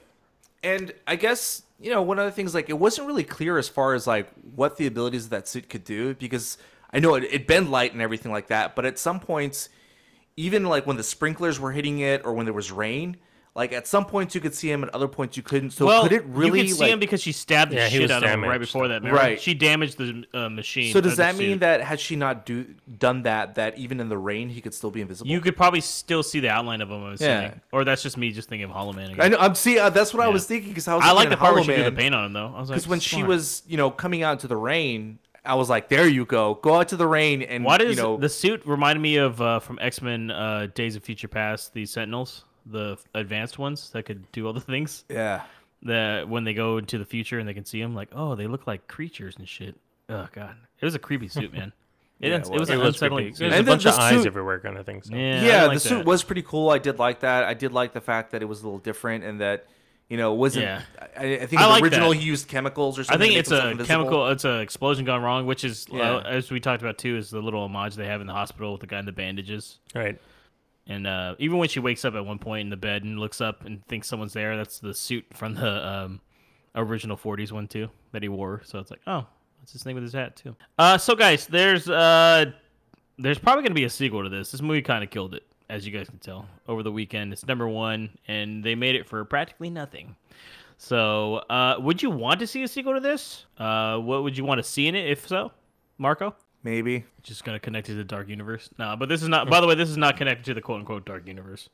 [0.64, 3.68] And I guess you know one of the things like it wasn't really clear as
[3.70, 6.58] far as like what the abilities of that suit could do because
[6.94, 9.70] I know it, it bend light and everything like that, but at some points,
[10.36, 13.18] even like when the sprinklers were hitting it or when there was rain,
[13.54, 15.72] like at some points you could see him, at other points you couldn't.
[15.72, 16.92] So well, could it really you can see like?
[16.92, 19.02] him because she stabbed the Yeah, shit was out of him right before that.
[19.02, 19.18] Remember?
[19.18, 19.42] Right.
[19.42, 20.94] She damaged the uh, machine.
[20.94, 21.60] so does the that mean suit.
[21.60, 22.64] that had she not do
[22.98, 25.30] done that, that even in the rain he could still be invisible?
[25.30, 27.04] you could probably still see the outline of him?
[27.04, 27.44] I'm assuming.
[27.44, 27.54] Yeah.
[27.74, 29.12] Or that's just me just thinking of Hollow Man.
[29.12, 29.22] Again.
[29.22, 29.38] I know.
[29.38, 29.78] I'm see.
[29.78, 31.04] Uh, that's what I was thinking because I was.
[31.04, 32.54] I like the of part where Hollow she did the paint on him though.
[32.56, 35.56] I was like, because when she was you know coming out into the rain i
[35.56, 38.18] was like there you go go out to the rain and Why does you know
[38.18, 41.86] the suit remind me of uh, from X Men uh, Days of Future Past, the
[41.86, 45.04] Sentinels, the advanced ones that could do all the things?
[45.10, 45.42] yeah
[45.84, 48.48] That when they go into the future and they can see them, like, oh, they
[48.48, 49.76] look like creatures and shit.
[50.10, 51.74] Oh god, it was a creepy suit, man.
[52.22, 52.70] It, Yeah, it, it was, was.
[52.70, 53.36] an It was unsettling creepy.
[53.36, 53.40] suit.
[53.50, 55.02] There's a And the- bunch of the eyes everywhere, kind of thing.
[55.02, 55.16] So.
[55.16, 56.06] Yeah, yeah, the like suit that.
[56.06, 58.62] was pretty cool i did like that i did like the fact that it was
[58.62, 59.66] a little different and that
[60.08, 60.82] you know it wasn't Yeah.
[61.18, 62.18] I, I think I the like original that.
[62.18, 63.20] he used chemicals or something.
[63.20, 63.86] I think it's a invisible.
[63.86, 64.28] chemical.
[64.28, 66.18] It's an explosion gone wrong, which is Yeah.
[66.18, 68.74] uh, as we talked about too, is the little homage they have in the hospital
[68.74, 69.80] with the guy in the bandages.
[69.96, 70.20] Right.
[70.88, 73.40] And uh, even when she wakes up at one point in the bed and looks
[73.40, 76.22] up and thinks someone's there, that's the suit from the um,
[76.76, 78.62] original '40s one too that he wore.
[78.66, 79.26] So it's like, oh,
[79.60, 80.56] what's his thing with his hat too?
[80.78, 82.46] Uh, so guys, there's uh,
[83.18, 84.52] there's probably gonna be a sequel to this.
[84.52, 87.32] This movie kind of killed it, as you guys can tell over the weekend.
[87.32, 90.16] It's number one, and they made it for practically nothing.
[90.78, 93.46] So, uh, would you want to see a sequel to this?
[93.60, 95.52] Uh, what would you want to see in it, if so,
[96.00, 96.36] Marco?
[96.64, 98.70] Maybe Just gonna connect to the dark universe.
[98.78, 99.50] No, but this is not.
[99.50, 101.70] By the way, this is not connected to the quote unquote dark universe.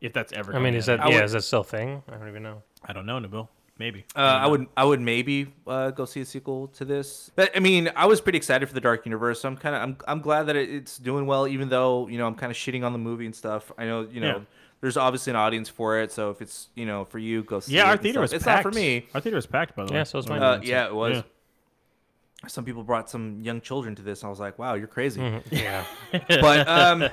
[0.00, 0.54] If that's ever.
[0.54, 1.12] I mean, is that happen.
[1.12, 1.18] yeah?
[1.18, 2.02] would- Is that still a thing?
[2.08, 2.62] I don't even know.
[2.84, 3.48] I don't know, Nabil.
[3.78, 4.04] Maybe.
[4.14, 7.30] uh, I would I would maybe uh, go see a sequel to this.
[7.34, 9.40] But I mean, I was pretty excited for the Dark Universe.
[9.40, 12.18] So I'm kind of I'm, I'm glad that it, it's doing well, even though you
[12.18, 13.72] know I'm kind of shitting on the movie and stuff.
[13.78, 14.44] I know you know Yeah.
[14.82, 16.12] there's obviously an audience for it.
[16.12, 17.72] So if it's you know for you, go see.
[17.74, 18.22] Yeah, it our theater stuff.
[18.22, 18.64] was It's packed.
[18.66, 19.06] not for me.
[19.14, 19.98] Our theater was packed, by the way.
[20.00, 20.42] Yeah, so was mine.
[20.42, 21.16] Uh, yeah, it was.
[21.16, 21.22] Yeah.
[22.48, 24.22] Some people brought some young children to this.
[24.22, 25.20] And I was like, wow, you're crazy.
[25.50, 25.84] Yeah.
[26.28, 27.04] but um,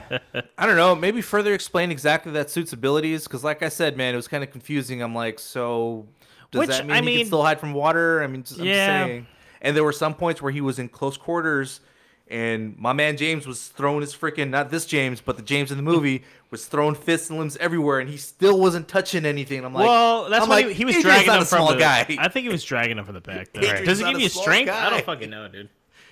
[0.58, 0.96] I don't know.
[0.96, 4.44] Maybe further explain exactly that suit's abilities, because like I said, man, it was kind
[4.44, 5.02] of confusing.
[5.02, 6.08] I'm like, so
[6.52, 8.24] does Which, that mean I he mean- can still hide from water?
[8.24, 8.74] I mean, just, I'm Yeah.
[9.00, 9.28] just saying.
[9.62, 11.82] And there were some points where he was in close quarters,
[12.30, 15.78] And my man James was throwing his freaking not this James, but the James in
[15.78, 19.64] the movie was throwing fists and limbs everywhere, and he still wasn't touching anything.
[19.64, 21.80] I'm like, well, that's I'm why like, he, he was dragging him from small the.
[21.80, 22.06] guy.
[22.20, 23.54] I think he was dragging him from the back.
[23.54, 23.62] Though.
[23.62, 24.70] Adrian's Does it give you strength?
[24.70, 25.70] I don't fucking know, dude.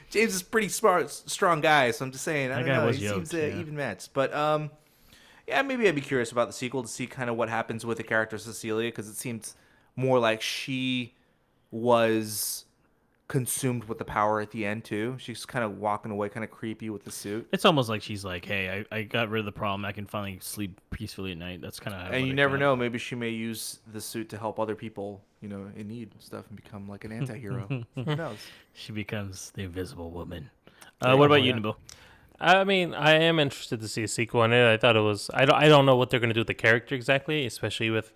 [0.10, 1.92] James is pretty smart, strong guy.
[1.92, 2.92] So I'm just saying, I That don't guy know.
[2.92, 3.60] He seems yoked, uh, yeah.
[3.60, 4.70] even match, but um,
[5.48, 7.98] yeah, maybe I'd be curious about the sequel to see kind of what happens with
[7.98, 9.56] the character Cecilia because it seems
[9.96, 11.14] more like she
[11.72, 12.65] was
[13.28, 15.16] consumed with the power at the end too.
[15.18, 17.48] She's kind of walking away, kind of creepy with the suit.
[17.52, 19.86] It's almost like she's like, "Hey, I, I got rid of the problem.
[19.86, 22.14] I can finally sleep peacefully at night." That's kind of.
[22.14, 25.50] And you never know, maybe she may use the suit to help other people, you
[25.50, 27.68] know, in need and stuff, and become like an anti-hero.
[27.96, 28.38] Who knows?
[28.74, 30.50] She becomes the Invisible Woman.
[31.02, 31.60] Uh, what about you, yeah.
[31.60, 31.76] Nabil?
[32.40, 34.72] I mean, I am interested to see a sequel in it.
[34.72, 35.30] I thought it was.
[35.34, 35.56] I don't.
[35.56, 38.14] I don't know what they're going to do with the character exactly, especially with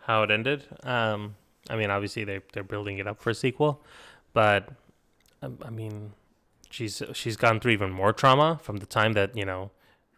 [0.00, 0.66] how it ended.
[0.82, 1.36] Um,
[1.68, 3.82] I mean, obviously they they're building it up for a sequel,
[4.32, 4.68] but
[5.42, 6.12] um, I mean,
[6.70, 9.70] she's she's gone through even more trauma from the time that you know,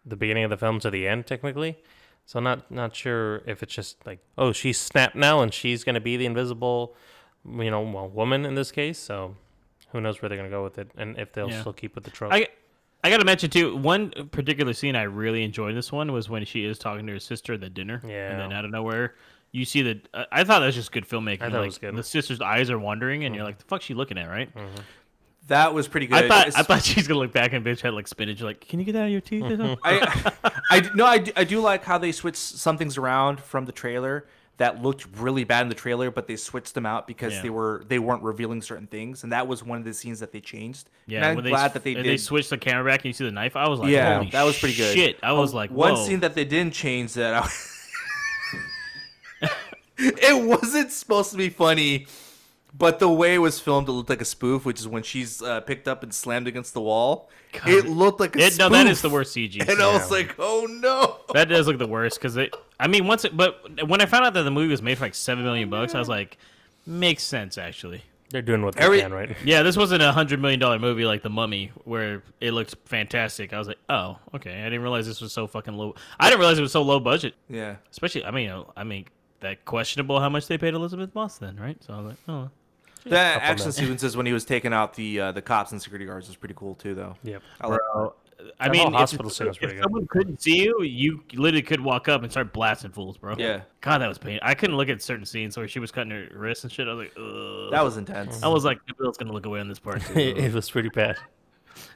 [0.05, 1.77] the beginning of the film to the end, technically.
[2.25, 5.95] So not not sure if it's just like, oh, she's snapped now and she's going
[5.95, 6.95] to be the invisible,
[7.45, 8.97] you know, well, woman in this case.
[8.97, 9.35] So
[9.91, 11.59] who knows where they're going to go with it and if they'll Yeah.
[11.61, 12.31] still keep with the trope.
[12.33, 12.47] I
[13.03, 13.75] I got to mention too.
[13.75, 17.19] One particular scene I really enjoyed this one was when she is talking to her
[17.19, 18.01] sister at the dinner.
[18.07, 18.31] Yeah.
[18.31, 19.15] And then out of nowhere,
[19.53, 20.01] you see the.
[20.13, 21.41] I I thought that was just good filmmaking.
[21.43, 21.87] I thought it was good.
[21.89, 21.97] Mm-hmm.
[21.97, 24.49] The sister's eyes are wandering, and you're like, "The fuck she looking at?" Right?
[25.47, 26.23] That was pretty good.
[26.23, 28.41] I thought I thought she's gonna look back and bitch had like spinach.
[28.41, 29.43] Like, can you get that out of your teeth?
[29.43, 30.31] or something?" I,
[30.69, 34.25] I no, I, I do like how they switched some things around from the trailer
[34.57, 37.41] that looked really bad in the trailer, but they switched them out because Yeah.
[37.41, 40.31] they were they weren't revealing certain things, and that was one of the scenes that
[40.31, 40.89] they changed.
[41.07, 42.05] yeah, and I'm they, glad s- that they did.
[42.05, 43.55] they switched the camera back and you see the knife.
[43.57, 44.95] I was like, yeah, that was pretty good.
[44.95, 47.33] Shit, I was Uh, like, one scene that they didn't change that.
[47.33, 47.49] I,
[49.97, 52.07] it wasn't supposed to be funny.
[52.75, 55.43] But the way it was filmed, it looked like a spoof, which is when she's
[55.43, 57.29] uh, picked up and slammed against the wall.
[57.67, 58.59] it looked like a It, spoof.
[58.59, 59.61] no, that is the worst CG.
[59.69, 61.17] And I was like, oh no.
[61.35, 62.55] That does look the worst because it.
[62.79, 65.05] I mean, once it, but when I found out that the movie was made for
[65.05, 66.37] like seven million bucks, I was like,
[66.87, 68.01] makes sense actually.
[68.31, 69.37] They're doing what they Every- can, right?
[69.45, 73.53] Yeah, this wasn't a hundred million dollar movie like The Mummy, where it looked fantastic.
[73.53, 74.61] I was like, oh, okay.
[74.61, 75.93] I didn't realize this was so fucking low.
[76.19, 77.35] I didn't realize it was so low budget.
[77.47, 77.75] Yeah.
[77.91, 79.05] Especially, I mean, I mean,
[79.43, 81.81] that questionable how much they paid Elisabeth Moss then, right?
[81.83, 82.49] So I was like, oh,
[83.05, 86.27] The action sequences when he was taking out the uh, the cops and security guards
[86.27, 87.15] was pretty cool too, though.
[87.23, 87.41] Yep.
[87.61, 87.79] I like
[88.59, 91.81] I mean, whole if- hospital scene was if someone couldn't see you, you literally could
[91.81, 93.35] walk up and start blasting fools, bro.
[93.37, 93.61] Yeah.
[93.81, 94.39] God, that was pain.
[94.41, 96.87] I couldn't look at certain scenes where she was cutting her wrists and shit.
[96.87, 97.71] I was like, ugh.
[97.71, 98.41] that was intense.
[98.43, 100.01] I was like, Bill's gonna look away on this part.
[100.01, 100.19] Too.
[100.19, 101.17] it, it was pretty bad.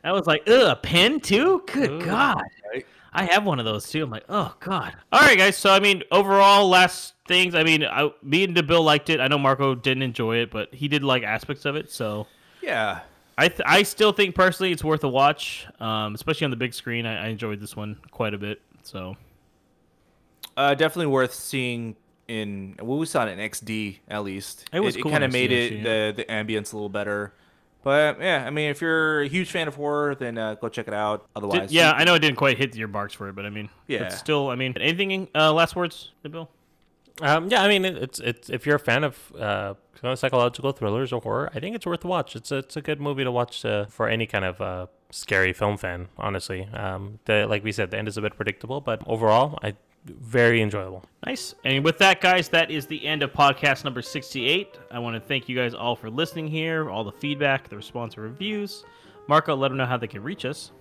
[0.03, 1.63] I was like, ugh, a pen too?
[1.67, 2.41] Good God.
[2.71, 2.85] Right?
[3.13, 4.03] I have one of those too.
[4.03, 4.95] I'm like, oh God.
[5.11, 5.57] All right, guys.
[5.57, 7.53] So I mean, overall, last things.
[7.55, 9.19] I mean, I, me and DeBill liked it.
[9.19, 11.91] I know Marco didn't enjoy it, but he did like aspects of it.
[11.91, 12.27] So
[12.61, 13.01] Yeah.
[13.37, 16.73] I th- I still think personally it's worth a watch, um, especially on the big
[16.73, 17.05] screen.
[17.05, 18.61] I, I enjoyed this one quite a bit.
[18.83, 19.15] So
[20.55, 21.95] Uh, definitely worth seeing
[22.27, 24.67] in well, we saw it in XD at least.
[24.73, 27.33] It was It, cool kind of made it the the ambience a little better.
[27.83, 30.87] But yeah, I mean, if you're a huge fan of horror, then uh, go check
[30.89, 31.21] it out.
[31.21, 33.49] Did- Otherwise, yeah, I know it didn't quite hit your marks for it, but I
[33.49, 34.09] mean, Yeah.
[34.09, 35.29] Still, I mean, anything?
[35.33, 36.47] Uh, last words, DeBill.
[37.21, 39.73] Um, yeah, I mean, it's it's if you're a fan of uh,
[40.15, 42.35] psychological thrillers or horror, I think it's worth a watch.
[42.35, 45.53] It's a, it's a good movie to watch uh, for any kind of uh, scary
[45.53, 46.09] film fan.
[46.17, 49.75] Honestly, um, the like we said, the end is a bit predictable, but overall, I
[50.05, 51.03] very enjoyable.
[51.25, 51.55] Nice.
[51.65, 54.77] And with that, guys, that is the end of podcast number 68.
[54.91, 58.15] I want to thank you guys all for listening here, all the feedback, the response,
[58.15, 58.85] and reviews.
[59.27, 60.71] Marco, let them know how they can reach us.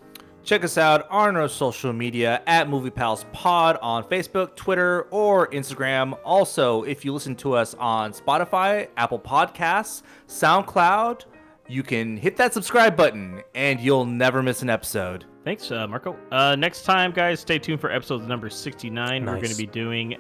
[0.47, 5.49] Check us out on our social media at Movie Pals Pod on Facebook, Twitter, or
[5.49, 6.17] Instagram.
[6.25, 11.25] Also, if you listen to us on Spotify, Apple Podcasts, SoundCloud,
[11.69, 15.25] you can hit that subscribe button, and you'll never miss an episode.
[15.45, 16.17] Thanks, uh, Marco.
[16.31, 19.27] Uh, next time, guys, stay tuned for episode number 69.
[19.27, 20.17] We're going to be doing.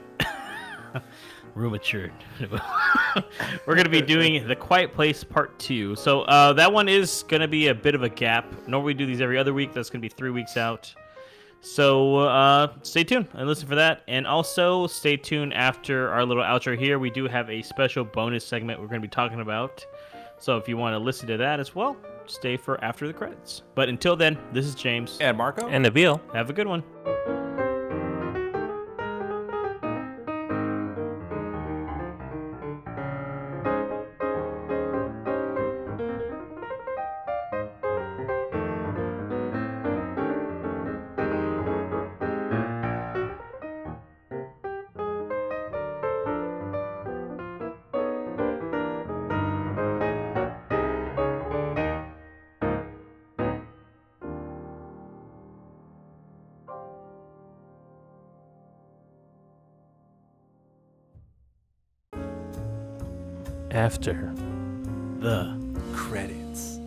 [1.57, 2.12] Room matured.
[3.66, 5.97] We're going to be doing The Quiet Place Part 2.
[5.97, 8.69] So uh, that one is going to be a bit of a gap.
[8.69, 9.73] Normally we do these every other week.
[9.73, 10.95] That's going to be three weeks out.
[11.62, 14.03] So uh, stay tuned and listen for that.
[14.07, 16.99] And also stay tuned after our little outro here.
[16.99, 19.85] We do have a special bonus segment we're going to be talking about.
[20.39, 21.97] So if you want to listen to that as well,
[22.27, 23.62] stay for after the credits.
[23.74, 25.16] But until then, this is James.
[25.23, 25.66] And Marco?
[25.69, 26.85] And Nabil, Have a good one.
[63.97, 64.31] After.
[65.20, 65.56] The
[65.94, 66.78] Credits.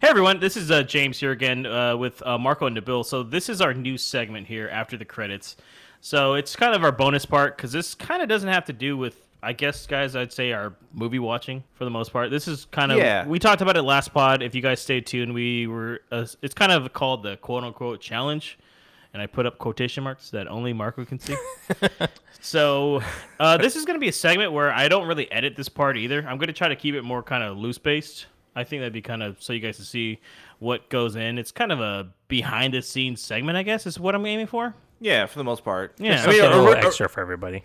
[0.00, 3.04] Hey everyone, this is uh, James here again uh, with uh, Marco and Nabil.
[3.04, 5.56] So this is our new segment here after the credits.
[6.00, 8.96] So it's kind of our bonus part because this kind of doesn't have to do
[8.96, 10.16] with, I guess, guys.
[10.16, 12.30] I'd say our movie watching for the most part.
[12.30, 13.26] This is kind of Yeah.
[13.26, 14.42] we talked about it last pod.
[14.42, 16.00] If you guys stay tuned, we were.
[16.10, 18.58] Uh, it's kind of called the quote unquote challenge,
[19.16, 21.34] and I put up quotation marks that only Marco can see.
[22.42, 23.02] So
[23.40, 25.96] uh, this is going to be a segment where I don't really edit this part
[25.96, 26.18] either.
[26.20, 28.26] I'm going to try to keep it more kind of loose based.
[28.54, 30.20] I think that'd be kind of so you guys can see
[30.60, 31.38] what goes in.
[31.38, 34.74] It's kind of a behind the scenes segment, I guess, is what I'm aiming for.
[35.00, 35.94] Yeah, for the most part.
[35.98, 36.22] Yeah.
[36.22, 37.64] Something I a mean, little or- or- extra for everybody.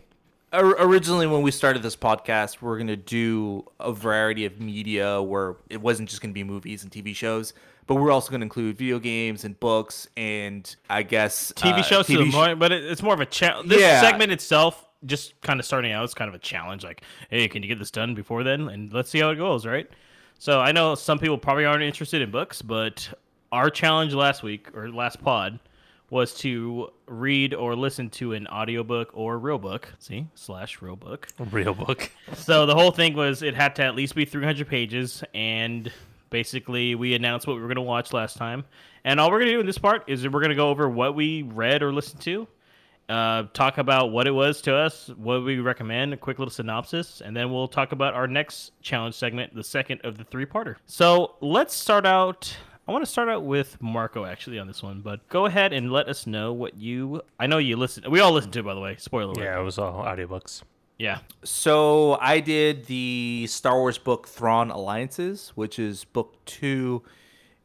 [0.54, 5.22] Originally when we started this podcast we are going to do a variety of media
[5.22, 7.54] where it wasn't just going to be movies and tv shows
[7.88, 11.82] but we're also going to include video games and books and i guess TV uh,
[11.84, 13.70] shows to the sh- point, but it, it's more of a challenge.
[13.70, 14.02] This Yeah.
[14.02, 16.84] segment itself, just kind of starting out, it's kind of a challenge.
[16.84, 18.68] Like, hey, can you get this done before then?
[18.70, 19.90] And let's see how it goes, right?
[20.40, 23.12] So I know some people probably aren't interested in books, but
[23.52, 25.60] our challenge last week or last pod
[26.10, 29.94] was to read or listen to an audiobook or real book.
[30.00, 31.28] See, slash real book.
[31.52, 32.12] Real book.
[32.36, 35.92] So the whole thing was it had to at least be 300 pages, and
[36.32, 38.66] basically we announced what we were going to watch last time.
[39.04, 40.90] And all we're going to do in this part is we're going to go over
[40.90, 42.48] what we read or listened to,
[43.10, 47.22] uh, talk about what it was to us, what we recommend, a quick little synopsis,
[47.22, 50.78] and then we'll talk about our next challenge segment, the second of the three-parter.
[50.88, 52.56] So let's start out.
[52.88, 55.92] I want to start out with Marco actually on this one, but go ahead and
[55.92, 57.22] let us know what you.
[57.40, 58.10] I know you listen.
[58.10, 58.96] We all listen to, it, by the way.
[58.98, 59.44] Spoiler alert.
[59.44, 60.64] Yeah, it was all audiobooks.
[61.02, 61.20] Yeah.
[61.44, 67.04] so i did the star wars book thrawn alliances which is book two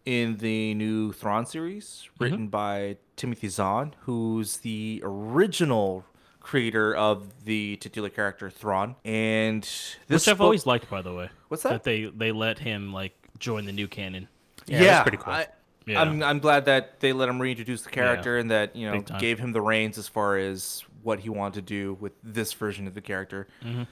[0.04, 2.24] in the new thrawn series mm-hmm.
[2.24, 6.04] written by timothy zahn who's the original
[6.46, 11.12] creator of the titular character thrawn and this Which I've book- always liked, by the
[11.12, 11.28] way.
[11.48, 11.70] What's that?
[11.70, 14.28] That they they let him like join the new canon.
[14.66, 15.32] Yeah, that's pretty cool.
[15.32, 15.48] I,
[15.86, 16.00] Yeah.
[16.00, 19.40] I'm I'm glad that they let him reintroduce the character and that you know gave
[19.40, 22.94] him the reins as far as what he wanted to do with this version of
[22.94, 23.46] the character.
[23.64, 23.84] Mm-hmm.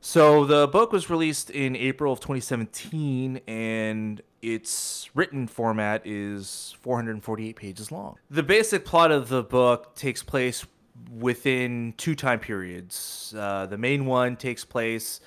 [0.00, 7.56] So the book was released in April of 2017, and its written format is 448
[7.56, 8.16] pages long.
[8.30, 10.66] The basic plot of the book takes place
[11.10, 13.34] within two time periods.
[13.36, 15.20] Uh, the main one takes place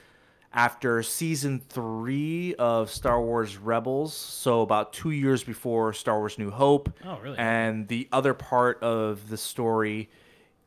[0.54, 6.52] after season three of Star Wars Rebels, so about two years before Star Wars New
[6.52, 6.92] Hope.
[7.06, 7.38] Oh, really?
[7.38, 10.10] And the other part of the story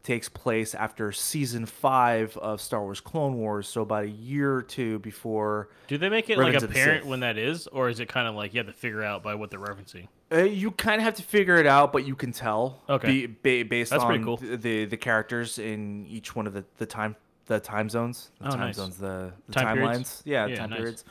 [0.03, 4.62] takes place after season five of Star Wars Clone Wars, so about a year or
[4.62, 5.69] two before.
[5.87, 8.53] Do they make it like apparent when that is, or is it kind of like
[8.55, 10.09] you have to figure out by what they're referencing?
[10.33, 12.81] Uh, you kind of have to figure it out, but you can tell.
[12.89, 13.27] Okay.
[13.27, 14.39] Be, ba- based That's on cool.
[14.39, 17.15] the, the characters in each one of the, the time
[17.47, 18.31] the time zones.
[18.41, 18.77] The Oh, time nice.
[18.77, 18.97] zones.
[18.97, 20.23] The, the Time timelines.
[20.24, 20.79] Yeah, Yeah, time nice.
[20.79, 21.05] periods.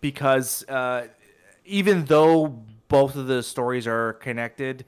[0.00, 1.06] Because uh,
[1.64, 4.84] even though both of the stories are connected,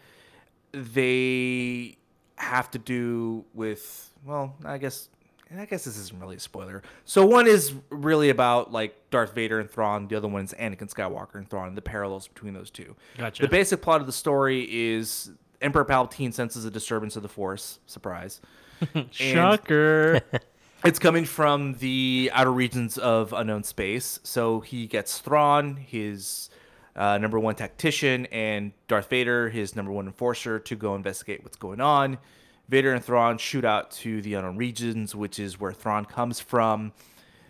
[0.72, 1.96] they
[2.36, 5.08] have to do with well, I guess.
[5.54, 6.82] I guess this isn't really a spoiler.
[7.04, 10.08] So one is really about like Darth Vader and Thrawn.
[10.08, 12.96] The other one is Anakin Skywalker and Thrawn, and the parallels between those two.
[13.18, 13.42] Gotcha.
[13.42, 15.30] The basic plot of the story is
[15.60, 17.80] Emperor Palpatine senses a disturbance of the Force.
[17.86, 18.40] Surprise.
[19.10, 20.22] Shocker.
[20.84, 24.18] It's coming from the outer regions of unknown space.
[24.24, 26.50] So he gets Thrawn, his
[26.96, 31.56] uh, number one tactician, and Darth Vader, his number one enforcer, to go investigate what's
[31.56, 32.18] going on.
[32.68, 36.92] Vader and Thrawn shoot out to the unknown regions, which is where Thrawn comes from.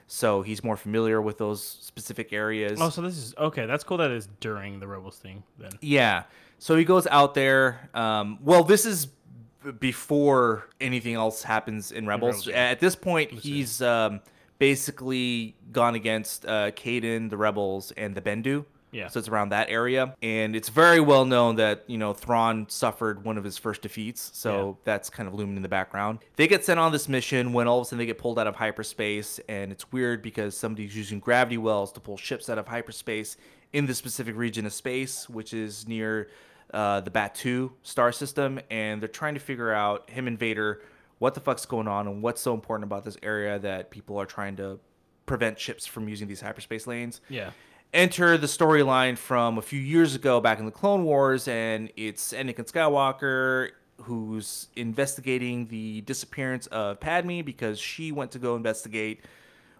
[0.06, 2.78] So he's more familiar with those specific areas.
[2.80, 3.66] oh, so this is okay.
[3.66, 3.96] That's cool.
[3.96, 5.42] That is during the Rebels thing.
[5.58, 6.24] Then Yeah.
[6.58, 7.88] So he goes out there.
[7.94, 12.46] Um, well, this is b- before anything else happens in Rebels.
[12.46, 12.54] Rebels.
[12.54, 14.20] At this point, he's um,
[14.58, 18.64] basically gone against uh, Kanan, the Rebels, and the Bendu.
[18.92, 19.08] Yeah.
[19.08, 23.24] So it's around that area, and it's very well known that you know Thrawn suffered
[23.24, 24.30] one of his first defeats.
[24.34, 26.20] So that's kind of looming in the background.
[26.36, 28.46] They get sent on this mission when all of a sudden they get pulled out
[28.46, 32.68] of hyperspace, and it's weird because somebody's using gravity wells to pull ships out of
[32.68, 33.36] hyperspace
[33.72, 36.28] in the specific region of space, which is near
[36.74, 40.82] uh, the Batuu star system, and they're trying to figure out him and Vader
[41.18, 44.26] what the fuck's going on and what's so important about this area that people are
[44.26, 44.80] trying to
[45.24, 47.50] prevent ships from using these hyperspace lanes yeah.
[47.92, 52.32] Enter the storyline from a few years ago back in the Clone Wars, and it's
[52.32, 53.70] Anakin Skywalker
[54.02, 59.20] who's investigating the disappearance of Padme because she went to go investigate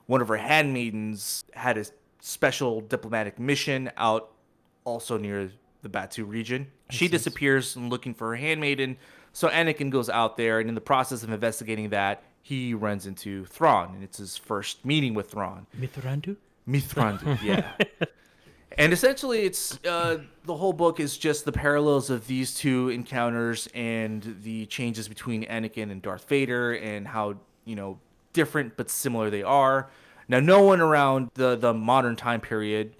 [0.06, 1.84] one of her handmaidens had a
[2.20, 4.30] special diplomatic mission out
[4.84, 5.50] also near
[5.82, 6.70] the Batuu region.
[6.90, 8.96] she disappears and looking for her handmaiden.
[9.32, 13.46] So Anakin goes out there, and in the process of investigating that, he runs into
[13.46, 15.66] Thrawn, and it's his first meeting with Thrawn.
[15.80, 16.36] Mithrandu?
[16.68, 17.72] Mithrandu, yeah.
[18.78, 23.68] and essentially, it's uh, the whole book is just the parallels of these two encounters
[23.74, 27.98] and the changes between Anakin and Darth Vader, and how you know
[28.32, 29.90] different but similar they are.
[30.28, 32.96] Now, no one around the the modern time period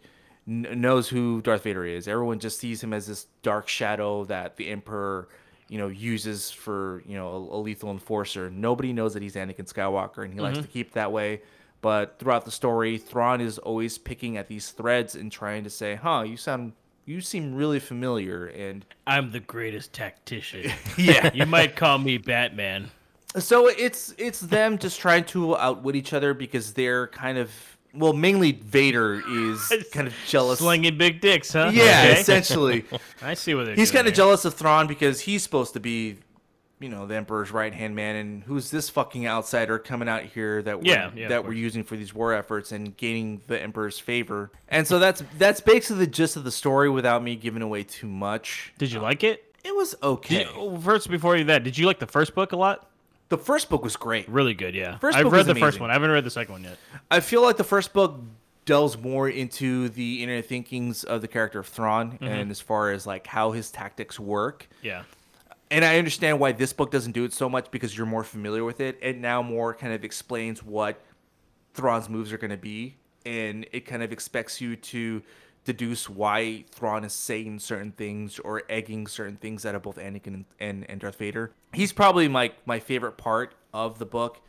[0.47, 2.09] n- knows who Darth Vader is.
[2.09, 5.29] Everyone just sees him as this dark shadow that the Emperor,
[5.69, 8.51] you know, uses for you know a, a lethal enforcer.
[8.51, 11.43] Nobody knows that he's Anakin Skywalker, and he likes to keep it that way.
[11.83, 15.97] But throughout the story, Thrawn is always picking at these threads and trying to say,
[15.97, 16.73] "Huh, you sound,
[17.05, 20.71] you seem really familiar." And I'm the greatest tactician.
[20.97, 22.91] yeah, you might call me Batman.
[23.37, 27.51] so it's it's them just trying to outwit each other because they're kind of
[27.95, 30.61] well, mainly Vader is kind of jealous.
[30.61, 31.71] Slinging big dicks, huh?
[31.75, 32.21] Yeah, Okay.
[32.21, 32.85] essentially.
[33.21, 36.17] I see what they're He's kind of jealous of Thrawn because he's supposed to be,
[36.83, 40.63] you know, the Emperor's right hand man, and who's this fucking outsider coming out here
[40.63, 43.99] that we're, Yeah, yeah, that we're using for these war efforts and gaining the Emperor's
[43.99, 44.51] favor.
[44.69, 48.09] And so that's that's basically the gist of the story without me giving away too
[48.09, 48.73] much.
[48.79, 49.45] Did you like it?
[49.65, 50.43] It was okay.
[50.55, 52.89] You- first, before you that, did you like the first book a lot?
[53.29, 54.29] the first book was great.
[54.29, 54.99] Really good, yeah.
[54.99, 55.89] First I've read the first one.
[55.89, 56.77] I haven't read the second one yet.
[57.11, 58.21] I feel like the first book
[58.67, 62.25] delves more into the inner thinkings of the character of Thrawn Mm-hmm.
[62.25, 64.69] and as far as like how his tactics work.
[64.83, 65.05] Yeah.
[65.73, 68.63] And I understand why this book doesn't do it so much because you're more familiar
[68.63, 68.99] with it.
[69.01, 71.01] It now more kind of explains what
[71.73, 75.23] Thrawn's moves are going to be, and it kind of expects you to
[75.65, 80.45] deduce why Thrawn is saying certain things or egging certain things out of both Anakin
[80.61, 81.53] and, and, Darth Vader.
[81.73, 84.43] He's probably my my favorite part of the book.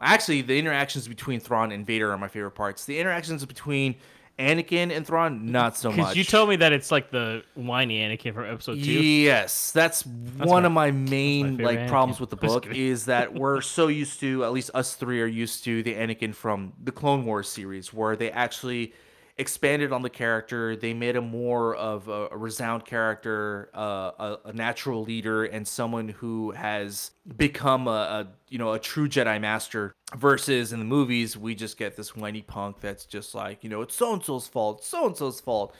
[0.00, 2.86] Actually, the interactions between Thrawn and Vader are my favorite parts.
[2.86, 3.96] The interactions between
[4.40, 6.16] Anakin and Thrawn, not so much.
[6.16, 8.90] you told me that it's like the whiny Anakin from episode two.
[8.90, 11.88] Yes, that's, one my- of my main favorite like Anakin.
[11.88, 15.26] problems with the book is that we're so used to, at least us three are
[15.26, 18.94] used to the Anakin from the Clone Wars series, where they actually
[19.40, 20.76] expanded on the character.
[20.76, 25.66] They made him more of a, a resound character, uh, a, a natural leader, and
[25.66, 29.94] someone who has become a, a you know a true Jedi Master.
[30.16, 33.80] Versus in the movies, we just get this whiny punk that's just like you know
[33.82, 35.74] it's so and so's fault, so and so's fault.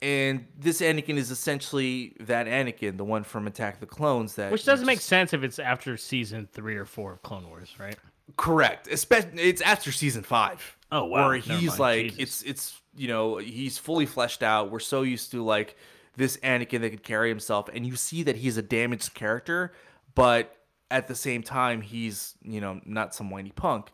[0.00, 4.34] And this Anakin is essentially that Anakin, the one from Attack of the Clones.
[4.34, 7.74] That Which doesn't make sense if it's after season three or four of Clone Wars,
[7.78, 7.96] right?
[8.36, 8.88] correct.
[8.88, 10.76] Especially, it's after season five.
[10.90, 11.28] Oh, wow.
[11.28, 12.18] Where he's like, Jesus.
[12.18, 14.70] it's it's you know he's fully fleshed out.
[14.70, 15.76] We're so used to like
[16.16, 19.72] this Anakin that could carry himself, and you see that he's a damaged character,
[20.14, 20.56] but
[20.90, 23.90] at the same time he's you know not some whiny punk.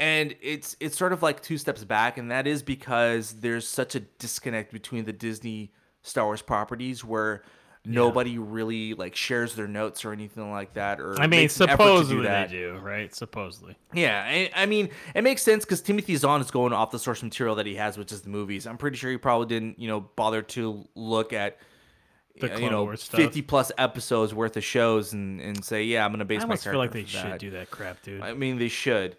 [0.00, 3.94] and it's it's sort of like two steps back and that is because there's such
[3.94, 5.72] a disconnect between the disney
[6.02, 7.42] star wars properties where
[7.84, 11.68] nobody really like shares their notes or anything like that or I mean, makes an
[11.68, 13.14] do supposedly they do, right?
[13.14, 13.76] Supposedly.
[13.94, 17.22] yeah I, I mean it makes sense because timothy zahn is going off the source
[17.22, 19.88] material that he has which is the movies i'm pretty sure he probably didn't you
[19.88, 21.58] know bother to look at
[22.40, 23.20] The uh, you know Wars stuff.
[23.20, 26.50] 50 plus episodes worth of shows and, and say yeah i'm gonna base I my
[26.50, 27.38] almost feel like they should that.
[27.40, 28.20] do that crap, dude.
[28.22, 29.16] I mean, they should.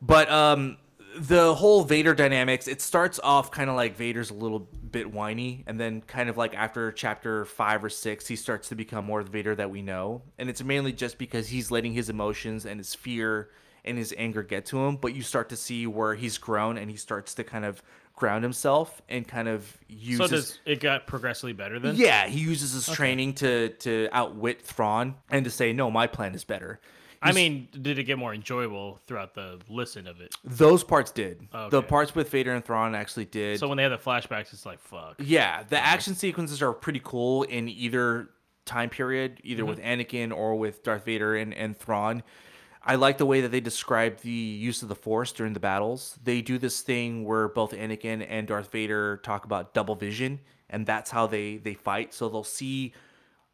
[0.00, 0.76] But um,
[1.16, 5.64] the whole Vader dynamics, it starts off kind of like Vader's a little bit whiny,
[5.66, 9.20] and then kind of like after chapter five or six, he starts to become more
[9.20, 10.22] of the Vader that we know.
[10.38, 13.50] And it's mainly just because he's letting his emotions and his fear
[13.84, 14.96] and his anger get to him.
[14.96, 17.82] But you start to see where he's grown and he starts to kind of
[18.14, 21.94] ground himself and kind of use so does it got progressively better then?
[21.94, 26.34] yeah, he uses his training to to outwit Thrawn and to say, no, my plan
[26.34, 26.80] is better.
[27.20, 30.34] I mean, did it get more enjoyable throughout the listen of it?
[30.44, 31.48] Those parts did.
[31.70, 33.58] The parts with Vader and Thrawn actually did.
[33.58, 35.16] So when they had the flashbacks, it's like fuck.
[35.18, 38.28] yeah, the action sequences are pretty cool in either
[38.64, 39.70] time period, either Mm-hmm.
[39.70, 42.22] with Anakin or with Darth Vader and, and Thrawn.
[42.82, 46.18] I like the way that they describe the use of the Force during the battles.
[46.22, 50.40] They do this thing where both Anakin and Darth Vader talk about double vision,
[50.70, 52.14] and that's how they they fight.
[52.14, 52.94] So they'll see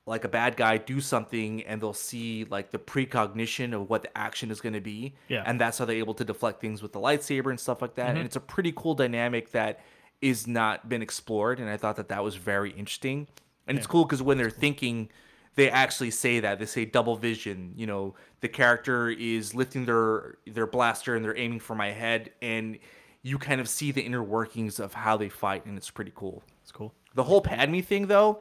[0.06, 4.18] like a bad guy do something and they'll see like the precognition of what the
[4.18, 5.14] action is going to be.
[5.28, 5.42] Yeah.
[5.46, 8.08] and that's how they're able to deflect things with the lightsaber and stuff like that.
[8.08, 8.16] Mm-hmm.
[8.18, 9.80] and it's a pretty cool dynamic that
[10.20, 13.28] is not been explored and i thought that that was very interesting.
[13.66, 15.08] And it's cool because when they're thinking
[15.54, 16.58] they actually say that.
[16.58, 21.36] They say double vision you know the character is lifting their their blaster and they're
[21.36, 22.78] aiming for my head and
[23.22, 26.42] you kind of see the inner workings of how they fight and it's pretty cool.
[26.62, 26.94] It's cool.
[27.14, 28.40] the whole Padme thing, though,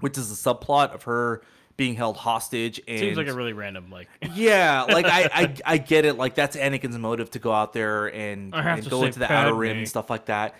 [0.00, 1.42] which is a subplot of her
[1.76, 4.08] being held hostage and Seems like a really random like.
[4.34, 6.16] yeah, like I, I I get it.
[6.16, 9.78] Like that's Anakin's motive to go out there and, and go into the outer rim
[9.78, 10.54] and stuff like that.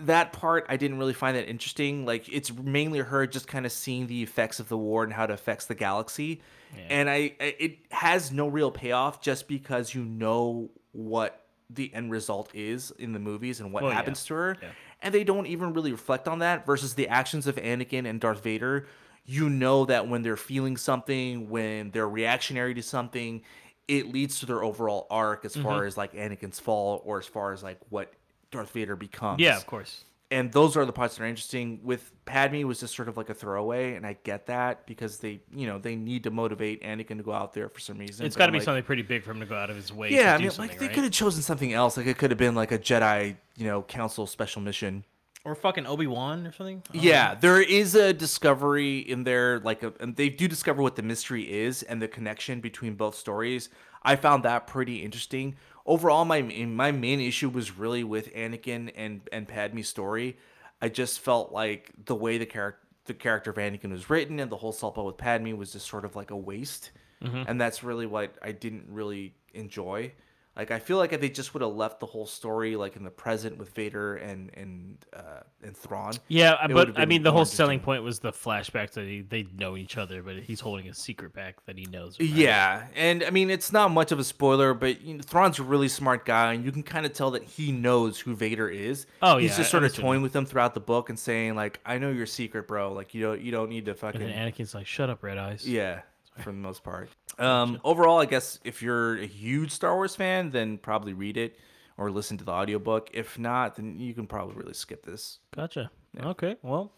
[0.00, 2.04] that part I didn't really find that interesting.
[2.04, 5.24] Like it's mainly her just kind of seeing the effects of the war and how
[5.24, 6.42] it affects the galaxy.
[6.90, 11.38] And I I- it has no real payoff just because you know what
[11.70, 13.96] the end result is in the movies and what Well, yeah.
[13.96, 14.56] happens to her.
[15.02, 18.42] And they don't even really reflect on that versus the actions of Anakin and Darth
[18.42, 18.86] Vader.
[19.24, 23.42] You know that when they're feeling something, when they're reactionary to something,
[23.88, 25.62] it leads to their overall arc as Mm-hmm.
[25.62, 28.12] far as like Anakin's fall or as far as like what
[28.50, 29.40] Darth Vader becomes.
[29.40, 30.04] Yeah, of course.
[30.32, 31.80] And those are the parts that are interesting.
[31.84, 35.42] With Padme was just sort of like a throwaway, and I get that because they,
[35.54, 38.24] you know, they need to motivate Anakin to go out there for some reason.
[38.24, 39.92] It's got to be like, something pretty big for him to go out of his
[39.92, 40.10] way.
[40.10, 40.94] Yeah, to I do mean, something, like they right?
[40.94, 41.98] could have chosen something else.
[41.98, 45.04] Like it could have been like a Jedi, you know, Council special mission.
[45.44, 46.82] or fucking Obi Wan or something.
[46.90, 50.82] I don't Yeah, there is a discovery in there, like, a, and they do discover
[50.82, 53.68] what the mystery is and the connection between both stories.
[54.04, 55.56] I found that pretty interesting.
[55.86, 60.36] Overall, my my main issue was really with Anakin and and Padme's story.
[60.80, 64.50] I just felt like the way the character the character of Anakin was written and
[64.50, 66.92] the whole subplot with Padme was just sort of like a waste,
[67.22, 67.42] mm-hmm.
[67.48, 70.12] and that's really what I didn't really enjoy.
[70.54, 73.04] Like I feel like if they just would have left the whole story like in
[73.04, 76.12] the present with Vader and and uh, and Thrawn.
[76.28, 79.78] Yeah, but I mean, the whole selling point was the flashback that he, they know
[79.78, 82.16] each other, but he's holding a secret back that he knows.
[82.16, 82.28] about.
[82.28, 85.62] Yeah, and I mean it's not much of a spoiler, but you know, Thrawn's a
[85.62, 89.06] really smart guy, and you can kind of tell that he knows who Vader is.
[89.22, 91.80] Oh, he's yeah, just sort of toying with him throughout the book and saying like,
[91.86, 92.92] "I know your secret, bro.
[92.92, 95.38] Like you don't you don't need to And fucking then Anakin's like, "Shut up, Red
[95.38, 96.02] Eyes." yeah."
[96.38, 97.08] For the most part.
[97.38, 101.56] Um, overall, I guess if you're a huge Star Wars fan, then probably read it
[101.96, 103.08] or listen to the audiobook.
[103.14, 105.38] If not, then you can probably really skip this.
[105.56, 105.90] Gotcha.
[106.22, 106.92] Okay, well,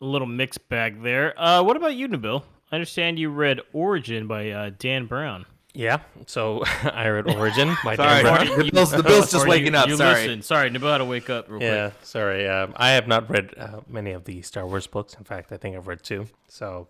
[0.00, 1.34] a little mixed bag there.
[1.38, 2.44] Uh, what about you, Nabil?
[2.70, 5.46] I understand you read Origin by uh, Dan Brown.
[5.74, 5.98] Yeah.
[6.26, 8.58] So I read Origin by Sorry, Dan Brown.
[8.58, 9.88] the Bill's, the Bill's just waking you, up.
[9.88, 10.26] You Sorry.
[10.28, 10.42] Listen.
[10.42, 12.04] Sorry, Nabil had to wake up real Yeah, quick.
[12.06, 12.48] sorry.
[12.48, 15.14] Um, I have not read uh, many of the Star Wars books.
[15.14, 16.28] In fact, I think I've read two.
[16.48, 16.86] So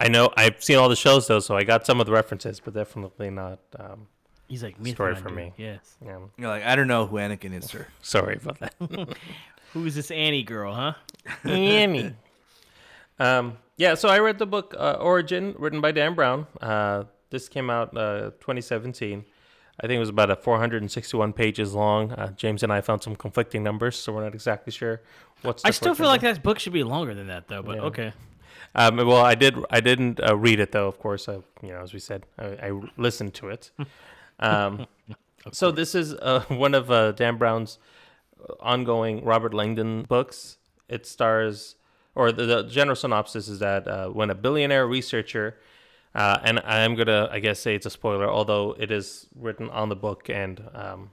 [0.00, 2.60] I know I've seen all the shows though, so I got some of the references,
[2.60, 3.58] but definitely not.
[3.78, 4.06] Um,
[4.48, 5.52] He's like, me Story for me.
[5.58, 5.96] Yes.
[6.02, 7.86] yeah, You're like, I don't know who Anakin is, sir.
[8.02, 8.74] sorry about that.
[9.74, 10.94] Who's this Annie girl, huh?
[11.44, 12.14] Annie.
[13.18, 16.46] Um, yeah, so I read the book uh, Origin, written by Dan Brown.
[16.62, 19.24] Uh, this came out uh, 2017.
[19.80, 22.12] I think it was about a 461 pages long.
[22.12, 25.02] Uh, James and I found some conflicting numbers, so we're not exactly sure
[25.42, 25.62] what's.
[25.64, 26.34] I still correct feel like number.
[26.34, 27.62] that book should be longer than that, though.
[27.62, 27.82] But Yeah.
[27.82, 28.12] okay.
[28.78, 29.56] Um, well, I did.
[29.70, 30.86] I didn't uh, read it though.
[30.86, 33.72] Of course, uh, you know, as we said, I, I listened to it.
[34.38, 34.86] Um,
[35.52, 37.78] so this is uh, one of uh, Dan Brown's
[38.60, 40.58] ongoing Robert Langdon books.
[40.88, 41.74] It stars,
[42.14, 45.56] or the, the general synopsis is that uh, when a billionaire researcher,
[46.14, 49.68] uh, and I am gonna, I guess, say it's a spoiler, although it is written
[49.70, 50.62] on the book and.
[50.72, 51.10] Um,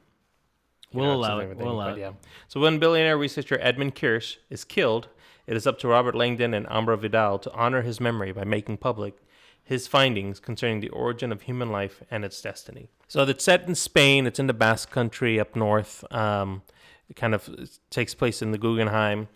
[0.93, 2.01] We'll know, allow it, we'll allow but it.
[2.01, 2.11] Yeah.
[2.47, 5.09] So when billionaire researcher Edmund Kirsch is killed,
[5.47, 8.77] it is up to Robert Langdon and Ambra Vidal to honor his memory by making
[8.77, 9.15] public
[9.63, 12.87] his findings concerning the origin of human life and its destiny.
[13.07, 14.27] So it's set in Spain.
[14.27, 16.03] It's in the Basque Country up north.
[16.13, 16.61] Um,
[17.09, 17.49] it kind of
[17.89, 19.27] takes place in the Guggenheim.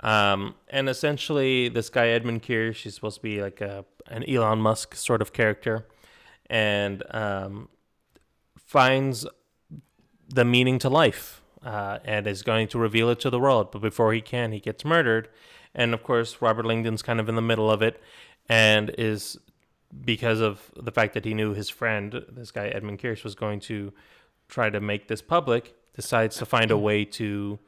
[0.00, 4.60] Um, and essentially, this guy Edmund Kirsch is supposed to be like a an Elon
[4.60, 5.86] Musk sort of character,
[6.48, 7.68] and um,
[8.56, 9.26] finds
[10.28, 13.70] the meaning to life uh, and is going to reveal it to the world.
[13.70, 15.28] But before he can, he gets murdered.
[15.74, 18.02] And of course, Robert Langdon's kind of in the middle of it
[18.48, 19.38] and is
[20.04, 23.60] because of the fact that he knew his friend, this guy Edmund Kirsch, was going
[23.60, 23.92] to
[24.48, 27.58] try to make this public, decides to find a way to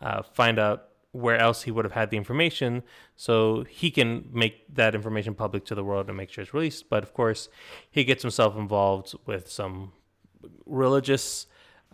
[0.00, 2.82] uh, find out where else he would have had the information
[3.16, 6.88] so he can make that information public to the world and make sure it's released.
[6.88, 7.50] But of course,
[7.90, 9.92] he gets himself involved with some
[10.64, 11.46] religious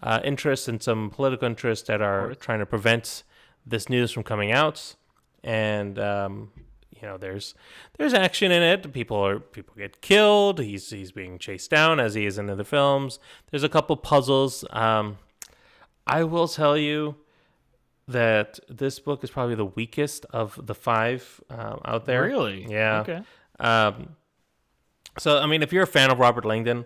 [0.03, 3.23] uh, interests and some political interests that are trying to prevent
[3.67, 4.95] this news from coming out.
[5.45, 6.51] And um,
[6.91, 7.55] you know, there's
[7.97, 8.93] there's action in it.
[8.93, 10.61] People are people get killed.
[10.61, 13.19] He's he's being chased down as he is in other films.
[13.51, 14.65] There's a couple puzzles.
[14.71, 15.19] Um,
[16.07, 17.17] I will tell you
[18.09, 22.23] that this book is probably the weakest of the five um, out there.
[22.23, 22.67] Really?
[22.69, 23.01] Yeah.
[23.01, 23.21] Okay.
[23.61, 24.17] Um,
[25.19, 26.85] so I mean, if you're a fan of Robert Langdon,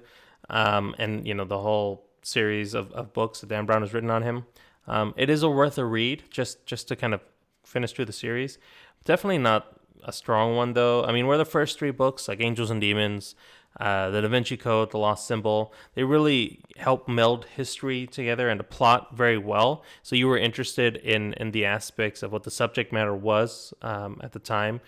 [0.50, 4.10] um, and you know the whole series of, of books that Dan Brown has written
[4.10, 4.46] on him,
[4.86, 7.20] um, it is a worth a read just just to kind of
[7.64, 8.58] finish through the series.
[9.04, 11.04] Definitely not a strong one though.
[11.04, 13.34] I mean, where the first three books, like Angels and Demons,
[13.78, 18.58] uh, The Da Vinci Code, The Lost Symbol, they really help meld history together and
[18.58, 19.84] the plot very well.
[20.02, 24.20] So you were interested in in the aspects of what the subject matter was um,
[24.22, 24.80] at the time,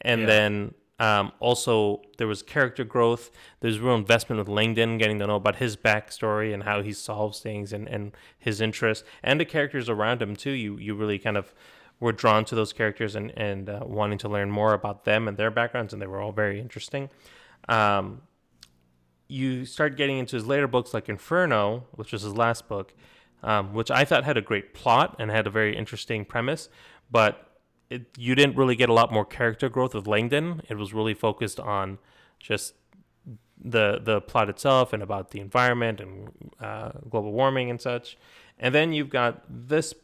[0.00, 3.30] and then Um, also, there was character growth.
[3.60, 7.40] There's real investment with Langdon, getting to know about his backstory and how he solves
[7.40, 10.52] things and, and his interests, and the characters around him too.
[10.52, 11.52] You you really kind of
[11.98, 15.36] were drawn to those characters and and uh, wanting to learn more about them and
[15.36, 17.10] their backgrounds, and they were all very interesting.
[17.68, 18.22] Um,
[19.26, 22.94] you start getting into his later books like Inferno, which was his last book,
[23.42, 26.68] um, which I thought had a great plot and had a very interesting premise,
[27.10, 27.53] but
[27.94, 30.62] it, you didn't really get a lot more character growth with Langdon.
[30.68, 31.98] It was really focused on
[32.38, 32.74] just
[33.62, 36.28] the the plot itself and about the environment and
[36.60, 38.16] uh, global warming and such.
[38.58, 39.94] And then you've got this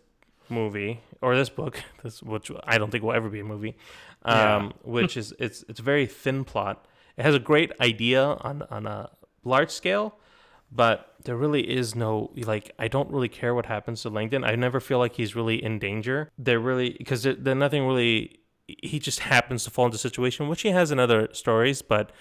[0.48, 3.76] movie or this book, this which I don't think will ever be a movie,
[4.24, 6.86] um, which is it's it's a very thin plot.
[7.16, 9.10] It has a great idea on on a
[9.44, 10.14] large scale,
[10.70, 14.44] but there really is no like I don't really care what happens to Langdon.
[14.44, 16.30] I never feel like he's really in danger.
[16.38, 18.38] They're really because there, nothing really.
[18.66, 22.12] He just happens to fall into a situation which he has in other stories, but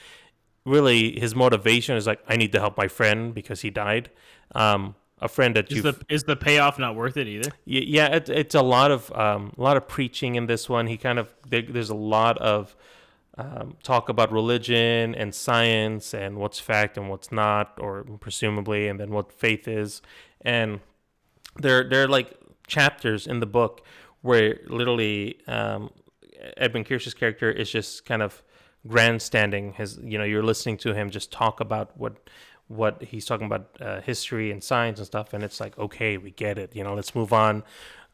[0.65, 4.09] really his motivation is like I need to help my friend because he died.
[4.55, 7.51] Um, a friend that Is you the is the payoff not worth it either?
[7.65, 10.87] Yeah, it, it's a lot of um, a lot of preaching in this one.
[10.87, 12.75] He kind of there, there's a lot of
[13.39, 18.99] um, talk about religion and science and what's fact and what's not, or presumably, and
[18.99, 20.01] then what faith is.
[20.41, 20.81] And
[21.55, 22.33] there there are like
[22.67, 23.81] chapters in the book
[24.21, 25.89] where literally um,
[26.57, 28.43] Edmund Kirsch's character is just kind of
[28.87, 32.29] grandstanding his you know you're listening to him just talk about what
[32.67, 36.31] what he's talking about uh, history and science and stuff and it's like okay we
[36.31, 37.61] get it you know let's move on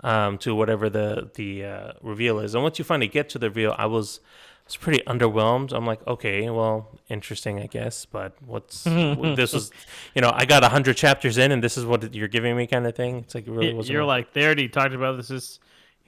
[0.03, 3.47] um, to whatever the the uh, reveal is and once you finally get to the
[3.47, 4.21] reveal i was
[4.65, 9.71] was pretty underwhelmed i'm like okay well interesting i guess but what's this was
[10.15, 12.85] you know i got 100 chapters in and this is what you're giving me kind
[12.87, 15.29] of thing it's like it really wasn't You're a- like they already talked about this
[15.31, 15.59] is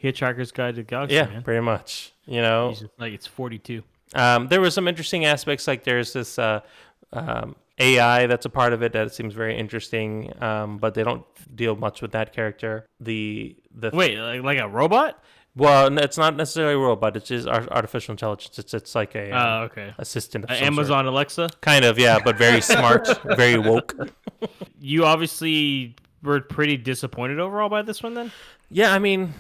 [0.04, 1.16] Hitchhiker's Guide to the Galaxy.
[1.16, 1.44] yeah man.
[1.44, 3.84] pretty much you know just like it's 42.
[4.16, 6.62] Um, there were some interesting aspects, like there's this uh,
[7.12, 11.26] um, AI that's a part of it that seems very interesting, um, but they don't
[11.56, 12.86] deal much with that character.
[13.02, 15.22] The the Wait, like, like a robot?
[15.58, 18.58] Well, it's not necessarily a robot; it's just artificial intelligence.
[18.60, 19.94] It's it's like a uh, okay.
[19.98, 20.68] assistant, Uh, some sort.
[20.68, 21.50] Amazon Alexa.
[21.62, 23.96] kind of yeah, but very smart, very woke.
[24.80, 28.32] You obviously were pretty disappointed overall by this one, then.
[28.70, 29.34] Yeah, I mean,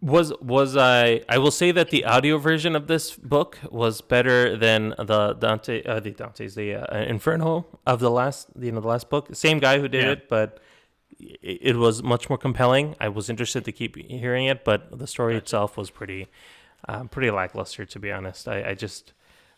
[0.00, 1.22] was was I?
[1.28, 5.82] I will say that the audio version of this book was better than the Dante,
[5.84, 9.28] uh, the Dante's, the uh, Inferno of the last, you know, the last book.
[9.34, 10.12] Same guy who did Yeah.
[10.12, 10.58] it, but
[11.42, 12.96] it, it was much more compelling.
[13.00, 16.28] I was interested to keep hearing it, but the story itself was pretty,
[16.88, 18.48] um, pretty lackluster, to be honest.
[18.48, 19.12] I, I just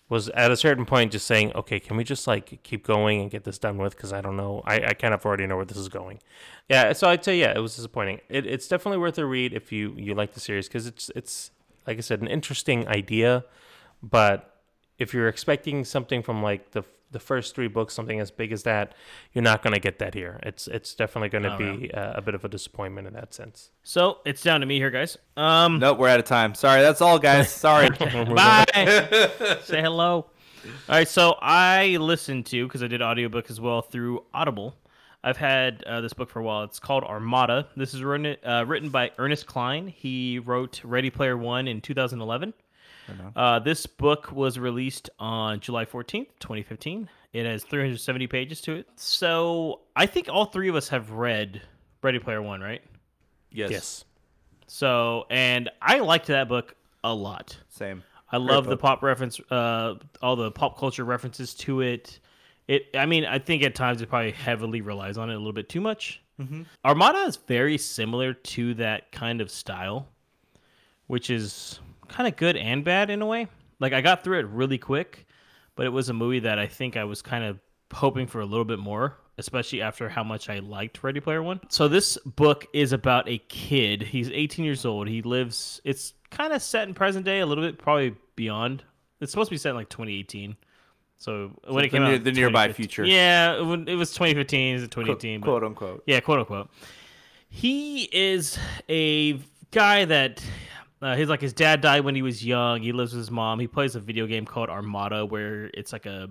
[0.08, 3.30] was at a certain point just saying, okay, can we just like keep going and
[3.30, 3.96] get this done with?
[3.96, 6.20] Because I don't know, I, I kind of already know where this is going.
[6.68, 8.20] Yeah, so I'd say yeah, it was disappointing.
[8.28, 11.50] It, it's definitely worth a read if you you like the series because it's it's
[11.86, 13.44] like I said, an interesting idea,
[14.02, 14.60] but
[14.98, 16.84] if you're expecting something from like the
[17.14, 18.92] the first three books, something as big as that,
[19.32, 20.38] you're not going to get that here.
[20.42, 23.32] It's it's definitely going to Oh, be uh, a bit of a disappointment in that
[23.32, 23.70] sense.
[23.82, 25.16] So it's down to me here, guys.
[25.38, 26.54] Um, Nope, we're out of time.
[26.54, 27.50] Sorry, that's all, guys.
[27.66, 27.88] Sorry.
[27.88, 28.66] Bye.
[29.62, 30.26] Say hello.
[30.86, 34.76] All right, so I listened to because I did audiobook as well through Audible.
[35.22, 36.64] I've had uh, this book for a while.
[36.64, 37.68] It's called Armada.
[37.76, 39.88] This is written uh, written by Ernest Cline.
[39.88, 42.52] He wrote Ready Player One in 2011.
[43.36, 47.08] Uh, this book was released on July 14th, 2015.
[47.32, 48.88] It has 370 pages to it.
[48.96, 51.62] So I think all three of us have read
[52.02, 52.82] Ready Player One, right?
[53.50, 53.70] yes.
[53.70, 54.04] Yes.
[54.66, 56.74] So, and I liked that book
[57.04, 57.56] a lot.
[57.68, 58.02] Same.
[58.32, 62.18] I love the pop reference, uh, all the pop culture references to it.
[62.66, 65.52] It, I mean, I think at times it probably heavily relies on it a little
[65.52, 66.20] bit too much.
[66.84, 70.08] Armada is very similar to that kind of style,
[71.06, 71.78] which is
[72.08, 73.48] kind of good and bad in a way.
[73.80, 75.26] Like I got through it really quick,
[75.76, 77.58] but it was a movie that I think I was kind of
[77.92, 81.60] hoping for a little bit more, especially after how much I liked Ready Player One.
[81.68, 84.02] So this book is about a kid.
[84.02, 85.08] He's 18 years old.
[85.08, 85.80] He lives.
[85.84, 88.82] It's kind of set in present day, a little bit probably beyond.
[89.20, 90.56] It's supposed to be set in like 2018.
[91.18, 93.04] So when it came near- out, the nearby future.
[93.04, 94.74] Yeah, it was 2015.
[94.76, 95.40] Is it 2018?
[95.40, 96.02] but- Quote unquote.
[96.06, 96.68] yeah, quote unquote.
[97.48, 98.58] He is
[98.88, 99.38] a
[99.70, 100.44] guy that
[101.02, 102.82] uh, he's like his dad died when he was young.
[102.82, 103.60] He lives with his mom.
[103.60, 106.30] He plays a video game called Armada, where it's like a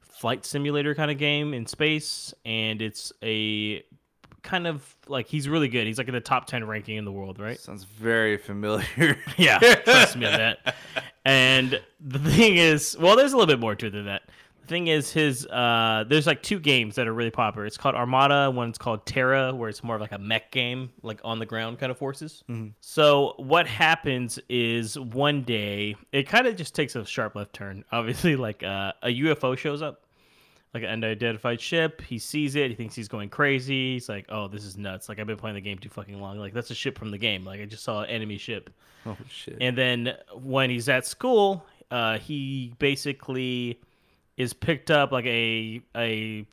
[0.00, 3.82] flight simulator kind of game in space, and it's a
[4.42, 5.86] kind of like he's really good.
[5.86, 7.58] He's like in the top ten ranking in the world, right?
[7.58, 9.18] Sounds very familiar.
[9.36, 10.76] Yeah, trust me on that.
[11.22, 14.22] And the thing is, well, there's a little bit more to it than that.
[14.70, 17.66] Thing is his uh there's like two games that are really popular.
[17.66, 21.20] It's called Armada, one's called Terra, where it's more of like a mech game, like
[21.24, 22.44] on the ground kind of forces.
[22.80, 27.84] So what happens is one day it kind of just takes a sharp left turn.
[27.92, 30.04] Obviously, like uh, a UFO shows up,
[30.72, 32.00] like an unidentified ship.
[32.00, 32.70] He sees it.
[32.70, 33.94] He thinks he's going crazy.
[33.94, 35.08] He's like, "Oh, this is nuts!
[35.08, 36.38] Like I've been playing the game too fucking long.
[36.38, 37.44] Like that's a ship from the game.
[37.44, 38.70] Like I just saw an enemy ship."
[39.04, 39.58] Oh shit.
[39.60, 43.80] And then when he's at school, uh, he basically
[44.40, 46.46] is picked up like a a.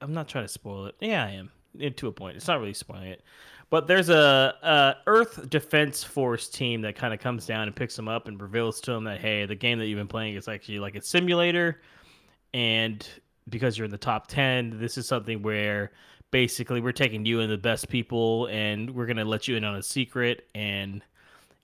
[0.00, 0.96] I'm not trying to spoil it.
[1.00, 1.50] Yeah, I am
[1.80, 2.36] eh, to a point.
[2.36, 3.22] It's not really spoiling it,
[3.70, 7.94] but there's a, a Earth Defense Force team that kind of comes down and picks
[7.94, 10.48] them up and reveals to them that hey, the game that you've been playing is
[10.48, 11.80] actually like a simulator,
[12.52, 13.06] and
[13.48, 15.90] because you're in the top 10 this is something where
[16.30, 19.74] basically we're taking you and the best people and we're to let you in on
[19.74, 21.02] a secret and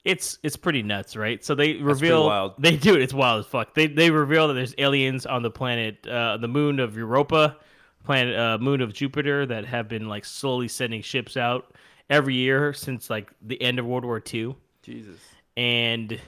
[0.04, 2.54] it's it's pretty nuts right so they reveal wild.
[2.58, 5.50] they do it it's wild as fuck they they reveal that there's aliens on the
[5.50, 7.56] planet uh the moon of europa
[8.04, 11.74] planet uh moon of jupiter that have been like slowly sending ships out
[12.08, 15.18] every year since like the end of world war ii Jesus.
[15.56, 16.18] and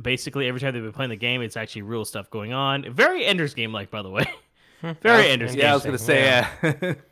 [0.00, 2.90] basically every time they've been playing the game, it's actually real stuff going on.
[2.92, 4.26] Very Ender's Game like, by the way.
[5.02, 6.94] very Ender's Yeah, I was gonna say yeah.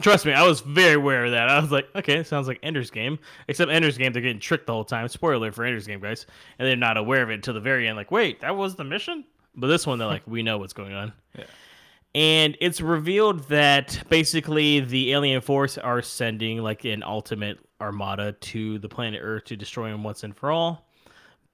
[0.00, 1.48] Trust me, I was very aware of that.
[1.48, 3.18] I was like, okay, sounds like Ender's Game.
[3.48, 5.08] Except Ender's Game, they're getting tricked the whole time.
[5.08, 6.26] Spoiler for Ender's Game, guys.
[6.58, 7.96] And they're not aware of it until the very end.
[7.96, 9.24] Like, wait, that was the mission?
[9.54, 11.12] But this one, they're like, we know what's going on.
[11.38, 11.44] Yeah.
[12.14, 18.78] And it's revealed that basically the alien force are sending like an ultimate armada to
[18.78, 20.88] the planet Earth to destroy them once and for all.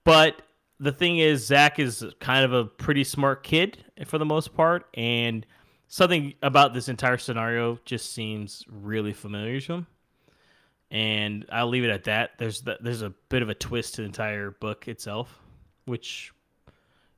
[0.05, 0.43] But
[0.79, 4.87] the thing is, Zach is kind of a pretty smart kid for the most part,
[4.95, 5.45] and
[5.89, 9.87] something about this entire scenario just seems really familiar to him.
[10.91, 12.33] And I'll leave it at that.
[12.39, 15.41] There's the, there's a bit of a twist to the entire book itself,
[15.87, 16.33] which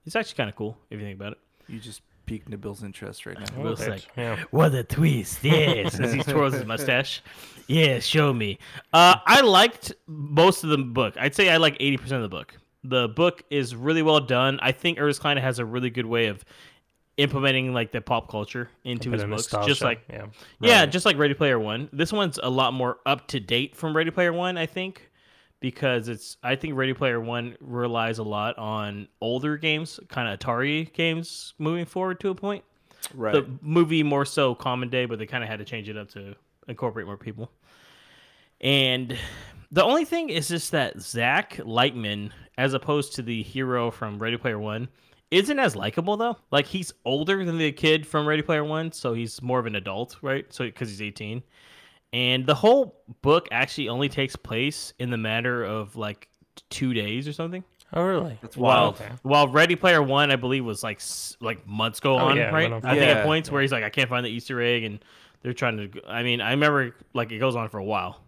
[0.06, 1.38] is actually kind of cool if you think about it.
[1.68, 3.62] you just piqued Nabil's interest right now.
[3.62, 4.42] Will's like, yeah.
[4.50, 7.22] what a twist, yes, as he twirls his mustache.
[7.68, 8.60] Yeah, show me.
[8.92, 11.16] Uh, I liked most of the book.
[11.18, 12.56] I'd say I like 80% of the book.
[12.84, 14.60] The book is really well done.
[14.62, 16.44] I think Ernest Cline has a really good way of
[17.16, 19.30] implementing like the pop culture into his books.
[19.30, 20.26] nostalgia, Just like yeah.
[20.60, 21.88] yeah, just like Ready Player One.
[21.92, 25.10] This one's a lot more up to date from Ready Player One, I think,
[25.60, 26.36] because it's.
[26.42, 31.54] I think Ready Player One relies a lot on older games, kind of Atari games,
[31.58, 32.64] moving forward to a point.
[33.14, 33.32] Right.
[33.32, 36.10] The movie more so Common Day, but they kind of had to change it up
[36.10, 36.34] to
[36.68, 37.50] incorporate more people.
[38.60, 39.16] And
[39.70, 44.36] the only thing is just that Zach Lightman, as opposed to the hero from Ready
[44.36, 44.88] Player One,
[45.30, 46.36] isn't as likable though.
[46.50, 49.76] Like he's older than the kid from Ready Player One, so he's more of an
[49.76, 50.46] adult, right?
[50.52, 51.42] So because he's eighteen,
[52.12, 56.28] and the whole book actually only takes place in the matter of like
[56.70, 57.64] two days or something.
[57.92, 58.36] Oh, really?
[58.42, 59.20] That's While, wild.
[59.22, 61.00] while Ready Player One, I believe, was like
[61.40, 62.70] like months go on, yeah, right?
[62.70, 63.22] went on I think at Yeah.
[63.24, 65.04] points where he's like, I can't find the Easter egg, and
[65.42, 66.02] they're trying to.
[66.08, 68.22] I mean, I remember like it goes on for a while.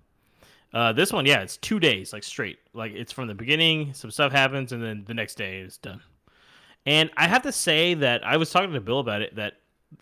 [0.72, 2.58] Uh, this one, yeah, it's two days, like straight.
[2.72, 6.02] Like it's from the beginning, some stuff happens, and then the next day it's done.
[6.86, 9.36] And I have to say that I was talking to Bill about it.
[9.36, 9.54] That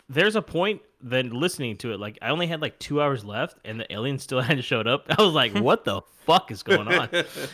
[0.08, 3.58] there's a point then listening to it, like I only had like two hours left,
[3.64, 5.06] and the alien still hadn't showed up.
[5.08, 7.08] I was like, what the fuck is going on?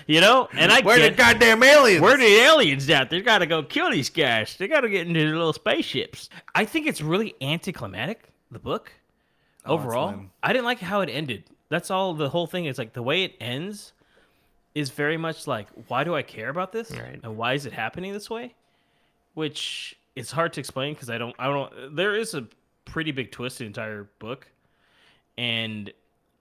[0.06, 0.48] You know?
[0.52, 2.00] And I Where the goddamn aliens?
[2.00, 3.10] where the aliens at?
[3.10, 4.56] They gotta go kill these guys.
[4.56, 6.28] They gotta get into their little spaceships.
[6.54, 8.92] I think it's really anticlimactic, the book.
[9.64, 10.20] Oh, Overall.
[10.42, 11.44] I didn't like how it ended.
[11.68, 13.92] That's all the whole thing is like the way it ends
[14.74, 16.90] is very much like, why do I care about this?
[16.90, 17.20] Right.
[17.22, 18.54] And why is it happening this way?
[19.34, 22.46] Which is hard to explain because I don't I don't there is a
[22.84, 24.46] pretty big twist in the entire book.
[25.38, 25.92] And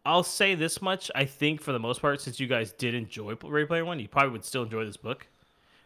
[0.05, 3.35] I'll say this much: I think for the most part, since you guys did enjoy
[3.43, 5.27] Ready Player One, you probably would still enjoy this book.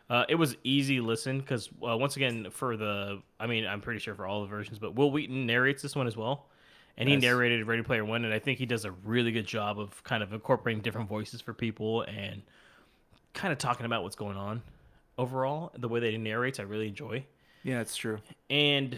[0.10, 4.00] Uh, it was easy listen because uh, once again, for the I mean, I'm pretty
[4.00, 6.46] sure for all the versions, but Wil Wheaton narrates this one as well,
[6.98, 9.80] and he narrated Ready Player One, and I think he does a really good job
[9.80, 12.42] of kind of incorporating different voices for people and
[13.34, 14.62] kind of talking about what's going on
[15.18, 15.72] overall.
[15.78, 17.26] The way that he narrates, I really enjoy
[17.64, 18.20] Yeah, it's true.
[18.50, 18.98] and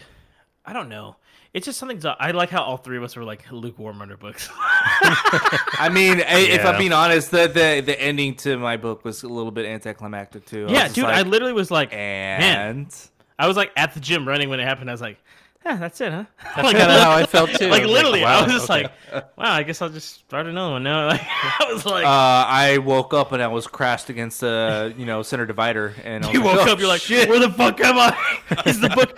[0.64, 1.16] I don't know.
[1.54, 1.98] It's just something.
[2.00, 4.50] To, I like how all three of us were like lukewarm on our books.
[4.52, 9.22] I mean, I if I'm being honest, the, the the ending to my book was
[9.22, 10.66] a little bit anticlimactic too.
[10.68, 11.04] Yeah, was just dude.
[11.06, 12.40] I literally was like, man.
[12.42, 12.96] and
[13.38, 14.90] I was like at the gym running when it happened.
[14.90, 15.18] I was like,
[15.66, 16.24] yeah, that's it, huh?
[16.42, 17.66] That's like, kind of how I felt too.
[17.68, 18.84] like I was literally, wow, I was just okay.
[19.12, 19.52] like, wow.
[19.52, 21.08] I guess I'll just start another one now.
[21.08, 25.04] Like, I was like, uh, I woke up and I was crashed against the you
[25.04, 26.78] know center divider, and I you like, woke "Oh, up.
[26.78, 28.62] You're like, shit." where the fuck am I?
[28.66, 29.16] Is the book?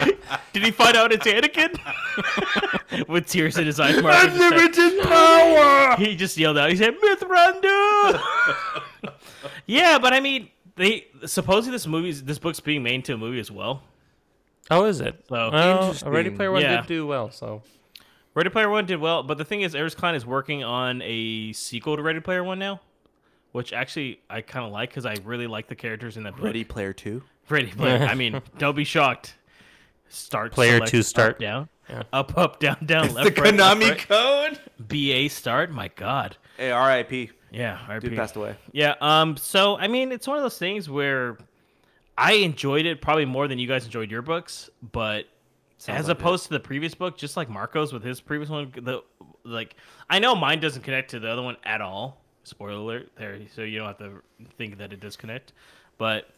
[0.52, 1.78] Did he find out it's Anakin?
[3.08, 4.14] With tears in his eyes, Mark.
[4.24, 5.96] just said- Unlimited power.
[5.96, 6.70] he just yelled out.
[6.70, 8.20] He said, "Mithrandu."
[9.66, 13.38] yeah, but I mean, they supposedly this movie's this book's being made into a movie
[13.40, 13.82] as well.
[14.70, 15.24] Oh, is it?
[15.28, 16.78] So- well, Ready Player One Yeah.
[16.80, 17.30] did do well.
[17.30, 17.62] So
[18.34, 21.52] Ready Player One did well, but the thing is, Ernest Cline is working on a
[21.52, 22.80] sequel to Ready Player One now,
[23.52, 26.44] which actually I kind of like because I really like the characters in that book.
[26.44, 27.22] Ready Player Two.
[27.48, 28.04] Ready Player.
[28.06, 29.34] I mean, don't be shocked.
[30.08, 31.34] Start Player select, two start.
[31.34, 31.68] up, down,
[32.12, 34.08] up up down down left The right, left, Konami right.
[34.08, 34.60] code.
[34.78, 35.70] BA start.
[35.70, 36.36] My God.
[36.56, 37.30] Hey, R.I.P.
[37.52, 38.00] Yeah, RP.
[38.02, 38.54] Dude passed away.
[38.72, 38.94] Yeah.
[39.00, 39.36] Um.
[39.36, 41.36] So I mean, it's one of those things where
[42.20, 45.24] I enjoyed it probably more than you guys enjoyed your books, but
[45.88, 49.02] as like opposed to the previous book, just like Marco's with his previous one, the
[49.42, 49.74] like
[50.10, 52.20] I know mine doesn't connect to the other one at all.
[52.44, 54.22] Spoiler alert there, so you don't have to
[54.58, 55.54] think that it does connect.
[55.96, 56.28] But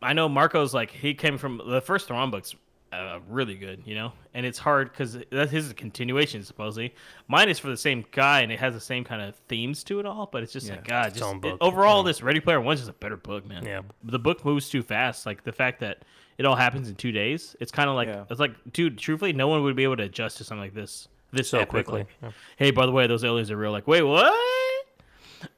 [0.00, 2.54] I know Marco's like he came from the first Thrawn books.
[2.94, 6.94] Uh, really good, you know, and it's hard because that's his continuation supposedly.
[7.28, 9.98] Mine is for the same guy, and it has the same kind of themes to
[10.00, 10.28] it all.
[10.30, 12.94] But it's just like God, just it- overall, this Ready Player One is just a
[12.94, 13.64] better book, man.
[13.64, 13.80] Yeah.
[14.02, 15.26] the book moves too fast.
[15.26, 16.04] Like the fact that
[16.38, 17.54] it all happens in two days.
[17.60, 18.24] It's kind of like Yeah.
[18.30, 21.08] it's like, dude, truthfully, no one would be able to adjust to something like this
[21.32, 22.06] this so quickly.
[22.22, 22.30] Yeah.
[22.56, 23.72] hey, by the way, those aliens are real.
[23.72, 24.32] Like, wait, what?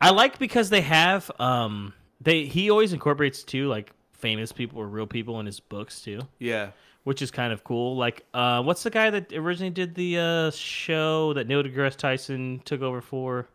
[0.01, 4.87] I like because they have um they he always incorporates too like famous people or
[4.89, 6.71] real people in his books too, Yeah.
[7.07, 7.97] Which is kind of cool.
[7.97, 12.61] Like, uh, what's the guy that originally did the uh show that Neil deGrasse Tyson
[12.65, 13.47] took over for?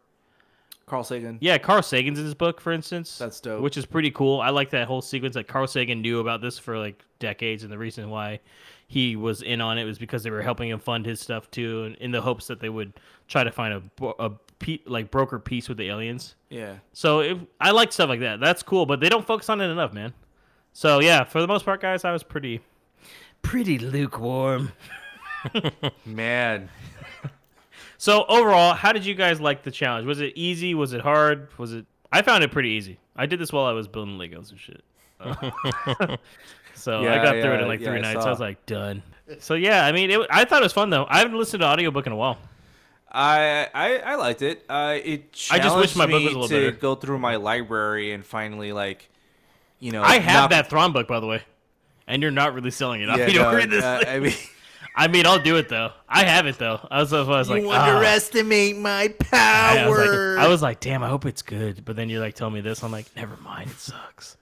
[0.86, 1.38] Carl Sagan.
[1.42, 3.18] Yeah, Carl Sagan's in his book, for instance.
[3.18, 3.62] That's dope.
[3.62, 4.40] Which is pretty cool.
[4.40, 5.36] I like that whole sequence.
[5.36, 8.40] that Carl Sagan knew about this for like decades, and the reason why
[8.88, 11.84] he was in on it was because they were helping him fund his stuff too,
[11.84, 12.94] and in the hopes that they would
[13.28, 16.36] try to find a, a pe- like broker peace with the aliens.
[16.50, 16.76] Yeah.
[16.94, 18.40] So it, I like stuff like that.
[18.40, 20.14] That's cool, but they don't focus on it enough, man.
[20.74, 22.60] So yeah, for the most part, guys, I was pretty,
[23.42, 24.72] pretty lukewarm.
[26.06, 26.70] Man.
[27.98, 30.08] So overall, how did you guys like the challenge?
[30.08, 30.74] Was it easy?
[30.74, 31.48] Was it hard?
[31.58, 31.86] Was it?
[32.12, 32.98] I found it pretty easy.
[33.16, 34.84] I did this while I was building Legos and shit.
[36.74, 38.22] so I Yeah, got through it in like yeah, three I nights.
[38.22, 38.28] saw.
[38.28, 39.04] I was like done.
[39.40, 41.06] So yeah, I mean, it, I thought it was fun though.
[41.10, 42.38] I haven't listened to audiobook in a while.
[43.12, 44.64] I I, I liked it.
[44.68, 46.72] Uh, it I just wish my book was a little to better.
[46.72, 49.10] go through my library and finally like,
[49.80, 51.44] you know, I have knock- that Thrawn book by the way,
[52.12, 53.08] and you're not really selling it.
[53.08, 53.84] Yeah, you don't no, read this.
[53.84, 54.34] uh, I mean,
[54.96, 55.92] I mean, I'll do it though.
[56.08, 56.86] I have it though.
[56.92, 57.90] I was, I was like, you ah.
[57.90, 60.36] underestimate my I was, power.
[60.36, 61.86] like, I was like, damn, I hope it's good.
[61.86, 62.84] But then you're like, telling me this.
[62.84, 64.36] I'm like, never mind, it sucks.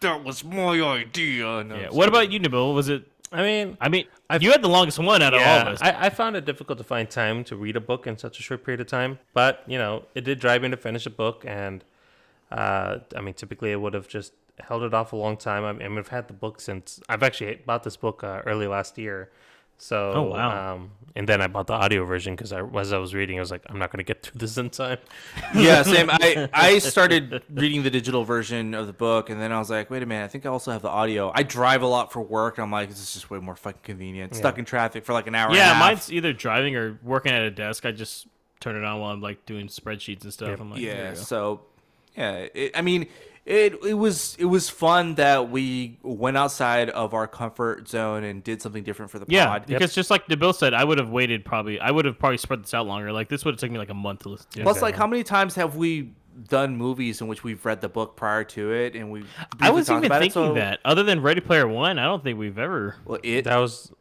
[0.00, 1.62] that was my idea.
[1.62, 1.88] No, Yeah.
[1.90, 2.74] What about you, Nabil?
[2.74, 3.04] Was it?
[3.30, 4.06] I mean, I mean,
[4.40, 5.82] you had the longest one out of all of us.
[5.82, 8.42] I, I found it difficult to find time to read a book in such a
[8.42, 9.18] short period of time.
[9.34, 11.84] But you know, it did drive me to finish a book, and
[12.50, 15.64] uh, I mean, typically I would have just held it off a long time.
[15.64, 18.98] I mean, I've had the book since I've actually bought this book uh, early last
[18.98, 19.30] year.
[19.78, 20.74] So, Oh, wow.
[20.74, 23.40] Um, and then I bought the audio version because I, as I was reading, I
[23.40, 24.98] was like, I'm not going to get through this in time.
[25.54, 26.08] yeah, same.
[26.10, 29.90] I I started reading the digital version of the book, and then I was like,
[29.90, 31.30] wait a minute, I think I also have the audio.
[31.34, 33.80] I drive a lot for work, and I'm like, this is just way more fucking
[33.82, 34.34] convenient.
[34.34, 35.48] Stuck in traffic for like an hour.
[35.48, 35.80] and a yeah, half.
[35.80, 37.84] mine's either driving or working at a desk.
[37.84, 38.28] I just
[38.60, 40.58] turn it on while I'm like doing spreadsheets and stuff.
[40.58, 41.12] I'm like, yeah.
[41.14, 41.62] So,
[42.16, 43.08] yeah, it, I mean,
[43.46, 48.42] it it was it was fun that we went outside of our comfort zone and
[48.42, 49.66] did something different for the Yeah, pod.
[49.66, 51.78] because just like Nabil said, I would have waited probably.
[51.78, 53.12] I would have probably spread this out longer.
[53.12, 54.62] Like this would have taken me like a month to listen to.
[54.64, 56.10] Plus, like, how many times have we
[56.48, 59.24] done movies in which we've read the book prior to it, and we
[59.60, 60.80] I was talked even about it, thinking so- that.
[60.84, 62.96] Other than Ready Player One, I don't think we've ever.
[63.04, 63.92] Well, it That was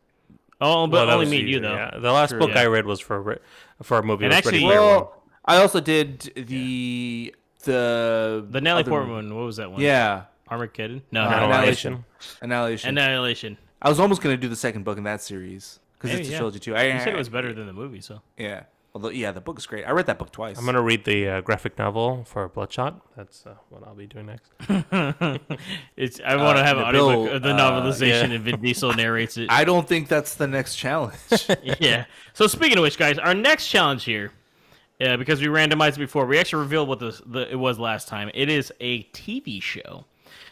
[0.60, 1.76] Oh, but well, that only was me and you though.
[1.76, 2.62] Yeah, the last book yeah.
[2.62, 4.26] I read was for a for a movie.
[4.26, 4.74] And It Ready actually- One.
[4.76, 7.36] Well, I also did the
[7.66, 9.36] the The Natalie other Portman one.
[9.36, 9.82] What was that one?
[9.82, 11.02] Yeah, Armageddon.
[11.12, 12.06] No, Uh, no, Annihilation.
[12.42, 12.90] Annihilation.
[12.90, 13.58] Annihilation.
[13.82, 16.32] I was almost gonna do the second book in that series because Maybe, it's a
[16.32, 16.38] yeah.
[16.38, 16.76] trilogy too.
[16.76, 18.22] I, You said it was better than the movie, so.
[18.38, 18.64] Yeah.
[18.96, 19.84] Although, yeah, the book is great.
[19.86, 20.58] I read that book twice.
[20.58, 23.02] I'm gonna read the uh, graphic novel for Bloodshot.
[23.18, 24.52] That's uh, what I'll be doing next.
[25.98, 26.22] It's.
[26.26, 28.36] I want to have an Nabil, audiobook of the uh, novelization, yeah.
[28.36, 29.48] and Vin Diesel narrates it.
[29.52, 31.16] I don't think that's the next challenge.
[31.82, 32.06] yeah.
[32.34, 34.32] So speaking of which, guys, our next challenge here,
[35.02, 38.30] uh, because we randomized before, we actually revealed what the, the it was last time.
[38.34, 40.06] It is a TV show.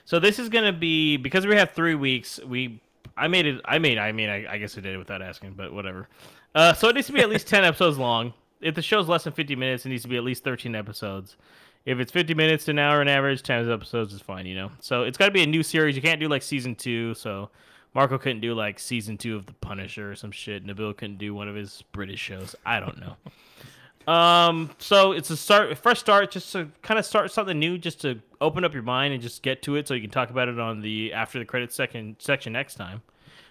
[0.06, 2.40] So this is gonna be because we have three weeks.
[2.46, 2.82] We
[3.16, 3.62] I made it.
[3.66, 3.98] I made.
[3.98, 6.10] I mean, I, I guess I did it without asking, but whatever.
[6.56, 8.34] Uh, so it needs to be at least ten episodes long.
[8.62, 11.38] If the show's less than fifty minutes, it needs to be at least thirteen episodes.
[11.86, 14.46] If it's fifty minutes to an hour on average, ten episodes is fine.
[14.46, 14.72] You know.
[14.80, 15.96] So it's got to be a new series.
[15.96, 17.14] You can't do like season two.
[17.14, 17.50] So
[17.94, 20.66] Marco couldn't do like season two of The Punisher or some shit.
[20.66, 22.56] Nabil couldn't do one of his British shows.
[22.66, 23.16] I don't know.
[24.08, 27.78] um, so it's a start, a fresh start, just to kind of start something new,
[27.78, 30.30] just to open up your mind and just get to it, so you can talk
[30.30, 33.02] about it on the after the credits second section next time.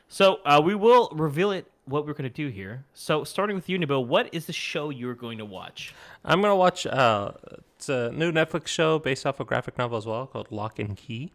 [0.08, 2.84] So uh, we will reveal it what we're going to do here.
[2.92, 5.94] So starting with you, Nabil, what is the show you're going to watch?
[6.24, 6.86] I'm gonna watch.
[6.86, 7.32] Uh,
[7.76, 10.96] it's a new Netflix show based off a graphic novel as well called Locke and
[10.96, 11.32] Key.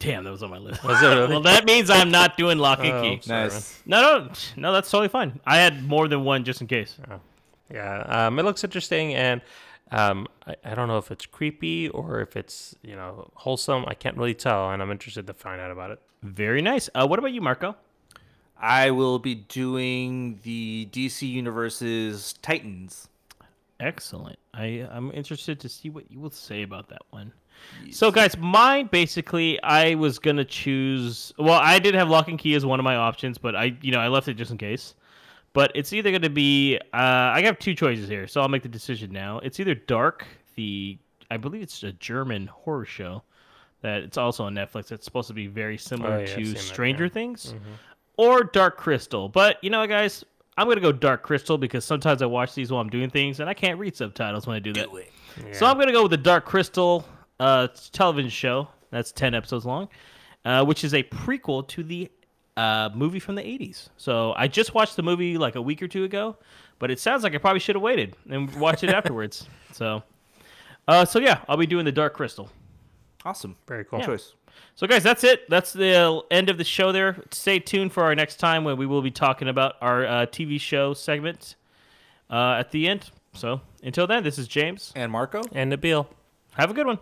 [0.00, 0.82] Damn, that was on my list.
[0.84, 1.28] Was it really?
[1.28, 3.20] well, that means I'm not doing lock and Oh, key.
[3.28, 3.80] Nice.
[3.84, 5.40] No, no, no, that's totally fine.
[5.44, 6.96] I had more than one just in case.
[7.72, 9.40] Yeah, um, it looks interesting, and
[9.90, 13.84] um, I, I don't know if it's creepy or if it's you know wholesome.
[13.86, 16.00] I can't really tell, and I'm interested to find out about it.
[16.22, 16.88] Very nice.
[16.94, 17.76] Uh, what about you, Marco?
[18.60, 23.08] I will be doing the DC Universe's Titans.
[23.80, 24.38] Excellent.
[24.54, 27.32] I I'm interested to see what you will say about that one.
[27.90, 31.32] So, guys, mine basically, I was gonna choose.
[31.38, 33.92] Well, I did have Locke and Key as one of my options, but I, you
[33.92, 34.94] know, I left it just in case.
[35.52, 36.78] But it's either gonna be.
[36.78, 39.38] Uh, I have two choices here, so I'll make the decision now.
[39.40, 40.26] It's either Dark,
[40.56, 40.98] the
[41.30, 43.22] I believe it's a German horror show
[43.82, 44.92] that it's also on Netflix.
[44.92, 47.10] It's supposed to be very similar Oh, yeah, I've seen to that, Stranger yeah.
[47.10, 47.54] Things,
[48.16, 49.28] or Dark Crystal.
[49.28, 50.24] But you know, guys,
[50.56, 53.48] I'm gonna go Dark Crystal because sometimes I watch these while I'm doing things, and
[53.48, 54.88] I can't read subtitles when I do that.
[55.52, 57.04] So I'm gonna go with the Dark Crystal
[57.40, 58.68] uh, television show.
[58.90, 59.88] That's ten episodes long,
[60.44, 62.10] uh, which is a prequel to the
[62.58, 63.88] uh, movie from the '80s.
[63.96, 66.36] So I just watched the movie like a week or two ago,
[66.78, 69.46] but it sounds like I probably should have waited and watched it afterwards.
[69.72, 70.02] So,
[70.86, 72.50] uh, so yeah, I'll be doing the Dark Crystal.
[73.24, 73.56] Awesome.
[73.66, 74.00] Very cool.
[74.00, 74.34] Choice.
[74.74, 75.48] So, guys, that's it.
[75.48, 77.22] That's the end of the show there.
[77.30, 80.60] Stay tuned for our next time when we will be talking about our uh, TV
[80.60, 81.56] show segment
[82.30, 83.10] uh, at the end.
[83.34, 84.92] So, until then, this is James.
[84.96, 85.42] And Marco?
[85.52, 86.06] And Nabil.
[86.52, 86.98] Have a good one.